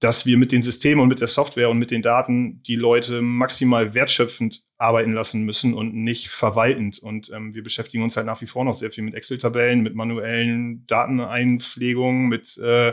dass 0.00 0.26
wir 0.26 0.36
mit 0.36 0.52
den 0.52 0.62
Systemen 0.62 1.00
und 1.00 1.08
mit 1.08 1.20
der 1.20 1.28
Software 1.28 1.70
und 1.70 1.78
mit 1.78 1.90
den 1.90 2.02
Daten 2.02 2.62
die 2.62 2.76
Leute 2.76 3.22
maximal 3.22 3.94
wertschöpfend 3.94 4.62
arbeiten 4.76 5.12
lassen 5.12 5.44
müssen 5.44 5.72
und 5.72 5.94
nicht 5.94 6.28
verwaltend. 6.28 6.98
Und 6.98 7.30
ähm, 7.30 7.54
wir 7.54 7.62
beschäftigen 7.62 8.02
uns 8.02 8.16
halt 8.16 8.26
nach 8.26 8.42
wie 8.42 8.46
vor 8.46 8.64
noch 8.64 8.74
sehr 8.74 8.90
viel 8.90 9.04
mit 9.04 9.14
Excel-Tabellen, 9.14 9.80
mit 9.80 9.94
manuellen 9.94 10.84
Dateneinpflegungen, 10.86 12.28
mit 12.28 12.58
äh, 12.58 12.92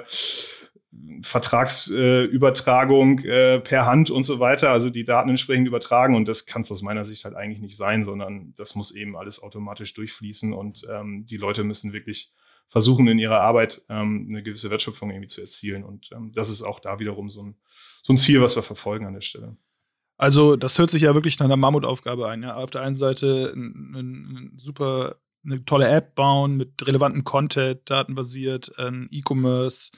Vertragsübertragung 1.22 3.20
äh, 3.20 3.56
äh, 3.56 3.60
per 3.60 3.86
Hand 3.86 4.10
und 4.10 4.24
so 4.24 4.40
weiter, 4.40 4.70
also 4.72 4.90
die 4.90 5.04
Daten 5.04 5.30
entsprechend 5.30 5.68
übertragen 5.68 6.16
und 6.16 6.28
das 6.28 6.46
kann 6.46 6.62
es 6.62 6.72
aus 6.72 6.82
meiner 6.82 7.06
Sicht 7.06 7.26
halt 7.26 7.36
eigentlich 7.36 7.62
nicht 7.62 7.78
sein, 7.78 8.06
sondern 8.06 8.54
das 8.58 8.76
muss 8.76 8.92
eben 8.92 9.16
alles 9.16 9.42
automatisch 9.42 9.94
durchfließen 9.94 10.54
und 10.54 10.86
ähm, 10.90 11.26
die 11.26 11.38
Leute 11.38 11.64
müssen 11.64 11.94
wirklich 11.94 12.32
versuchen 12.68 13.08
in 13.08 13.20
ihrer 13.20 13.42
Arbeit 13.42 13.82
ähm, 13.90 14.28
eine 14.30 14.44
gewisse 14.44 14.70
Wertschöpfung 14.70 15.10
irgendwie 15.10 15.28
zu 15.28 15.42
erzielen 15.42 15.84
und 15.84 16.10
ähm, 16.14 16.32
das 16.34 16.50
ist 16.50 16.62
auch 16.62 16.80
da 16.80 17.00
wiederum 17.00 17.30
so 17.30 17.44
ein, 17.44 17.56
so 18.04 18.14
ein 18.14 18.18
Ziel, 18.18 18.42
was 18.42 18.56
wir 18.56 18.64
verfolgen 18.64 19.06
an 19.06 19.14
der 19.14 19.22
Stelle. 19.22 19.58
Also 20.18 20.56
das 20.56 20.78
hört 20.78 20.92
sich 20.92 21.02
ja 21.02 21.16
wirklich 21.16 21.40
nach 21.40 21.46
einer 21.46 21.58
Mammutaufgabe 21.58 22.28
ein. 22.30 22.44
Ja? 22.44 22.56
Auf 22.56 22.70
der 22.70 22.82
einen 22.82 22.94
Seite 22.94 23.52
ein, 23.56 23.96
ein, 23.96 24.54
super 24.58 25.16
eine 25.44 25.66
tolle 25.66 25.88
App 25.88 26.14
bauen 26.14 26.58
mit 26.58 26.86
relevantem 26.86 27.24
Content, 27.24 27.90
datenbasiert, 27.90 28.78
ein 28.78 29.08
E-Commerce, 29.10 29.92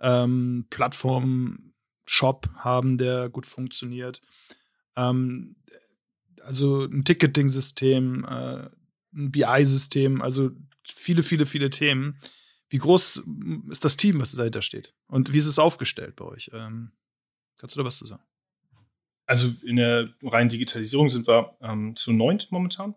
ähm, 0.00 0.66
Plattform, 0.70 1.72
Shop 2.06 2.48
haben, 2.56 2.98
der 2.98 3.28
gut 3.28 3.46
funktioniert. 3.46 4.22
Ähm, 4.96 5.56
also 6.42 6.84
ein 6.84 7.04
Ticketing-System, 7.04 8.24
äh, 8.24 8.68
ein 9.14 9.32
BI-System, 9.32 10.22
also 10.22 10.50
viele, 10.86 11.22
viele, 11.22 11.46
viele 11.46 11.70
Themen. 11.70 12.20
Wie 12.68 12.78
groß 12.78 13.22
ist 13.70 13.84
das 13.84 13.96
Team, 13.96 14.20
was 14.20 14.32
dahinter 14.32 14.62
steht? 14.62 14.94
Und 15.08 15.32
wie 15.32 15.38
ist 15.38 15.46
es 15.46 15.58
aufgestellt 15.58 16.16
bei 16.16 16.24
euch? 16.24 16.50
Ähm, 16.52 16.92
kannst 17.58 17.74
du 17.74 17.80
da 17.80 17.84
was 17.84 17.98
zu 17.98 18.06
sagen? 18.06 18.22
Also 19.26 19.52
in 19.64 19.76
der 19.76 20.10
reinen 20.22 20.48
Digitalisierung 20.48 21.08
sind 21.08 21.26
wir 21.26 21.56
ähm, 21.60 21.96
zu 21.96 22.12
neunt 22.12 22.50
momentan. 22.52 22.94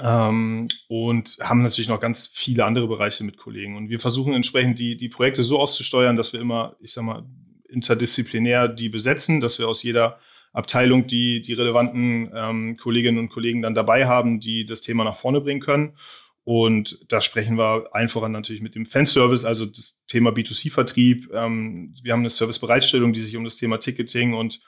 Ähm, 0.00 0.68
und 0.88 1.36
haben 1.40 1.62
natürlich 1.62 1.88
noch 1.88 2.00
ganz 2.00 2.26
viele 2.26 2.64
andere 2.64 2.88
Bereiche 2.88 3.24
mit 3.24 3.36
Kollegen. 3.36 3.76
Und 3.76 3.90
wir 3.90 4.00
versuchen 4.00 4.34
entsprechend 4.34 4.78
die, 4.78 4.96
die 4.96 5.08
Projekte 5.08 5.44
so 5.44 5.60
auszusteuern, 5.60 6.16
dass 6.16 6.32
wir 6.32 6.40
immer, 6.40 6.76
ich 6.80 6.92
sag 6.92 7.04
mal, 7.04 7.24
interdisziplinär 7.68 8.68
die 8.68 8.88
besetzen, 8.88 9.40
dass 9.40 9.58
wir 9.58 9.68
aus 9.68 9.82
jeder 9.82 10.18
Abteilung 10.52 11.06
die, 11.06 11.42
die 11.42 11.52
relevanten 11.52 12.30
ähm, 12.34 12.76
Kolleginnen 12.76 13.18
und 13.18 13.28
Kollegen 13.28 13.62
dann 13.62 13.74
dabei 13.74 14.06
haben, 14.06 14.40
die 14.40 14.64
das 14.64 14.80
Thema 14.80 15.04
nach 15.04 15.16
vorne 15.16 15.40
bringen 15.40 15.60
können. 15.60 15.96
Und 16.44 17.00
da 17.08 17.22
sprechen 17.22 17.56
wir 17.56 17.88
allen 17.92 18.10
voran 18.10 18.32
natürlich 18.32 18.60
mit 18.60 18.74
dem 18.74 18.84
Fanservice, 18.84 19.46
also 19.46 19.64
das 19.64 20.04
Thema 20.06 20.30
B2C-Vertrieb. 20.30 21.30
Ähm, 21.32 21.94
wir 22.02 22.12
haben 22.12 22.20
eine 22.20 22.28
Servicebereitstellung, 22.28 23.14
die 23.14 23.20
sich 23.20 23.34
um 23.36 23.44
das 23.44 23.56
Thema 23.56 23.78
Ticketing 23.78 24.34
und 24.34 24.60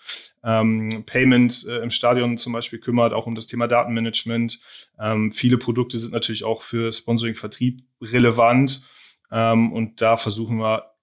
ähm, 0.43 1.05
Payment 1.05 1.67
äh, 1.69 1.83
im 1.83 1.91
Stadion 1.91 2.39
zum 2.39 2.55
Beispiel 2.55 2.79
kümmert, 2.79 3.13
auch 3.13 3.27
um 3.27 3.35
das 3.35 3.47
Thema 3.47 3.69
Datenmanagement. 3.69 4.59
Ähm, 4.99 5.31
viele 5.33 5.59
Produkte 5.59 5.99
sind 5.99 6.15
natürlich 6.15 6.45
auch 6.45 6.63
für 6.63 6.95
Sponsoring-Vertrieb 6.95 7.83
relevant. 8.01 8.83
Ähm, 9.31 9.71
und 9.73 10.01
da 10.01 10.17
versuchen 10.17 10.57
wir 10.59 10.95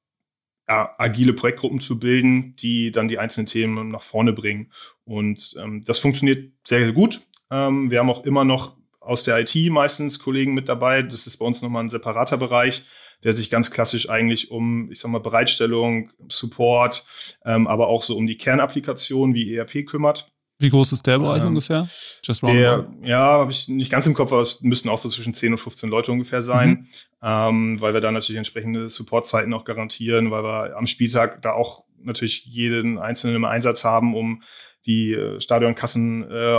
ja, 0.67 0.95
agile 0.97 1.33
Projektgruppen 1.33 1.81
zu 1.81 1.99
bilden, 1.99 2.55
die 2.55 2.91
dann 2.91 3.07
die 3.07 3.19
einzelnen 3.19 3.45
Themen 3.45 3.89
nach 3.89 4.01
vorne 4.03 4.33
bringen. 4.33 4.71
Und 5.05 5.55
ähm, 5.61 5.83
das 5.85 5.99
funktioniert 5.99 6.51
sehr, 6.63 6.79
sehr 6.79 6.93
gut. 6.93 7.21
Ähm, 7.51 7.91
wir 7.91 7.99
haben 7.99 8.09
auch 8.09 8.25
immer 8.25 8.43
noch 8.43 8.75
aus 9.03 9.23
der 9.23 9.39
IT 9.39 9.55
meistens 9.71 10.19
Kollegen 10.19 10.53
mit 10.53 10.69
dabei. 10.69 11.01
Das 11.01 11.27
ist 11.27 11.37
bei 11.37 11.45
uns 11.45 11.61
nochmal 11.61 11.83
ein 11.83 11.89
separater 11.89 12.37
Bereich, 12.37 12.83
der 13.23 13.33
sich 13.33 13.49
ganz 13.49 13.71
klassisch 13.71 14.09
eigentlich 14.09 14.51
um, 14.51 14.91
ich 14.91 14.99
sag 14.99 15.11
mal, 15.11 15.19
Bereitstellung, 15.19 16.11
Support, 16.29 17.05
ähm, 17.45 17.67
aber 17.67 17.87
auch 17.87 18.03
so 18.03 18.15
um 18.17 18.27
die 18.27 18.37
Kernapplikation 18.37 19.33
wie 19.33 19.55
ERP 19.55 19.85
kümmert. 19.85 20.31
Wie 20.59 20.69
groß 20.69 20.93
ist 20.93 21.05
der 21.07 21.19
Bereich 21.19 21.41
ähm, 21.41 21.49
ungefähr? 21.49 21.89
Just 22.23 22.43
der, 22.43 22.87
ja, 23.01 23.19
habe 23.19 23.51
ich 23.51 23.67
nicht 23.67 23.91
ganz 23.91 24.05
im 24.05 24.13
Kopf, 24.13 24.31
aber 24.31 24.41
es 24.41 24.61
müssten 24.61 24.87
auch 24.87 24.97
so 24.97 25.09
zwischen 25.09 25.33
10 25.33 25.53
und 25.53 25.57
15 25.57 25.89
Leute 25.89 26.11
ungefähr 26.11 26.41
sein, 26.41 26.69
mhm. 26.69 26.87
ähm, 27.21 27.81
weil 27.81 27.93
wir 27.93 28.01
da 28.01 28.11
natürlich 28.11 28.37
entsprechende 28.37 28.87
Supportzeiten 28.87 29.53
auch 29.53 29.65
garantieren, 29.65 30.31
weil 30.31 30.43
wir 30.43 30.77
am 30.77 30.87
Spieltag 30.87 31.41
da 31.41 31.51
auch 31.51 31.83
natürlich 32.01 32.45
jeden 32.45 32.97
Einzelnen 32.97 33.35
im 33.35 33.45
Einsatz 33.45 33.83
haben, 33.83 34.15
um 34.15 34.43
die 34.85 35.13
äh, 35.13 35.39
Stadionkassen 35.39 36.29
äh, 36.29 36.55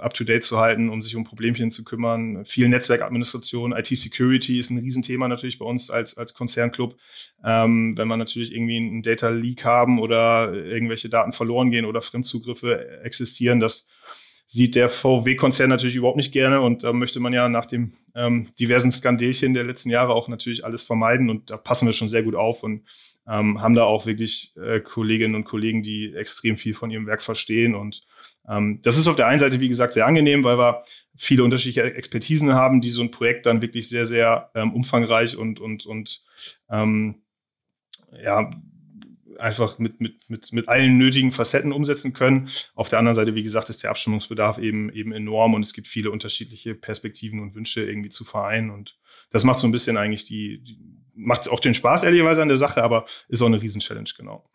up-to-date 0.00 0.44
zu 0.44 0.58
halten, 0.58 0.88
um 0.88 1.02
sich 1.02 1.16
um 1.16 1.24
Problemchen 1.24 1.70
zu 1.70 1.84
kümmern. 1.84 2.44
Viel 2.46 2.68
Netzwerkadministration, 2.68 3.72
IT-Security 3.72 4.58
ist 4.58 4.70
ein 4.70 4.78
Riesenthema 4.78 5.28
natürlich 5.28 5.58
bei 5.58 5.66
uns 5.66 5.90
als, 5.90 6.16
als 6.16 6.34
Konzernclub. 6.34 6.96
Ähm, 7.44 7.96
wenn 7.96 8.08
wir 8.08 8.16
natürlich 8.16 8.54
irgendwie 8.54 8.76
einen 8.78 9.02
Data 9.02 9.28
Leak 9.28 9.64
haben 9.64 9.98
oder 9.98 10.52
irgendwelche 10.52 11.08
Daten 11.08 11.32
verloren 11.32 11.70
gehen 11.70 11.84
oder 11.84 12.00
Fremdzugriffe 12.00 13.02
existieren, 13.02 13.60
das 13.60 13.86
sieht 14.50 14.74
der 14.74 14.88
VW-Konzern 14.88 15.68
natürlich 15.68 15.96
überhaupt 15.96 16.16
nicht 16.16 16.32
gerne 16.32 16.62
und 16.62 16.82
da 16.82 16.94
möchte 16.94 17.20
man 17.20 17.34
ja 17.34 17.50
nach 17.50 17.66
dem 17.66 17.92
ähm, 18.14 18.48
diversen 18.58 18.90
Skandelchen 18.90 19.52
der 19.52 19.64
letzten 19.64 19.90
Jahre 19.90 20.14
auch 20.14 20.26
natürlich 20.28 20.64
alles 20.64 20.82
vermeiden 20.84 21.28
und 21.28 21.50
da 21.50 21.58
passen 21.58 21.84
wir 21.84 21.92
schon 21.92 22.08
sehr 22.08 22.22
gut 22.22 22.34
auf 22.34 22.62
und 22.62 22.82
ähm, 23.28 23.60
haben 23.60 23.74
da 23.74 23.84
auch 23.84 24.06
wirklich 24.06 24.54
äh, 24.56 24.80
Kolleginnen 24.80 25.34
und 25.34 25.44
Kollegen, 25.44 25.82
die 25.82 26.14
extrem 26.14 26.56
viel 26.56 26.74
von 26.74 26.90
ihrem 26.90 27.06
Werk 27.06 27.22
verstehen. 27.22 27.74
Und 27.74 28.02
ähm, 28.48 28.80
das 28.82 28.96
ist 28.96 29.06
auf 29.06 29.16
der 29.16 29.26
einen 29.26 29.38
Seite, 29.38 29.60
wie 29.60 29.68
gesagt, 29.68 29.92
sehr 29.92 30.06
angenehm, 30.06 30.44
weil 30.44 30.58
wir 30.58 30.82
viele 31.16 31.44
unterschiedliche 31.44 31.94
Expertisen 31.94 32.54
haben, 32.54 32.80
die 32.80 32.90
so 32.90 33.02
ein 33.02 33.10
Projekt 33.10 33.46
dann 33.46 33.60
wirklich 33.60 33.88
sehr, 33.88 34.06
sehr 34.06 34.50
ähm, 34.54 34.72
umfangreich 34.72 35.36
und, 35.36 35.60
und, 35.60 35.84
und 35.84 36.22
ähm, 36.70 37.22
ja, 38.22 38.50
einfach 39.38 39.78
mit, 39.78 40.00
mit, 40.00 40.28
mit, 40.30 40.52
mit 40.52 40.68
allen 40.68 40.98
nötigen 40.98 41.30
Facetten 41.30 41.72
umsetzen 41.72 42.12
können. 42.12 42.48
Auf 42.74 42.88
der 42.88 42.98
anderen 42.98 43.14
Seite, 43.14 43.34
wie 43.34 43.42
gesagt, 43.42 43.70
ist 43.70 43.82
der 43.82 43.90
Abstimmungsbedarf 43.90 44.58
eben, 44.58 44.90
eben 44.90 45.12
enorm 45.12 45.54
und 45.54 45.62
es 45.62 45.72
gibt 45.74 45.86
viele 45.86 46.10
unterschiedliche 46.10 46.74
Perspektiven 46.74 47.40
und 47.40 47.54
Wünsche 47.54 47.84
irgendwie 47.84 48.10
zu 48.10 48.24
vereinen. 48.24 48.70
Und 48.70 48.98
das 49.30 49.44
macht 49.44 49.60
so 49.60 49.68
ein 49.68 49.72
bisschen 49.72 49.96
eigentlich 49.96 50.24
die, 50.24 50.62
die 50.62 50.78
macht 51.18 51.48
auch 51.48 51.60
den 51.60 51.74
Spaß 51.74 52.04
ehrlicherweise 52.04 52.40
an 52.40 52.48
der 52.48 52.56
Sache, 52.56 52.82
aber 52.82 53.06
ist 53.28 53.42
auch 53.42 53.46
eine 53.46 53.60
Riesen-Challenge, 53.60 54.08
genau. 54.16 54.48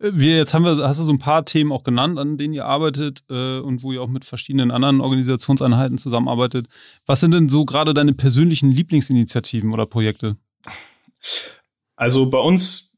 Äh, 0.00 0.10
wir, 0.14 0.36
jetzt 0.36 0.54
haben 0.54 0.64
wir, 0.64 0.76
hast 0.88 1.00
du 1.00 1.04
so 1.04 1.12
ein 1.12 1.18
paar 1.18 1.44
Themen 1.44 1.70
auch 1.70 1.84
genannt, 1.84 2.18
an 2.18 2.38
denen 2.38 2.54
ihr 2.54 2.64
arbeitet 2.64 3.24
äh, 3.30 3.58
und 3.58 3.82
wo 3.82 3.92
ihr 3.92 4.02
auch 4.02 4.08
mit 4.08 4.24
verschiedenen 4.24 4.70
anderen 4.70 5.00
Organisationseinheiten 5.00 5.98
zusammenarbeitet. 5.98 6.66
Was 7.06 7.20
sind 7.20 7.32
denn 7.32 7.48
so 7.48 7.64
gerade 7.64 7.94
deine 7.94 8.14
persönlichen 8.14 8.70
Lieblingsinitiativen 8.70 9.72
oder 9.72 9.86
Projekte? 9.86 10.36
Also 11.96 12.30
bei 12.30 12.38
uns 12.38 12.94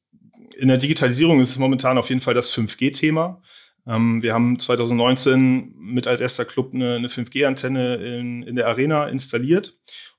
in 0.57 0.69
der 0.69 0.77
Digitalisierung 0.77 1.41
ist 1.41 1.51
es 1.51 1.59
momentan 1.59 1.99
auf 1.99 2.11
jeden 2.11 2.21
Fall 2.21 2.35
das 2.35 2.55
5G-Thema. 2.55 3.43
Ähm, 3.87 4.23
wir 4.23 4.35
haben 4.35 4.59
2019 4.59 5.75
mit 5.79 6.07
als 6.07 6.21
erster 6.21 6.45
Club 6.45 6.75
eine, 6.75 6.97
eine 6.97 7.09
5G-Antenne 7.09 7.97
in, 7.97 8.43
in 8.43 8.57
der 8.57 8.69
Arena 8.69 9.07
installiert 9.09 9.75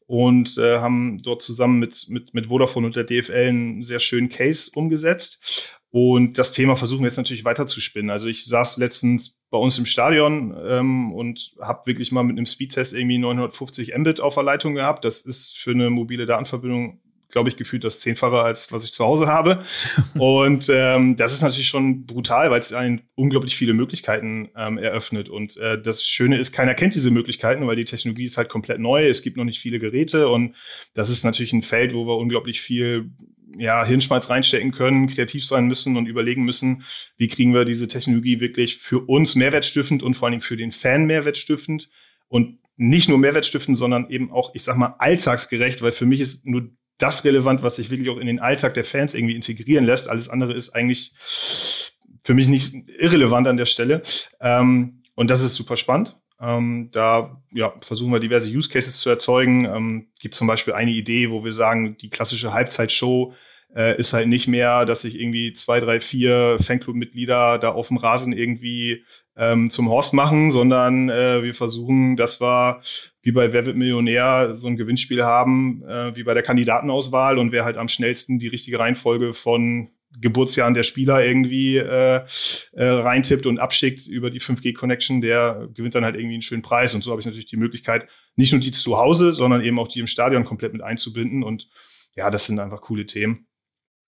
und 0.08 0.58
äh, 0.58 0.80
haben 0.80 1.22
dort 1.24 1.42
zusammen 1.42 1.80
mit, 1.80 2.08
mit, 2.10 2.34
mit 2.34 2.48
Vodafone 2.48 2.88
und 2.88 2.96
der 2.96 3.04
DFL 3.04 3.48
einen 3.48 3.84
sehr 3.84 4.00
schönen 4.00 4.30
Case 4.30 4.72
umgesetzt. 4.74 5.80
Und 5.90 6.38
das 6.38 6.54
Thema 6.54 6.78
versuchen 6.78 7.02
wir 7.02 7.08
jetzt 7.08 7.18
natürlich 7.18 7.44
weiter 7.44 7.66
zu 7.66 7.82
spinnen. 7.82 8.10
Also 8.10 8.28
ich 8.28 8.46
saß 8.46 8.78
letztens 8.78 9.42
bei 9.50 9.58
uns 9.58 9.78
im 9.78 9.86
Stadion 9.86 10.56
ähm, 10.66 11.14
und 11.14 11.54
habe 11.60 11.86
wirklich 11.86 12.14
mal 12.14 12.24
mit 12.24 12.38
einem 12.38 12.46
Speedtest 12.46 12.94
irgendwie 12.94 13.18
950 13.18 13.94
Mbit 13.98 14.22
auf 14.22 14.36
der 14.36 14.44
Leitung 14.44 14.76
gehabt. 14.76 15.04
Das 15.04 15.22
ist 15.22 15.58
für 15.58 15.72
eine 15.72 15.90
mobile 15.90 16.26
Datenverbindung 16.26 17.02
glaube 17.32 17.50
ich, 17.50 17.58
gefühlt 17.58 17.84
das 17.84 18.00
Zehnfache, 18.00 18.42
als 18.42 18.72
was 18.72 18.84
ich 18.84 18.92
zu 18.92 19.06
Hause 19.06 19.28
habe. 19.28 19.64
und 20.20 20.70
ähm, 20.70 21.16
das 21.16 21.34
ist 21.34 21.42
natürlich 21.42 21.68
schon 21.68 22.06
brutal, 22.06 22.52
weil 22.52 22.60
es 22.60 22.74
einen 22.74 23.02
unglaublich 23.16 23.56
viele 23.56 23.74
Möglichkeiten 23.74 24.50
ähm, 24.56 24.78
eröffnet. 24.78 25.30
Und 25.30 25.58
äh, 25.58 25.82
das 25.82 26.06
Schöne 26.06 26.38
ist, 26.38 26.52
keiner 26.52 26.74
kennt 26.74 26.96
diese 26.96 27.12
Möglichkeiten, 27.12 27.66
weil 27.68 27.76
die 27.76 27.86
Technologie 27.86 28.26
ist 28.26 28.38
halt 28.38 28.50
komplett 28.50 28.80
neu. 28.80 29.08
Es 29.08 29.22
gibt 29.22 29.38
noch 29.38 29.46
nicht 29.46 29.60
viele 29.60 29.80
Geräte 29.80 30.28
und 30.28 30.56
das 30.94 31.10
ist 31.10 31.24
natürlich 31.24 31.54
ein 31.54 31.64
Feld, 31.64 31.94
wo 31.94 32.06
wir 32.06 32.18
unglaublich 32.18 32.62
viel 32.62 33.12
ja, 33.58 33.86
Hirnschmalz 33.86 34.30
reinstecken 34.30 34.72
können, 34.72 35.08
kreativ 35.08 35.46
sein 35.46 35.68
müssen 35.68 35.98
und 35.98 36.06
überlegen 36.06 36.44
müssen, 36.44 36.84
wie 37.18 37.28
kriegen 37.28 37.54
wir 37.54 37.66
diese 37.66 37.88
Technologie 37.88 38.40
wirklich 38.40 38.78
für 38.78 39.00
uns 39.00 39.36
mehrwertstiftend 39.36 40.04
und 40.04 40.16
vor 40.16 40.28
allen 40.28 40.34
Dingen 40.34 40.42
für 40.42 40.58
den 40.58 40.72
Fan 40.72 41.06
mehrwertstiftend 41.06 41.90
und 42.28 42.60
nicht 42.78 43.10
nur 43.10 43.18
mehrwertstiftend, 43.18 43.78
sondern 43.78 44.10
eben 44.10 44.32
auch, 44.32 44.56
ich 44.56 44.64
sag 44.64 44.78
mal, 44.78 44.96
alltagsgerecht, 44.98 45.82
weil 45.82 45.92
für 45.92 46.06
mich 46.06 46.20
ist 46.20 46.46
nur 46.48 46.70
das 47.02 47.24
relevant, 47.24 47.64
was 47.64 47.78
sich 47.78 47.90
wirklich 47.90 48.10
auch 48.10 48.18
in 48.18 48.28
den 48.28 48.40
Alltag 48.40 48.74
der 48.74 48.84
Fans 48.84 49.14
irgendwie 49.14 49.36
integrieren 49.36 49.86
lässt. 49.86 50.10
Alles 50.10 50.30
andere 50.30 50.54
ist 50.54 50.70
eigentlich 50.72 51.14
für 52.24 52.34
mich 52.34 52.48
nicht 52.48 52.74
irrelevant 53.00 53.48
an 53.48 53.58
der 53.58 53.66
Stelle. 53.66 54.04
Ähm, 54.40 55.02
und 55.16 55.30
das 55.30 55.42
ist 55.42 55.56
super 55.56 55.78
spannend. 55.78 56.18
Ähm, 56.40 56.90
da 56.92 57.42
ja, 57.52 57.74
versuchen 57.80 58.12
wir 58.12 58.20
diverse 58.20 58.50
Use 58.50 58.70
Cases 58.70 59.00
zu 59.00 59.10
erzeugen. 59.10 59.66
Ähm, 59.66 60.08
gibt 60.20 60.36
zum 60.36 60.48
Beispiel 60.48 60.74
eine 60.74 60.92
Idee, 60.92 61.30
wo 61.30 61.44
wir 61.44 61.54
sagen, 61.54 61.98
die 61.98 62.10
klassische 62.10 62.54
Halbzeitshow 62.54 63.34
äh, 63.76 63.98
ist 63.98 64.14
halt 64.14 64.28
nicht 64.28 64.48
mehr, 64.48 64.86
dass 64.86 65.02
sich 65.02 65.20
irgendwie 65.20 65.54
zwei, 65.54 65.80
drei, 65.80 66.00
vier 66.00 66.58
Fanclub-Mitglieder 66.60 67.60
da 67.60 67.70
auf 67.72 67.90
dem 67.90 67.98
Rasen 67.98 68.34
irgendwie 68.34 69.06
ähm, 69.38 69.70
zum 69.70 69.90
Horst 69.90 70.14
machen, 70.14 70.52
sondern 70.52 71.10
äh, 71.10 71.44
wir 71.44 71.54
versuchen, 71.54 72.18
dass 72.18 72.42
wir 72.42 72.82
wie 73.22 73.32
bei 73.32 73.54
Wer 73.54 73.66
wird 73.66 73.78
Millionär 73.78 74.56
so 74.56 74.68
ein 74.68 74.78
Gewinnspiel 74.78 75.24
haben, 75.24 75.84
äh, 75.84 76.16
wie 76.16 76.24
bei 76.24 76.34
der 76.34 76.44
Kandidatenauswahl 76.44 77.38
und 77.38 77.52
wer 77.52 77.66
halt 77.66 77.78
am 77.78 77.88
schnellsten 77.88 78.40
die 78.40 78.48
richtige 78.48 78.80
Reihenfolge 78.80 79.34
von 79.34 79.90
Geburtsjahren 80.20 80.74
der 80.74 80.84
Spieler 80.84 81.24
irgendwie 81.24 81.78
äh, 81.78 82.26
äh, 82.74 82.84
reintippt 82.84 83.46
und 83.46 83.60
abschickt 83.60 84.08
über 84.08 84.30
die 84.30 84.42
5G-Connection, 84.42 85.22
der 85.22 85.70
gewinnt 85.74 85.96
dann 85.96 86.04
halt 86.04 86.16
irgendwie 86.16 86.36
einen 86.36 86.42
schönen 86.42 86.64
Preis. 86.64 86.94
Und 86.94 87.04
so 87.04 87.12
habe 87.12 87.22
ich 87.22 87.26
natürlich 87.26 87.46
die 87.46 87.58
Möglichkeit, 87.58 88.08
nicht 88.36 88.52
nur 88.52 88.60
die 88.60 88.72
zu 88.72 88.98
Hause, 88.98 89.32
sondern 89.32 89.64
eben 89.64 89.80
auch 89.80 89.88
die 89.88 90.00
im 90.00 90.08
Stadion 90.08 90.44
komplett 90.44 90.74
mit 90.74 90.82
einzubinden. 90.82 91.44
Und 91.44 91.70
ja, 92.16 92.30
das 92.30 92.46
sind 92.46 92.60
einfach 92.60 92.82
coole 92.82 93.06
Themen. 93.06 93.48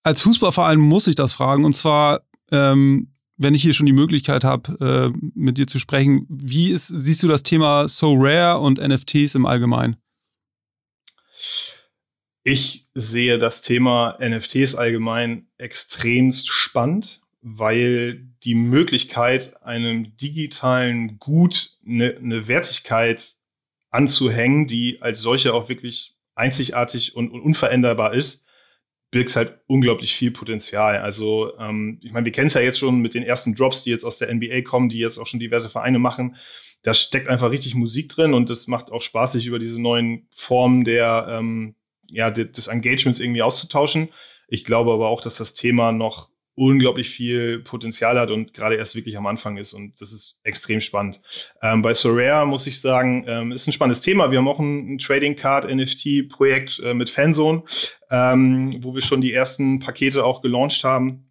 als 0.02 0.20
Fußballverein 0.20 0.78
muss 0.78 1.06
ich 1.06 1.14
das 1.14 1.32
fragen. 1.32 1.64
Und 1.64 1.74
zwar, 1.74 2.20
ähm, 2.52 3.13
wenn 3.36 3.54
ich 3.54 3.62
hier 3.62 3.72
schon 3.72 3.86
die 3.86 3.92
Möglichkeit 3.92 4.44
habe, 4.44 5.12
äh, 5.14 5.18
mit 5.34 5.58
dir 5.58 5.66
zu 5.66 5.78
sprechen, 5.78 6.26
wie 6.28 6.70
ist, 6.70 6.88
siehst 6.88 7.22
du 7.22 7.28
das 7.28 7.42
Thema 7.42 7.88
So 7.88 8.14
Rare 8.16 8.60
und 8.60 8.78
NFTs 8.78 9.34
im 9.34 9.46
Allgemeinen? 9.46 9.96
Ich 12.44 12.86
sehe 12.94 13.38
das 13.38 13.62
Thema 13.62 14.18
NFTs 14.20 14.74
allgemein 14.74 15.48
extremst 15.56 16.48
spannend, 16.48 17.22
weil 17.40 18.26
die 18.44 18.54
Möglichkeit, 18.54 19.62
einem 19.62 20.16
digitalen 20.16 21.18
Gut 21.18 21.78
eine, 21.86 22.16
eine 22.16 22.46
Wertigkeit 22.46 23.34
anzuhängen, 23.90 24.66
die 24.66 25.00
als 25.00 25.20
solche 25.20 25.54
auch 25.54 25.68
wirklich 25.68 26.16
einzigartig 26.34 27.16
und, 27.16 27.30
und 27.30 27.40
unveränderbar 27.40 28.12
ist, 28.12 28.43
birgt 29.14 29.36
halt 29.36 29.60
unglaublich 29.68 30.12
viel 30.16 30.32
Potenzial. 30.32 30.98
Also 30.98 31.56
ähm, 31.56 32.00
ich 32.02 32.10
meine, 32.10 32.24
wir 32.24 32.32
kennen 32.32 32.48
es 32.48 32.54
ja 32.54 32.60
jetzt 32.60 32.80
schon 32.80 32.98
mit 32.98 33.14
den 33.14 33.22
ersten 33.22 33.54
Drops, 33.54 33.84
die 33.84 33.90
jetzt 33.90 34.04
aus 34.04 34.18
der 34.18 34.34
NBA 34.34 34.62
kommen, 34.62 34.88
die 34.88 34.98
jetzt 34.98 35.18
auch 35.18 35.26
schon 35.28 35.38
diverse 35.38 35.70
Vereine 35.70 36.00
machen. 36.00 36.34
Da 36.82 36.94
steckt 36.94 37.28
einfach 37.28 37.52
richtig 37.52 37.76
Musik 37.76 38.08
drin 38.08 38.34
und 38.34 38.50
es 38.50 38.66
macht 38.66 38.90
auch 38.90 39.02
Spaß, 39.02 39.32
sich 39.32 39.46
über 39.46 39.60
diese 39.60 39.80
neuen 39.80 40.26
Formen 40.34 40.82
der 40.82 41.28
ähm, 41.30 41.76
ja, 42.10 42.32
des 42.32 42.66
Engagements 42.66 43.20
irgendwie 43.20 43.42
auszutauschen. 43.42 44.08
Ich 44.48 44.64
glaube 44.64 44.92
aber 44.92 45.06
auch, 45.06 45.20
dass 45.20 45.36
das 45.36 45.54
Thema 45.54 45.92
noch 45.92 46.30
unglaublich 46.56 47.10
viel 47.10 47.58
Potenzial 47.60 48.18
hat 48.18 48.30
und 48.30 48.54
gerade 48.54 48.76
erst 48.76 48.94
wirklich 48.94 49.16
am 49.16 49.26
Anfang 49.26 49.56
ist 49.56 49.72
und 49.72 50.00
das 50.00 50.12
ist 50.12 50.38
extrem 50.44 50.80
spannend. 50.80 51.20
Ähm, 51.60 51.82
bei 51.82 51.94
Sorare 51.94 52.46
muss 52.46 52.66
ich 52.66 52.80
sagen, 52.80 53.24
ähm, 53.26 53.52
ist 53.52 53.66
ein 53.66 53.72
spannendes 53.72 54.02
Thema. 54.02 54.30
Wir 54.30 54.38
haben 54.38 54.48
auch 54.48 54.60
ein, 54.60 54.94
ein 54.94 54.98
Trading 54.98 55.34
Card 55.34 55.68
NFT 55.68 56.28
Projekt 56.28 56.80
äh, 56.84 56.94
mit 56.94 57.10
Fanzone, 57.10 57.64
ähm, 58.10 58.76
wo 58.82 58.94
wir 58.94 59.02
schon 59.02 59.20
die 59.20 59.32
ersten 59.32 59.80
Pakete 59.80 60.24
auch 60.24 60.42
gelauncht 60.42 60.84
haben 60.84 61.30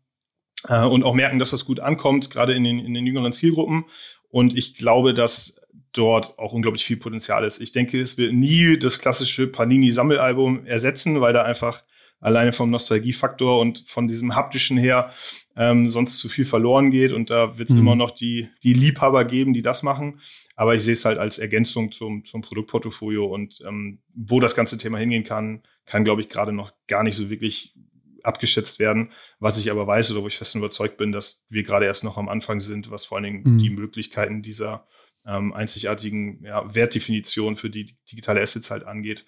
äh, 0.67 0.83
und 0.83 1.03
auch 1.03 1.13
merken, 1.13 1.39
dass 1.39 1.51
das 1.51 1.65
gut 1.65 1.79
ankommt, 1.79 2.29
gerade 2.29 2.53
in 2.53 2.65
den, 2.65 2.79
in 2.79 2.93
den 2.93 3.05
jüngeren 3.05 3.31
Zielgruppen. 3.31 3.85
Und 4.29 4.57
ich 4.57 4.75
glaube, 4.75 5.13
dass 5.13 5.61
dort 5.93 6.37
auch 6.37 6.51
unglaublich 6.53 6.83
viel 6.83 6.97
Potenzial 6.97 7.45
ist. 7.45 7.61
Ich 7.61 7.71
denke, 7.71 8.01
es 8.01 8.17
wird 8.17 8.33
nie 8.33 8.77
das 8.77 8.99
klassische 8.99 9.47
Panini-Sammelalbum 9.47 10.65
ersetzen, 10.65 11.21
weil 11.21 11.33
da 11.33 11.43
einfach 11.43 11.83
alleine 12.23 12.53
vom 12.53 12.69
Nostalgiefaktor 12.69 13.59
und 13.59 13.79
von 13.79 14.07
diesem 14.07 14.35
haptischen 14.35 14.77
her 14.77 15.11
ähm, 15.55 15.89
sonst 15.89 16.19
zu 16.19 16.29
viel 16.29 16.45
verloren 16.45 16.89
geht. 16.89 17.11
Und 17.11 17.29
da 17.29 17.57
wird 17.57 17.69
es 17.69 17.75
mhm. 17.75 17.81
immer 17.81 17.95
noch 17.95 18.11
die, 18.11 18.49
die 18.63 18.73
Liebhaber 18.73 19.25
geben, 19.25 19.53
die 19.53 19.61
das 19.61 19.83
machen. 19.83 20.21
Aber 20.55 20.73
ich 20.73 20.83
sehe 20.83 20.93
es 20.93 21.03
halt 21.03 21.17
als 21.19 21.37
Ergänzung 21.37 21.91
zum, 21.91 22.23
zum 22.23 22.41
Produktportfolio 22.41 23.25
und 23.25 23.61
ähm, 23.67 23.99
wo 24.15 24.39
das 24.39 24.55
ganze 24.55 24.77
Thema 24.77 24.97
hingehen 24.97 25.25
kann, 25.25 25.63
kann, 25.85 26.05
glaube 26.05 26.21
ich, 26.21 26.29
gerade 26.29 26.53
noch 26.53 26.71
gar 26.87 27.03
nicht 27.03 27.17
so 27.17 27.29
wirklich 27.29 27.75
abgeschätzt 28.23 28.79
werden. 28.79 29.11
Was 29.39 29.57
ich 29.57 29.69
aber 29.69 29.85
weiß 29.85 30.11
oder 30.11 30.23
wo 30.23 30.27
ich 30.27 30.37
fest 30.37 30.55
überzeugt 30.55 30.95
bin, 30.95 31.11
dass 31.11 31.45
wir 31.49 31.63
gerade 31.63 31.85
erst 31.85 32.05
noch 32.05 32.17
am 32.17 32.29
Anfang 32.29 32.61
sind, 32.61 32.89
was 32.89 33.05
vor 33.05 33.17
allen 33.17 33.25
Dingen 33.25 33.43
mhm. 33.43 33.57
die 33.57 33.69
Möglichkeiten 33.69 34.41
dieser 34.41 34.87
ähm, 35.25 35.53
einzigartigen 35.53 36.43
ja, 36.43 36.73
Wertdefinition 36.73 37.55
für 37.55 37.69
die 37.69 37.95
digitale 38.11 38.41
Assets 38.41 38.71
halt 38.71 38.85
angeht. 38.85 39.25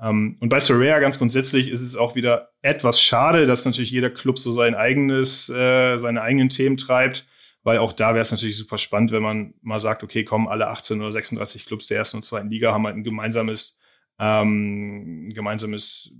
Ähm, 0.00 0.36
und 0.40 0.48
bei 0.48 0.60
Sorare 0.60 1.00
ganz 1.00 1.18
grundsätzlich 1.18 1.68
ist 1.68 1.82
es 1.82 1.96
auch 1.96 2.14
wieder 2.14 2.50
etwas 2.62 3.00
schade, 3.00 3.46
dass 3.46 3.64
natürlich 3.64 3.90
jeder 3.90 4.10
Club 4.10 4.38
so 4.38 4.52
sein 4.52 4.74
eigenes, 4.74 5.48
äh, 5.48 5.98
seine 5.98 6.22
eigenen 6.22 6.48
Themen 6.48 6.76
treibt, 6.76 7.26
weil 7.62 7.78
auch 7.78 7.92
da 7.92 8.14
wäre 8.14 8.22
es 8.22 8.30
natürlich 8.30 8.58
super 8.58 8.78
spannend, 8.78 9.12
wenn 9.12 9.22
man 9.22 9.54
mal 9.62 9.78
sagt, 9.78 10.02
okay, 10.02 10.24
kommen 10.24 10.48
alle 10.48 10.68
18 10.68 11.00
oder 11.00 11.12
36 11.12 11.66
Clubs 11.66 11.86
der 11.88 11.98
ersten 11.98 12.18
und 12.18 12.22
zweiten 12.22 12.48
Liga 12.48 12.72
haben 12.72 12.86
halt 12.86 12.96
ein 12.96 13.04
gemeinsames, 13.04 13.78
ähm, 14.18 15.30
gemeinsames 15.34 16.14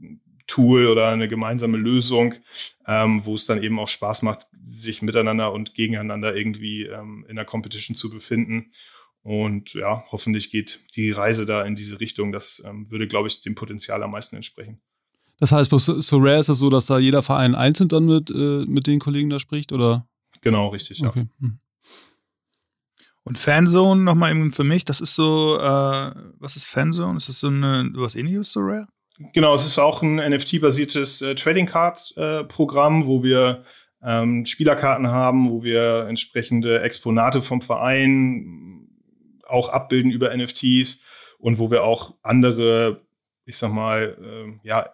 Tool 0.47 0.87
oder 0.87 1.09
eine 1.09 1.29
gemeinsame 1.29 1.79
Lösung, 1.79 2.35
ähm, 2.87 3.25
wo 3.25 3.35
es 3.35 3.47
dann 3.47 3.63
eben 3.63 3.79
auch 3.79 3.89
Spaß 3.89 4.23
macht, 4.23 4.47
sich 4.63 5.01
miteinander 5.01 5.53
und 5.53 5.75
gegeneinander 5.75 6.37
irgendwie 6.37 6.83
ähm, 6.83 7.25
in 7.29 7.37
der 7.37 7.47
Competition 7.47 7.97
zu 7.97 8.11
befinden. 8.11 8.71
Und 9.25 9.73
ja, 9.73 10.05
hoffentlich 10.13 10.51
geht 10.51 10.81
die 10.95 11.11
Reise 11.11 11.47
da 11.47 11.65
in 11.65 11.75
diese 11.75 11.99
Richtung. 11.99 12.31
Das 12.31 12.63
ähm, 12.65 12.91
würde, 12.91 13.09
glaube 13.09 13.27
ich, 13.29 13.41
dem 13.41 13.55
Potenzial 13.55 14.03
am 14.03 14.11
meisten 14.11 14.37
entsprechen. 14.37 14.83
Das 15.41 15.51
heißt, 15.51 15.71
bei 15.71 15.79
so 15.79 16.19
Rare 16.19 16.39
ist 16.39 16.51
es 16.51 16.59
so, 16.59 16.69
dass 16.69 16.87
da 16.87 16.99
jeder 16.99 17.23
Verein 17.23 17.55
einzeln 17.55 17.89
dann 17.89 18.05
mit, 18.05 18.31
äh, 18.31 18.65
mit 18.67 18.87
den 18.87 19.01
Kollegen 19.01 19.31
da 19.31 19.41
spricht, 19.41 19.73
oder? 19.73 20.07
Genau, 20.43 20.69
richtig, 20.69 20.99
ja. 20.99 21.09
Okay. 21.09 21.27
Hm. 21.41 21.59
Und 23.25 23.39
Fanzone 23.39 24.03
nochmal 24.03 24.31
eben 24.31 24.53
für 24.53 24.65
mich, 24.65 24.85
das 24.85 25.01
ist 25.01 25.15
so, 25.15 25.59
äh, 25.59 26.13
was 26.39 26.57
ist 26.57 26.67
Fanzone? 26.67 27.17
Ist 27.17 27.31
das 27.31 27.41
so 27.41 27.47
eine, 27.47 27.91
was 27.95 28.17
ähnliches, 28.17 28.53
so 28.53 28.61
Rare? 28.61 28.87
Genau, 29.33 29.55
es 29.55 29.65
ist 29.65 29.79
auch 29.79 30.03
ein 30.03 30.17
NFT-basiertes 30.17 31.23
äh, 31.23 31.35
Trading 31.35 31.67
Card-Programm, 31.67 33.03
äh, 33.03 33.07
wo 33.07 33.23
wir 33.23 33.65
ähm, 34.03 34.45
Spielerkarten 34.45 35.07
haben, 35.09 35.51
wo 35.51 35.63
wir 35.65 36.07
entsprechende 36.09 36.83
Exponate 36.83 37.41
vom 37.41 37.63
Verein 37.63 38.84
auch 39.49 39.69
abbilden 39.69 40.11
über 40.11 40.35
NFTs 40.37 41.03
und 41.39 41.59
wo 41.59 41.71
wir 41.71 41.85
auch 41.85 42.15
andere, 42.23 43.03
ich 43.45 43.59
sag 43.59 43.73
mal, 43.73 44.17
äh, 44.21 44.67
ja, 44.67 44.91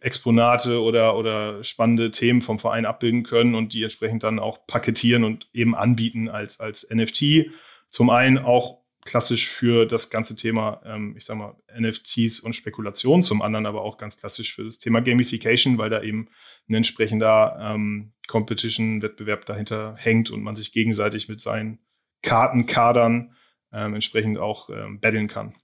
Exponate 0.00 0.82
oder, 0.82 1.16
oder 1.16 1.64
spannende 1.64 2.10
Themen 2.10 2.42
vom 2.42 2.58
Verein 2.58 2.84
abbilden 2.84 3.22
können 3.22 3.54
und 3.54 3.72
die 3.72 3.82
entsprechend 3.82 4.22
dann 4.22 4.38
auch 4.38 4.66
paketieren 4.66 5.24
und 5.24 5.48
eben 5.54 5.74
anbieten 5.74 6.28
als, 6.28 6.60
als 6.60 6.86
NFT. 6.90 7.50
Zum 7.88 8.10
einen 8.10 8.36
auch 8.36 8.84
klassisch 9.04 9.48
für 9.48 9.86
das 9.86 10.10
ganze 10.10 10.36
Thema, 10.36 10.80
ähm, 10.84 11.14
ich 11.16 11.24
sag 11.24 11.36
mal, 11.36 11.56
NFTs 11.78 12.40
und 12.40 12.54
Spekulation, 12.54 13.22
zum 13.22 13.42
anderen 13.42 13.66
aber 13.66 13.82
auch 13.82 13.98
ganz 13.98 14.18
klassisch 14.18 14.54
für 14.54 14.64
das 14.64 14.78
Thema 14.78 15.00
Gamification, 15.00 15.78
weil 15.78 15.90
da 15.90 16.02
eben 16.02 16.28
ein 16.68 16.74
entsprechender 16.74 17.58
ähm, 17.60 18.12
Competition-Wettbewerb 18.26 19.46
dahinter 19.46 19.94
hängt 19.98 20.30
und 20.30 20.42
man 20.42 20.56
sich 20.56 20.72
gegenseitig 20.72 21.28
mit 21.28 21.40
seinen 21.40 21.78
Kartenkadern 22.22 23.34
ähm, 23.74 23.94
entsprechend 23.94 24.38
auch 24.38 24.70
ähm, 24.70 25.00
battlen 25.00 25.28
kann. 25.28 25.54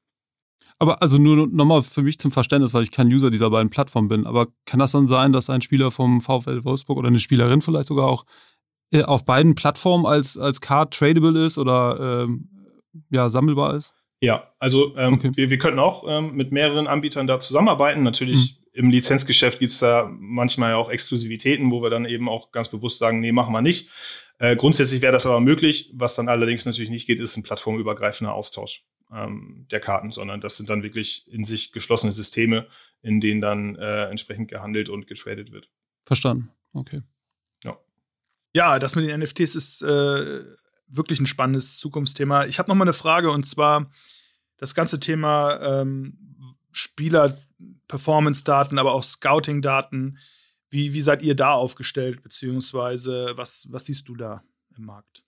Aber 0.79 1.03
also 1.03 1.19
nur 1.19 1.47
nochmal 1.47 1.83
für 1.83 2.03
mich 2.03 2.19
zum 2.19 2.31
Verständnis, 2.31 2.73
weil 2.73 2.83
ich 2.83 2.91
kein 2.91 3.09
User 3.09 3.31
dieser 3.31 3.51
beiden 3.51 3.71
Plattformen 3.71 4.09
bin, 4.09 4.27
aber 4.27 4.49
kann 4.65 4.81
das 4.81 4.93
dann 4.93 5.09
sein, 5.09 5.33
dass 5.33 5.51
ein 5.51 5.61
Spieler 5.61 5.91
vom 5.91 6.21
VfL 6.21 6.65
Wolfsburg 6.65 6.99
oder 6.99 7.09
eine 7.09 7.21
Spielerin 7.21 7.61
vielleicht 7.61 7.89
sogar 7.89 8.07
auch 8.09 8.25
äh, 8.93 9.03
auf 9.03 9.25
beiden 9.25 9.55
Plattformen 9.55 10.07
als, 10.07 10.39
als 10.39 10.61
Card 10.61 10.95
tradable 10.95 11.39
ist 11.45 11.59
oder 11.59 12.25
ähm, 12.25 12.49
ja, 13.11 13.29
sammelbar 13.29 13.75
ist? 13.75 13.95
Ja, 14.23 14.53
also 14.59 14.97
ähm, 14.97 15.15
okay. 15.15 15.33
wir, 15.35 15.51
wir 15.51 15.59
könnten 15.59 15.79
auch 15.79 16.05
ähm, 16.07 16.35
mit 16.35 16.53
mehreren 16.53 16.87
Anbietern 16.87 17.27
da 17.27 17.39
zusammenarbeiten. 17.39 18.03
Natürlich 18.03 18.59
mhm. 18.59 18.60
Im 18.73 18.91
Lizenzgeschäft 18.91 19.59
gibt 19.59 19.73
es 19.73 19.79
da 19.79 20.11
manchmal 20.13 20.75
auch 20.75 20.91
Exklusivitäten, 20.91 21.71
wo 21.71 21.83
wir 21.83 21.91
dann 21.91 22.05
eben 22.05 22.29
auch 22.29 22.53
ganz 22.53 22.69
bewusst 22.69 22.99
sagen, 22.99 23.21
nee, 23.21 23.33
machen 23.33 23.53
wir 23.53 23.63
nicht. 23.63 23.91
Äh, 24.39 24.57
grundsätzlich 24.57 25.03
wäre 25.03 25.13
das 25.13 25.27
aber 25.27 25.41
möglich. 25.41 25.91
Was 25.95 26.15
dann 26.15 26.29
allerdings 26.29 26.65
natürlich 26.65 26.91
nicht 26.91 27.07
geht, 27.07 27.21
ist 27.21 27.37
ein 27.37 27.43
plattformübergreifender 27.43 28.33
Austausch 28.33 28.85
ähm, 29.13 29.67
der 29.71 29.81
Karten, 29.81 30.11
sondern 30.13 30.41
das 30.41 30.57
sind 30.57 30.71
dann 30.71 30.83
wirklich 30.83 31.31
in 31.33 31.45
sich 31.45 31.73
geschlossene 31.73 32.13
Systeme, 32.13 32.69
in 33.03 33.21
denen 33.21 33.41
dann 33.41 33.77
äh, 33.77 34.05
entsprechend 34.05 34.49
gehandelt 34.49 34.89
und 34.89 35.07
getradet 35.07 35.51
wird. 35.51 35.69
Verstanden. 36.05 36.51
Okay. 36.73 37.03
Ja. 37.65 37.79
Ja, 38.55 38.79
das 38.79 38.95
mit 38.95 39.09
den 39.09 39.21
NFTs 39.21 39.57
ist 39.57 39.83
äh, 39.83 40.45
wirklich 40.87 41.21
ein 41.21 41.27
spannendes 41.27 41.79
Zukunftsthema. 41.79 42.47
Ich 42.47 42.59
habe 42.59 42.69
noch 42.69 42.77
mal 42.77 42.85
eine 42.85 42.93
Frage 42.93 43.31
und 43.31 43.45
zwar 43.47 43.91
das 44.59 44.75
ganze 44.75 45.01
Thema 45.01 45.81
ähm, 45.81 46.30
Spieler-Performance-Daten, 46.73 48.79
aber 48.79 48.95
auch 48.95 49.05
Scouting-Daten 49.05 50.19
wie, 50.71 50.95
wie 50.95 51.01
seid 51.01 51.23
ihr 51.23 51.35
da 51.35 51.53
aufgestellt, 51.53 52.23
beziehungsweise 52.23 53.33
was, 53.35 53.69
was 53.71 53.87
siehst 53.87 54.09
du 54.09 54.15
da 54.15 54.43
im 54.77 54.87
Markt? 54.87 55.25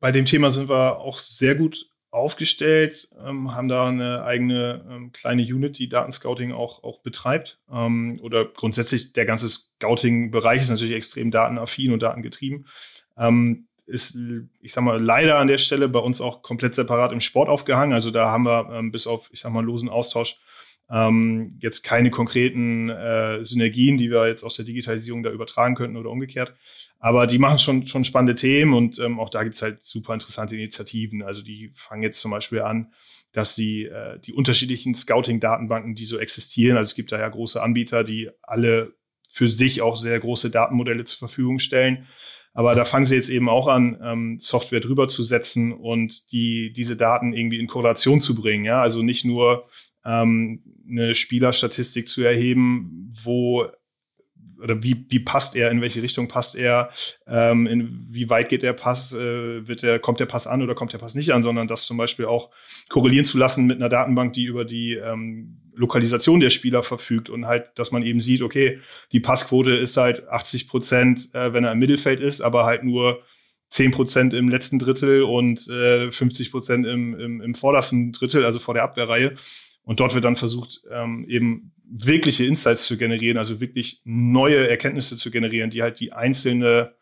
Bei 0.00 0.10
dem 0.10 0.24
Thema 0.24 0.50
sind 0.50 0.68
wir 0.68 0.98
auch 0.98 1.18
sehr 1.18 1.54
gut 1.54 1.88
aufgestellt, 2.10 3.08
ähm, 3.24 3.54
haben 3.54 3.68
da 3.68 3.88
eine 3.88 4.24
eigene 4.24 4.84
ähm, 4.90 5.12
kleine 5.12 5.42
Unit, 5.42 5.78
die 5.78 5.88
Datenscouting 5.88 6.52
auch, 6.52 6.82
auch 6.82 7.00
betreibt. 7.00 7.60
Ähm, 7.70 8.18
oder 8.22 8.44
grundsätzlich 8.44 9.12
der 9.12 9.24
ganze 9.24 9.48
Scouting-Bereich 9.48 10.62
ist 10.62 10.70
natürlich 10.70 10.94
extrem 10.94 11.30
datenaffin 11.30 11.92
und 11.92 12.02
datengetrieben. 12.02 12.66
Ähm, 13.16 13.68
ist, 13.92 14.16
ich 14.60 14.72
sag 14.72 14.82
mal, 14.82 15.00
leider 15.00 15.38
an 15.38 15.48
der 15.48 15.58
Stelle 15.58 15.88
bei 15.88 16.00
uns 16.00 16.20
auch 16.20 16.42
komplett 16.42 16.74
separat 16.74 17.12
im 17.12 17.20
Sport 17.20 17.48
aufgehangen. 17.48 17.92
Also 17.92 18.10
da 18.10 18.30
haben 18.30 18.44
wir 18.44 18.70
ähm, 18.72 18.90
bis 18.90 19.06
auf, 19.06 19.28
ich 19.32 19.40
sag 19.40 19.52
mal, 19.52 19.64
losen 19.64 19.88
Austausch 19.88 20.40
ähm, 20.90 21.58
jetzt 21.60 21.82
keine 21.82 22.10
konkreten 22.10 22.90
äh, 22.90 23.42
Synergien, 23.42 23.96
die 23.96 24.10
wir 24.10 24.26
jetzt 24.26 24.42
aus 24.42 24.56
der 24.56 24.64
Digitalisierung 24.64 25.22
da 25.22 25.30
übertragen 25.30 25.74
könnten 25.74 25.96
oder 25.96 26.10
umgekehrt. 26.10 26.54
Aber 26.98 27.26
die 27.26 27.38
machen 27.38 27.58
schon, 27.58 27.86
schon 27.86 28.04
spannende 28.04 28.34
Themen 28.34 28.74
und 28.74 28.98
ähm, 28.98 29.18
auch 29.18 29.30
da 29.30 29.42
gibt's 29.42 29.62
halt 29.62 29.84
super 29.84 30.12
interessante 30.12 30.54
Initiativen. 30.54 31.22
Also 31.22 31.42
die 31.42 31.72
fangen 31.74 32.02
jetzt 32.02 32.20
zum 32.20 32.30
Beispiel 32.30 32.60
an, 32.60 32.92
dass 33.32 33.54
sie 33.54 33.84
äh, 33.84 34.18
die 34.20 34.34
unterschiedlichen 34.34 34.94
Scouting-Datenbanken, 34.94 35.94
die 35.94 36.04
so 36.04 36.18
existieren, 36.18 36.76
also 36.76 36.88
es 36.88 36.94
gibt 36.94 37.10
da 37.10 37.18
ja 37.18 37.28
große 37.28 37.62
Anbieter, 37.62 38.04
die 38.04 38.30
alle 38.42 38.94
für 39.30 39.48
sich 39.48 39.80
auch 39.80 39.96
sehr 39.96 40.20
große 40.20 40.50
Datenmodelle 40.50 41.04
zur 41.04 41.18
Verfügung 41.18 41.58
stellen. 41.58 42.06
Aber 42.54 42.74
da 42.74 42.84
fangen 42.84 43.06
sie 43.06 43.14
jetzt 43.14 43.30
eben 43.30 43.48
auch 43.48 43.66
an, 43.66 43.98
ähm, 44.02 44.38
Software 44.38 44.80
drüber 44.80 45.08
zu 45.08 45.22
setzen 45.22 45.72
und 45.72 46.30
die, 46.32 46.72
diese 46.72 46.96
Daten 46.96 47.32
irgendwie 47.32 47.58
in 47.58 47.66
Korrelation 47.66 48.20
zu 48.20 48.34
bringen. 48.34 48.64
Ja? 48.64 48.82
Also 48.82 49.02
nicht 49.02 49.24
nur 49.24 49.68
ähm, 50.04 50.62
eine 50.88 51.14
Spielerstatistik 51.14 52.08
zu 52.08 52.22
erheben, 52.22 53.14
wo 53.22 53.66
oder 54.62 54.82
wie, 54.82 55.04
wie 55.08 55.20
passt 55.20 55.56
er, 55.56 55.70
in 55.70 55.80
welche 55.80 56.02
Richtung 56.02 56.28
passt 56.28 56.54
er, 56.54 56.90
ähm, 57.26 57.66
in 57.66 58.06
wie 58.10 58.30
weit 58.30 58.48
geht 58.48 58.62
der 58.62 58.72
Pass, 58.72 59.12
äh, 59.12 59.66
wird 59.66 59.82
der, 59.82 59.98
kommt 59.98 60.20
der 60.20 60.26
Pass 60.26 60.46
an 60.46 60.62
oder 60.62 60.74
kommt 60.74 60.92
der 60.92 60.98
Pass 60.98 61.14
nicht 61.14 61.32
an, 61.32 61.42
sondern 61.42 61.68
das 61.68 61.86
zum 61.86 61.96
Beispiel 61.96 62.26
auch 62.26 62.50
korrelieren 62.88 63.24
zu 63.24 63.38
lassen 63.38 63.66
mit 63.66 63.76
einer 63.76 63.88
Datenbank, 63.88 64.32
die 64.32 64.44
über 64.44 64.64
die 64.64 64.94
ähm, 64.94 65.58
Lokalisation 65.74 66.40
der 66.40 66.50
Spieler 66.50 66.82
verfügt 66.82 67.30
und 67.30 67.46
halt, 67.46 67.70
dass 67.76 67.92
man 67.92 68.02
eben 68.02 68.20
sieht, 68.20 68.42
okay, 68.42 68.78
die 69.12 69.20
Passquote 69.20 69.74
ist 69.74 69.96
halt 69.96 70.28
80 70.28 70.68
Prozent, 70.68 71.34
äh, 71.34 71.52
wenn 71.52 71.64
er 71.64 71.72
im 71.72 71.78
Mittelfeld 71.78 72.20
ist, 72.20 72.40
aber 72.40 72.64
halt 72.64 72.84
nur 72.84 73.22
10 73.70 73.90
Prozent 73.90 74.34
im 74.34 74.50
letzten 74.50 74.78
Drittel 74.78 75.22
und 75.22 75.66
äh, 75.68 76.10
50 76.10 76.50
Prozent 76.50 76.86
im, 76.86 77.18
im, 77.18 77.40
im 77.40 77.54
vordersten 77.54 78.12
Drittel, 78.12 78.44
also 78.44 78.58
vor 78.58 78.74
der 78.74 78.82
Abwehrreihe. 78.82 79.34
Und 79.84 79.98
dort 79.98 80.14
wird 80.14 80.24
dann 80.24 80.36
versucht, 80.36 80.82
ähm, 80.90 81.24
eben 81.26 81.72
wirkliche 81.92 82.46
Insights 82.46 82.86
zu 82.86 82.96
generieren, 82.96 83.36
also 83.36 83.60
wirklich 83.60 84.00
neue 84.04 84.68
Erkenntnisse 84.68 85.16
zu 85.16 85.30
generieren, 85.30 85.70
die 85.70 85.82
halt 85.82 86.00
die 86.00 86.12
einzelne 86.12 86.94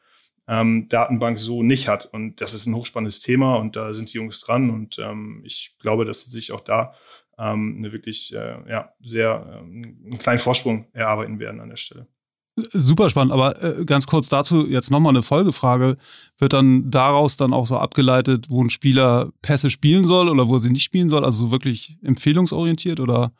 ähm, 0.49 0.88
Datenbank 0.88 1.38
so 1.38 1.62
nicht 1.62 1.86
hat. 1.86 2.07
Und 2.07 2.41
das 2.41 2.55
ist 2.55 2.66
ein 2.66 2.74
hochspannendes 2.74 3.20
Thema 3.20 3.57
und 3.57 3.76
da 3.76 3.93
sind 3.93 4.12
die 4.12 4.16
Jungs 4.18 4.41
dran. 4.41 4.68
Und 4.68 4.99
ähm, 4.99 5.43
ich 5.45 5.76
glaube, 5.78 6.05
dass 6.05 6.24
sie 6.24 6.30
sich 6.30 6.51
auch 6.51 6.61
da 6.61 6.95
ähm, 7.38 7.76
eine 7.78 7.93
wirklich 7.93 8.34
äh, 8.34 8.68
ja, 8.68 8.93
sehr 9.01 9.61
ähm, 9.62 10.01
einen 10.05 10.18
kleinen 10.18 10.41
Vorsprung 10.41 10.86
erarbeiten 10.93 11.38
werden 11.38 11.61
an 11.61 11.68
der 11.68 11.76
Stelle. 11.76 12.09
Super 12.57 13.09
spannend, 13.09 13.32
aber 13.32 13.62
äh, 13.62 13.84
ganz 13.84 14.07
kurz 14.07 14.28
dazu 14.28 14.66
jetzt 14.66 14.91
nochmal 14.91 15.14
eine 15.14 15.22
Folgefrage. 15.22 15.97
Wird 16.38 16.53
dann 16.53 16.91
daraus 16.91 17.36
dann 17.36 17.53
auch 17.53 17.64
so 17.64 17.76
abgeleitet, 17.76 18.47
wo 18.51 18.62
ein 18.62 18.70
Spieler 18.70 19.30
Pässe 19.41 19.70
spielen 19.70 20.05
soll 20.05 20.28
oder 20.28 20.49
wo 20.49 20.59
sie 20.59 20.70
nicht 20.70 20.82
spielen 20.82 21.09
soll? 21.09 21.24
Also 21.24 21.47
so 21.47 21.53
wirklich 21.53 21.97
empfehlungsorientiert 22.03 22.99
oder 22.99 23.32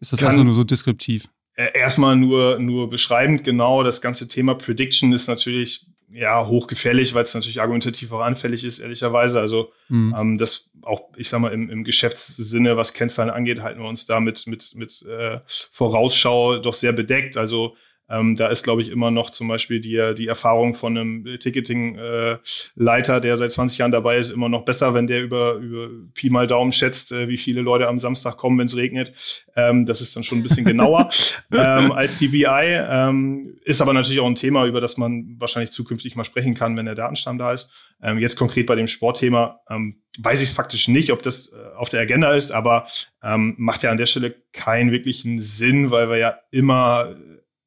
ist 0.00 0.12
das 0.12 0.22
erstmal 0.22 0.44
nur 0.44 0.54
so 0.54 0.64
deskriptiv? 0.64 1.28
Äh, 1.54 1.76
erstmal 1.76 2.16
nur, 2.16 2.58
nur 2.58 2.88
beschreibend, 2.88 3.44
genau. 3.44 3.82
Das 3.82 4.00
ganze 4.00 4.28
Thema 4.28 4.54
Prediction 4.54 5.12
ist 5.12 5.26
natürlich 5.26 5.86
ja 6.10 6.46
hochgefährlich, 6.46 7.14
weil 7.14 7.22
es 7.22 7.34
natürlich 7.34 7.60
argumentativ 7.60 8.12
auch 8.12 8.20
anfällig 8.20 8.64
ist, 8.64 8.78
ehrlicherweise. 8.78 9.40
Also 9.40 9.72
mhm. 9.88 10.14
ähm, 10.16 10.38
das 10.38 10.70
auch, 10.82 11.10
ich 11.16 11.28
sag 11.28 11.40
mal, 11.40 11.52
im, 11.52 11.68
im 11.68 11.84
Geschäftssinne, 11.84 12.76
was 12.76 12.94
Kennzahlen 12.94 13.30
angeht, 13.30 13.60
halten 13.60 13.80
wir 13.80 13.88
uns 13.88 14.06
da 14.06 14.20
mit, 14.20 14.46
mit, 14.46 14.74
mit 14.74 15.02
äh, 15.02 15.40
Vorausschau 15.46 16.58
doch 16.58 16.74
sehr 16.74 16.92
bedeckt. 16.92 17.36
Also 17.36 17.76
ähm, 18.10 18.36
da 18.36 18.48
ist, 18.48 18.62
glaube 18.62 18.80
ich, 18.80 18.88
immer 18.88 19.10
noch 19.10 19.30
zum 19.30 19.48
Beispiel 19.48 19.80
die, 19.80 20.14
die 20.16 20.28
Erfahrung 20.28 20.72
von 20.72 20.96
einem 20.96 21.38
Ticketing-Leiter, 21.38 23.16
äh, 23.16 23.20
der 23.20 23.36
seit 23.36 23.52
20 23.52 23.78
Jahren 23.78 23.92
dabei 23.92 24.16
ist, 24.16 24.30
immer 24.30 24.48
noch 24.48 24.64
besser, 24.64 24.94
wenn 24.94 25.06
der 25.06 25.22
über, 25.22 25.54
über 25.54 25.88
Pi 26.14 26.30
mal 26.30 26.46
Daumen 26.46 26.72
schätzt, 26.72 27.12
äh, 27.12 27.28
wie 27.28 27.36
viele 27.36 27.60
Leute 27.60 27.86
am 27.86 27.98
Samstag 27.98 28.38
kommen, 28.38 28.58
wenn 28.58 28.66
es 28.66 28.76
regnet. 28.76 29.12
Ähm, 29.56 29.84
das 29.84 30.00
ist 30.00 30.16
dann 30.16 30.24
schon 30.24 30.38
ein 30.38 30.42
bisschen 30.42 30.64
genauer 30.64 31.10
ähm, 31.52 31.92
als 31.92 32.18
die 32.18 32.28
BI. 32.28 32.46
Ähm, 32.46 33.58
ist 33.64 33.82
aber 33.82 33.92
natürlich 33.92 34.20
auch 34.20 34.26
ein 34.26 34.36
Thema, 34.36 34.64
über 34.64 34.80
das 34.80 34.96
man 34.96 35.36
wahrscheinlich 35.38 35.70
zukünftig 35.70 36.16
mal 36.16 36.24
sprechen 36.24 36.54
kann, 36.54 36.76
wenn 36.76 36.86
der 36.86 36.94
Datenstamm 36.94 37.36
da 37.36 37.52
ist. 37.52 37.70
Ähm, 38.02 38.18
jetzt 38.18 38.36
konkret 38.36 38.66
bei 38.66 38.74
dem 38.74 38.86
Sportthema 38.86 39.60
ähm, 39.68 40.00
weiß 40.18 40.40
ich 40.40 40.48
es 40.48 40.54
faktisch 40.54 40.88
nicht, 40.88 41.12
ob 41.12 41.22
das 41.22 41.52
äh, 41.52 41.76
auf 41.76 41.90
der 41.90 42.00
Agenda 42.00 42.32
ist, 42.32 42.50
aber 42.50 42.86
macht 43.20 43.82
ja 43.82 43.90
an 43.90 43.96
der 43.96 44.06
Stelle 44.06 44.32
keinen 44.52 44.92
wirklichen 44.92 45.40
Sinn, 45.40 45.90
weil 45.90 46.08
wir 46.08 46.18
ja 46.18 46.38
immer 46.52 47.16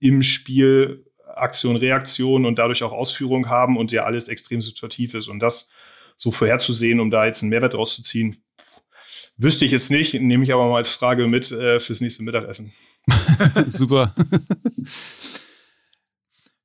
im 0.02 0.22
Spiel 0.22 1.06
Aktion, 1.36 1.78
Reaktion 1.78 2.45
und 2.45 2.60
dadurch 2.60 2.84
auch 2.84 2.91
Ausführung 2.91 3.47
haben 3.47 3.78
und 3.78 3.91
ja 3.91 4.04
alles 4.04 4.28
extrem 4.28 4.60
situativ 4.60 5.14
ist. 5.14 5.30
Und 5.30 5.39
das 5.39 5.70
so 6.16 6.32
vorherzusehen, 6.32 6.99
um 6.99 7.10
da 7.10 7.26
jetzt 7.26 7.41
einen 7.41 7.49
Mehrwert 7.49 7.76
rauszuziehen, 7.76 8.43
wüsste 9.38 9.66
ich 9.66 9.72
jetzt 9.72 9.91
nicht, 9.91 10.14
nehme 10.14 10.43
ich 10.43 10.54
aber 10.54 10.68
mal 10.68 10.78
als 10.78 10.89
Frage 10.89 11.28
mit 11.28 11.52
äh, 11.52 11.80
fürs 11.80 12.02
nächste 12.02 12.24
Mittagessen. 12.24 12.74
Super. 13.68 14.14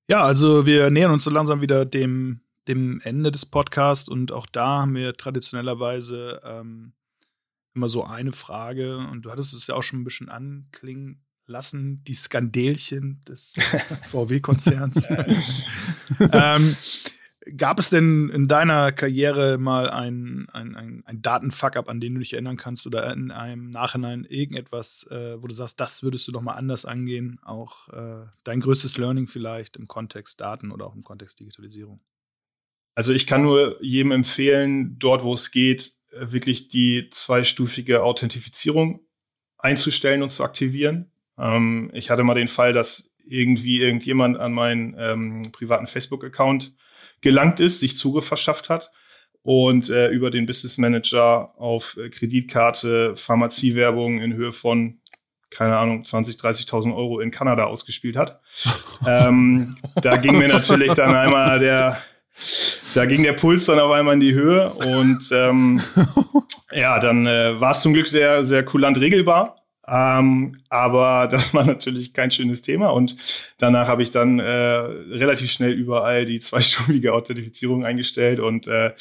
ja, 0.09 0.25
also 0.25 0.67
wir 0.67 0.91
nähern 0.91 1.13
uns 1.13 1.25
so 1.25 1.31
langsam 1.31 1.61
wieder 1.61 1.85
dem, 1.85 2.41
dem 2.67 3.01
Ende 3.05 3.31
des 3.31 3.47
Podcasts 3.47 4.09
und 4.09 4.33
auch 4.33 4.47
da 4.47 4.81
haben 4.81 4.95
wir 4.95 5.13
traditionellerweise 5.15 6.41
ähm, 6.45 6.95
immer 7.75 7.89
so 7.89 8.05
eine 8.05 8.33
Frage 8.33 8.99
und 8.99 9.23
du 9.23 9.31
hattest 9.31 9.55
es 9.55 9.67
ja 9.67 9.75
auch 9.75 9.83
schon 9.83 10.01
ein 10.01 10.05
bisschen 10.05 10.29
anklingen 10.29 11.26
lassen, 11.47 12.03
die 12.05 12.15
Skandelchen 12.15 13.23
des 13.29 13.55
VW-Konzerns. 14.09 15.09
ähm, 16.33 16.77
gab 17.57 17.79
es 17.79 17.91
denn 17.91 18.29
in 18.31 18.49
deiner 18.49 18.93
Karriere 18.93 19.59
mal 19.59 19.89
ein, 19.91 20.49
ein, 20.53 20.75
ein, 20.75 21.03
ein 21.07 21.23
Datenfuck-up, 21.23 21.89
an 21.89 22.01
den 22.01 22.15
du 22.15 22.21
dich 22.21 22.33
erinnern 22.33 22.57
kannst 22.57 22.87
oder 22.87 23.13
in 23.13 23.31
einem 23.31 23.71
Nachhinein 23.71 24.25
irgendetwas, 24.25 25.07
äh, 25.11 25.41
wo 25.41 25.47
du 25.47 25.55
sagst, 25.55 25.79
das 25.79 26.03
würdest 26.03 26.27
du 26.27 26.33
doch 26.33 26.43
mal 26.43 26.55
anders 26.55 26.85
angehen? 26.85 27.39
Auch 27.45 27.89
äh, 27.91 28.27
dein 28.45 28.61
größtes 28.61 28.97
Learning 28.97 29.27
vielleicht 29.27 29.77
im 29.77 29.87
Kontext 29.87 30.41
Daten 30.41 30.73
oder 30.73 30.87
auch 30.87 30.95
im 30.95 31.05
Kontext 31.05 31.39
Digitalisierung? 31.39 32.01
Also 32.95 33.13
ich 33.13 33.27
kann 33.27 33.43
nur 33.43 33.83
jedem 33.83 34.11
empfehlen, 34.11 34.99
dort 34.99 35.23
wo 35.23 35.35
es 35.35 35.51
geht, 35.51 35.93
äh, 36.11 36.33
wirklich 36.33 36.69
die 36.69 37.09
zweistufige 37.11 38.03
Authentifizierung 38.03 39.01
einzustellen 39.59 40.23
und 40.23 40.31
zu 40.31 40.43
aktivieren. 40.43 41.11
Ähm, 41.39 41.91
ich 41.93 42.11
hatte 42.11 42.23
mal 42.23 42.35
den 42.35 42.49
Fall, 42.49 42.73
dass 42.73 43.11
irgendwie 43.27 43.81
irgendjemand 43.81 44.39
an 44.39 44.53
meinen 44.53 44.97
ähm, 44.99 45.53
privaten 45.53 45.87
Facebook-Account 45.87 46.73
gelangt 47.21 47.61
ist, 47.61 47.81
sich 47.81 47.97
Zugriff 47.97 48.27
verschafft 48.27 48.69
hat 48.69 48.91
und 49.43 49.91
äh, 49.91 50.09
über 50.09 50.31
den 50.31 50.47
Business 50.47 50.79
Manager 50.79 51.55
auf 51.57 51.97
äh, 51.97 52.11
Kreditkarte 52.11 53.17
Pharmaziewerbung 53.17 54.21
in 54.21 54.35
Höhe 54.35 54.53
von 54.53 55.01
keine 55.51 55.77
Ahnung, 55.77 56.05
20, 56.05 56.37
30.000 56.37 56.95
Euro 56.95 57.21
in 57.21 57.31
Kanada 57.31 57.65
ausgespielt 57.65 58.17
hat. 58.17 58.41
ähm, 59.07 59.75
da 60.03 60.17
ging 60.17 60.39
mir 60.39 60.49
natürlich 60.49 60.93
dann 60.95 61.15
einmal 61.15 61.61
der, 61.61 61.99
da 62.95 63.07
ging 63.07 63.23
der 63.23 63.33
Puls 63.33 63.67
dann 63.67 63.79
auf 63.79 63.93
einmal 63.93 64.15
in 64.15 64.21
die 64.21 64.35
Höhe 64.35 64.69
und 64.71 65.31
ähm, 65.33 65.81
ja, 66.73 66.99
dann 66.99 67.27
äh, 67.27 67.61
war 67.61 67.71
es 67.71 67.81
zum 67.81 67.95
Glück 67.95 68.09
sehr, 68.09 68.45
sehr 68.45 68.65
kulant 68.65 68.99
regelbar. 68.99 69.66
Ähm, 69.89 70.57
aber 70.69 71.27
das 71.31 71.55
war 71.55 71.65
natürlich 71.65 72.13
kein 72.13 72.31
schönes 72.31 72.63
Thema 72.63 72.89
und 72.89 73.17
danach 73.59 73.89
habe 73.89 74.03
ich 74.03 74.11
dann 74.11 74.39
äh, 74.39 74.45
relativ 74.45 75.51
schnell 75.51 75.73
überall 75.73 76.27
die 76.27 76.41
zweistufige 76.41 77.15
Authentifizierung 77.15 77.85
eingestellt 77.85 78.41
und 78.41 78.67
äh, 78.67 78.93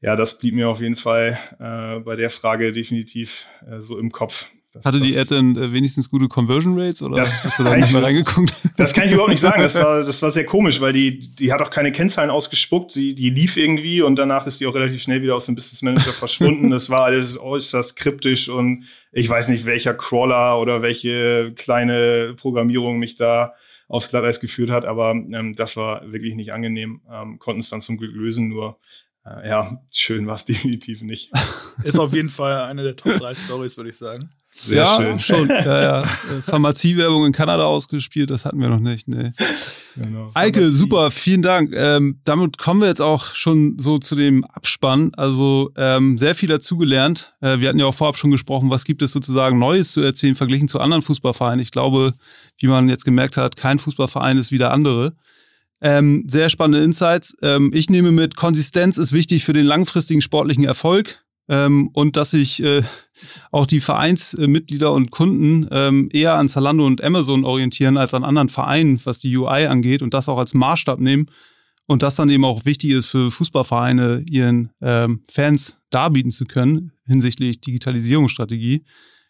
ja, 0.00 0.16
das 0.16 0.38
blieb 0.38 0.54
mir 0.54 0.68
auf 0.68 0.80
jeden 0.80 0.96
Fall 0.96 1.38
äh, 1.58 2.00
bei 2.00 2.16
der 2.16 2.30
Frage 2.30 2.72
definitiv 2.72 3.46
äh, 3.68 3.80
so 3.80 3.98
im 3.98 4.10
Kopf. 4.12 4.48
Das, 4.74 4.84
Hatte 4.84 5.00
die 5.00 5.16
Ad 5.16 5.32
denn 5.32 5.56
äh, 5.56 5.72
wenigstens 5.72 6.10
gute 6.10 6.26
Conversion 6.26 6.76
Rates 6.76 7.00
oder 7.00 7.20
hast 7.20 7.58
du 7.60 7.62
da 7.62 7.76
nicht 7.76 7.92
mehr 7.92 8.02
reingeguckt? 8.02 8.52
Das 8.76 8.92
kann 8.92 9.06
ich 9.06 9.12
überhaupt 9.12 9.30
nicht 9.30 9.40
sagen. 9.40 9.62
Das 9.62 9.76
war, 9.76 9.98
das 10.02 10.20
war 10.20 10.32
sehr 10.32 10.44
komisch, 10.44 10.80
weil 10.80 10.92
die, 10.92 11.20
die 11.20 11.52
hat 11.52 11.62
auch 11.62 11.70
keine 11.70 11.92
Kennzahlen 11.92 12.28
ausgespuckt. 12.28 12.90
Sie, 12.90 13.14
die 13.14 13.30
lief 13.30 13.56
irgendwie 13.56 14.02
und 14.02 14.16
danach 14.16 14.48
ist 14.48 14.60
die 14.60 14.66
auch 14.66 14.74
relativ 14.74 15.00
schnell 15.00 15.22
wieder 15.22 15.36
aus 15.36 15.46
dem 15.46 15.54
Business 15.54 15.82
Manager 15.82 16.12
verschwunden. 16.12 16.70
Das 16.70 16.90
war 16.90 17.02
alles 17.02 17.38
äußerst 17.38 17.94
kryptisch 17.94 18.48
und 18.48 18.84
ich 19.12 19.28
weiß 19.28 19.48
nicht, 19.48 19.64
welcher 19.64 19.94
Crawler 19.94 20.60
oder 20.60 20.82
welche 20.82 21.52
kleine 21.54 22.34
Programmierung 22.36 22.98
mich 22.98 23.14
da 23.14 23.54
aufs 23.86 24.10
Glatteis 24.10 24.40
geführt 24.40 24.70
hat, 24.70 24.84
aber 24.86 25.12
ähm, 25.12 25.54
das 25.56 25.76
war 25.76 26.10
wirklich 26.10 26.34
nicht 26.34 26.52
angenehm. 26.52 27.00
Ähm, 27.08 27.38
konnten 27.38 27.60
es 27.60 27.70
dann 27.70 27.80
zum 27.80 27.96
Glück 27.96 28.14
lösen, 28.14 28.48
nur 28.48 28.78
ja, 29.26 29.80
schön 29.90 30.26
war 30.26 30.36
es 30.36 30.44
definitiv 30.46 31.02
nicht. 31.02 31.30
Ist 31.82 31.98
auf 31.98 32.12
jeden 32.14 32.28
Fall 32.28 32.62
eine 32.62 32.82
der 32.82 32.96
Top 32.96 33.18
3 33.18 33.34
Stories, 33.34 33.76
würde 33.76 33.90
ich 33.90 33.96
sagen. 33.96 34.28
Sehr 34.50 34.84
ja, 34.84 34.96
schön. 34.96 35.18
schon. 35.18 35.48
Ja, 35.64 35.82
ja. 35.82 36.02
Äh, 36.02 36.42
Pharmaziewerbung 36.42 37.26
in 37.26 37.32
Kanada 37.32 37.64
ausgespielt, 37.64 38.30
das 38.30 38.44
hatten 38.44 38.60
wir 38.60 38.68
noch 38.68 38.80
nicht. 38.80 39.08
Nee. 39.08 39.32
Genau. 39.96 40.30
Eike, 40.34 40.70
super, 40.70 41.10
vielen 41.10 41.42
Dank. 41.42 41.72
Ähm, 41.74 42.20
damit 42.24 42.58
kommen 42.58 42.82
wir 42.82 42.88
jetzt 42.88 43.00
auch 43.00 43.34
schon 43.34 43.78
so 43.78 43.98
zu 43.98 44.14
dem 44.14 44.44
Abspann. 44.44 45.12
Also 45.16 45.72
ähm, 45.76 46.18
sehr 46.18 46.34
viel 46.34 46.48
dazugelernt. 46.48 47.34
Äh, 47.40 47.60
wir 47.60 47.68
hatten 47.68 47.78
ja 47.78 47.86
auch 47.86 47.94
vorab 47.94 48.18
schon 48.18 48.30
gesprochen, 48.30 48.70
was 48.70 48.84
gibt 48.84 49.02
es 49.02 49.12
sozusagen 49.12 49.58
Neues 49.58 49.92
zu 49.92 50.02
erzählen, 50.02 50.36
verglichen 50.36 50.68
zu 50.68 50.80
anderen 50.80 51.02
Fußballvereinen. 51.02 51.60
Ich 51.60 51.70
glaube, 51.70 52.14
wie 52.58 52.66
man 52.66 52.88
jetzt 52.88 53.04
gemerkt 53.04 53.36
hat, 53.38 53.56
kein 53.56 53.78
Fußballverein 53.78 54.36
ist 54.38 54.52
wie 54.52 54.58
der 54.58 54.70
andere. 54.70 55.14
Ähm, 55.80 56.24
sehr 56.26 56.48
spannende 56.48 56.84
Insights. 56.84 57.36
Ähm, 57.42 57.70
ich 57.74 57.90
nehme 57.90 58.12
mit, 58.12 58.36
Konsistenz 58.36 58.96
ist 58.96 59.12
wichtig 59.12 59.44
für 59.44 59.52
den 59.52 59.66
langfristigen 59.66 60.22
sportlichen 60.22 60.64
Erfolg 60.64 61.24
ähm, 61.48 61.90
und 61.92 62.16
dass 62.16 62.30
sich 62.30 62.62
äh, 62.62 62.82
auch 63.50 63.66
die 63.66 63.80
Vereinsmitglieder 63.80 64.92
und 64.92 65.10
Kunden 65.10 65.68
ähm, 65.70 66.08
eher 66.12 66.34
an 66.34 66.48
Zalando 66.48 66.86
und 66.86 67.02
Amazon 67.02 67.44
orientieren 67.44 67.96
als 67.96 68.14
an 68.14 68.24
anderen 68.24 68.48
Vereinen, 68.48 69.00
was 69.04 69.18
die 69.18 69.36
UI 69.36 69.66
angeht 69.66 70.02
und 70.02 70.14
das 70.14 70.28
auch 70.28 70.38
als 70.38 70.54
Maßstab 70.54 71.00
nehmen 71.00 71.26
und 71.86 72.02
das 72.02 72.16
dann 72.16 72.30
eben 72.30 72.44
auch 72.44 72.64
wichtig 72.64 72.92
ist 72.92 73.06
für 73.06 73.30
Fußballvereine, 73.30 74.24
ihren 74.30 74.70
ähm, 74.80 75.22
Fans 75.30 75.76
darbieten 75.90 76.30
zu 76.30 76.44
können 76.44 76.92
hinsichtlich 77.06 77.60
Digitalisierungsstrategie. 77.60 78.84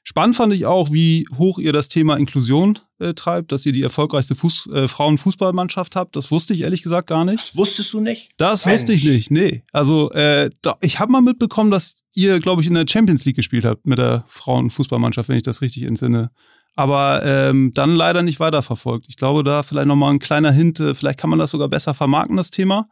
Spannend 0.07 0.37
fand 0.37 0.53
ich 0.53 0.67
auch, 0.67 0.93
wie 0.93 1.27
hoch 1.39 1.59
ihr 1.59 1.73
das 1.73 1.89
Thema 1.89 2.17
Inklusion 2.17 2.79
äh, 2.99 3.15
treibt, 3.15 3.53
dass 3.53 3.65
ihr 3.65 3.73
die 3.73 3.83
erfolgreichste 3.83 4.35
Fuß, 4.35 4.69
äh, 4.73 4.87
Frauenfußballmannschaft 4.87 5.97
habt. 5.97 6.15
Das 6.15 6.31
wusste 6.31 6.53
ich 6.53 6.61
ehrlich 6.61 6.83
gesagt 6.83 7.09
gar 7.09 7.25
nicht. 7.25 7.39
Das 7.39 7.57
wusstest 7.57 7.91
du 7.95 8.01
nicht? 8.01 8.29
Das 8.37 8.67
Mensch. 8.67 8.81
wusste 8.81 8.93
ich 8.93 9.05
nicht, 9.05 9.31
nee. 9.31 9.65
Also 9.73 10.11
äh, 10.11 10.51
da, 10.61 10.77
ich 10.83 11.01
habe 11.01 11.11
mal 11.11 11.23
mitbekommen, 11.23 11.71
dass 11.71 12.05
ihr, 12.13 12.39
glaube 12.39 12.61
ich, 12.61 12.69
in 12.69 12.75
der 12.75 12.85
Champions 12.87 13.25
League 13.25 13.37
gespielt 13.37 13.65
habt 13.65 13.87
mit 13.87 13.97
der 13.99 14.25
Frauenfußballmannschaft, 14.29 15.31
wenn 15.31 15.39
ich 15.39 15.43
das 15.43 15.63
richtig 15.63 15.85
entsinne. 15.85 16.31
aber 16.77 17.23
ähm, 17.25 17.73
dann 17.73 17.95
leider 17.95 18.23
nicht 18.23 18.41
weiterverfolgt. 18.41 19.07
Ich 19.09 19.17
glaube, 19.17 19.43
da 19.43 19.63
vielleicht 19.63 19.87
nochmal 19.87 20.13
ein 20.13 20.19
kleiner 20.19 20.53
Hint, 20.53 20.81
äh, 20.81 20.95
vielleicht 20.95 21.19
kann 21.19 21.31
man 21.31 21.39
das 21.39 21.51
sogar 21.51 21.69
besser 21.69 21.95
vermarkten, 21.95 22.37
das 22.37 22.51
Thema. 22.51 22.89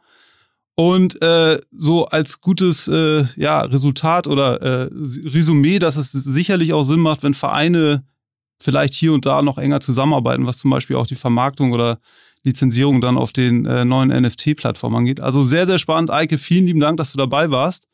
Und 0.75 1.21
äh, 1.21 1.59
so 1.71 2.05
als 2.05 2.41
gutes 2.41 2.87
äh, 2.87 3.25
ja, 3.35 3.61
Resultat 3.61 4.25
oder 4.25 4.61
äh, 4.61 4.89
Resümee, 4.91 5.77
dass 5.77 5.97
es 5.97 6.11
sicherlich 6.11 6.73
auch 6.73 6.83
Sinn 6.83 6.99
macht, 6.99 7.21
wenn 7.21 7.35
Vereine 7.35 8.03
vielleicht 8.59 8.93
hier 8.93 9.13
und 9.13 9.25
da 9.25 9.41
noch 9.41 9.57
enger 9.57 9.81
zusammenarbeiten, 9.81 10.47
was 10.47 10.57
zum 10.57 10.71
Beispiel 10.71 10.95
auch 10.95 11.05
die 11.05 11.15
Vermarktung 11.15 11.73
oder 11.73 11.99
Lizenzierung 12.43 13.01
dann 13.01 13.17
auf 13.17 13.33
den 13.33 13.65
äh, 13.65 13.85
neuen 13.85 14.09
NFT-Plattformen 14.09 14.97
angeht. 14.97 15.19
Also 15.19 15.43
sehr, 15.43 15.65
sehr 15.65 15.77
spannend. 15.77 16.11
Eike, 16.11 16.37
vielen 16.37 16.65
lieben 16.65 16.79
Dank, 16.79 16.97
dass 16.97 17.11
du 17.11 17.17
dabei 17.17 17.51
warst. 17.51 17.87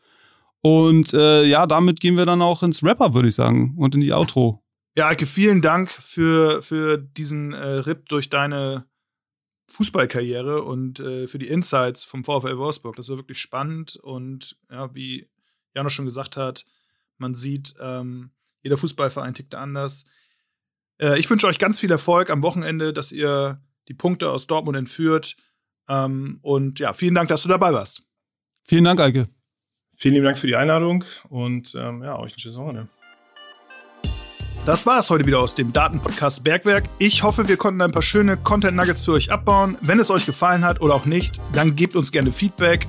Und 0.62 1.14
äh, 1.14 1.46
ja, 1.46 1.68
damit 1.68 2.00
gehen 2.00 2.18
wir 2.18 2.26
dann 2.26 2.42
auch 2.42 2.64
ins 2.64 2.84
Rapper, 2.84 3.14
würde 3.14 3.30
ich 3.30 3.36
sagen, 3.36 3.76
und 3.78 3.96
in 3.96 4.02
die 4.02 4.14
Outro. 4.14 4.62
Ja, 4.96 5.08
Eike, 5.08 5.26
vielen 5.26 5.62
Dank 5.62 5.90
für, 5.90 6.62
für 6.62 6.98
diesen 6.98 7.54
äh, 7.54 7.66
Rip 7.66 8.10
durch 8.10 8.30
deine 8.30 8.86
Fußballkarriere 9.70 10.64
und 10.64 11.00
äh, 11.00 11.28
für 11.28 11.40
die 11.40 11.48
Insights 11.48 12.04
vom 12.04 12.24
VfL 12.24 12.58
Wolfsburg. 12.58 12.96
Das 12.96 13.10
war 13.10 13.18
wirklich 13.18 13.40
spannend 13.40 13.96
und 13.96 14.58
ja, 14.70 14.94
wie 14.96 15.28
Jano 15.74 15.90
schon 15.90 16.06
gesagt 16.06 16.38
hat, 16.38 16.66
man 17.18 17.36
sieht, 17.36 17.76
ähm, 17.80 18.32
jeder 18.62 18.78
Fußballverein 18.78 19.34
tickt 19.34 19.56
anders. 19.56 20.06
Äh, 21.00 21.20
ich 21.20 21.30
wünsche 21.30 21.48
euch 21.48 21.60
ganz 21.60 21.80
viel 21.80 21.92
Erfolg 21.92 22.30
am 22.30 22.42
Wochenende, 22.42 22.94
dass 22.94 23.12
ihr 23.12 23.62
die 23.88 23.94
Punkte 23.94 24.32
aus 24.32 24.48
Dortmund 24.48 24.78
entführt. 24.78 25.38
Ähm, 25.88 26.40
und 26.42 26.80
ja, 26.80 26.94
vielen 26.94 27.16
Dank, 27.16 27.30
dass 27.30 27.44
du 27.44 27.50
dabei 27.50 27.74
warst. 27.74 28.04
Vielen 28.64 28.84
Dank, 28.84 29.00
Eike. 29.00 29.28
Vielen 29.98 30.14
lieben 30.14 30.26
Dank 30.26 30.38
für 30.38 30.48
die 30.48 30.56
Einladung 30.56 31.04
und 31.28 31.76
ähm, 31.76 32.04
ja, 32.04 32.18
euch 32.18 32.36
ein 32.36 32.40
schönes 32.40 32.58
Wochenende. 32.58 32.90
Das 34.70 34.86
war 34.86 35.00
es 35.00 35.10
heute 35.10 35.26
wieder 35.26 35.40
aus 35.40 35.56
dem 35.56 35.74
Datenpodcast 35.74 36.44
Bergwerk. 36.44 36.84
Ich 37.00 37.24
hoffe, 37.24 37.48
wir 37.48 37.58
konnten 37.58 37.82
ein 37.82 37.92
paar 37.92 38.04
schöne 38.04 38.38
Content 38.38 38.78
Nuggets 38.78 39.02
für 39.02 39.14
euch 39.14 39.32
abbauen. 39.32 39.80
Wenn 39.82 39.98
es 39.98 40.12
euch 40.12 40.28
gefallen 40.28 40.64
hat 40.64 40.80
oder 40.80 40.94
auch 40.94 41.06
nicht, 41.06 41.42
dann 41.54 41.76
gebt 41.76 41.96
uns 41.96 42.12
gerne 42.12 42.32
Feedback. 42.32 42.86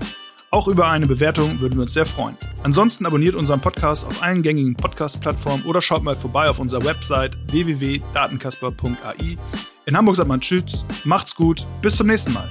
Auch 0.50 0.68
über 0.68 0.88
eine 0.88 1.06
Bewertung 1.06 1.58
würden 1.58 1.76
wir 1.76 1.80
uns 1.80 1.94
sehr 1.94 2.04
freuen. 2.04 2.36
Ansonsten 2.64 3.06
abonniert 3.06 3.34
unseren 3.34 3.62
Podcast 3.62 4.06
auf 4.06 4.22
allen 4.22 4.42
gängigen 4.42 4.74
Podcast-Plattformen 4.74 5.64
oder 5.64 5.80
schaut 5.80 6.02
mal 6.02 6.14
vorbei 6.14 6.50
auf 6.50 6.58
unserer 6.58 6.84
Website 6.84 7.38
www.datenkasper.ai. 7.50 9.38
In 9.86 9.96
Hamburg 9.96 10.16
sagt 10.16 10.28
man 10.28 10.42
Tschüss, 10.42 10.84
macht's 11.04 11.34
gut, 11.34 11.66
bis 11.80 11.96
zum 11.96 12.08
nächsten 12.08 12.34
Mal. 12.34 12.50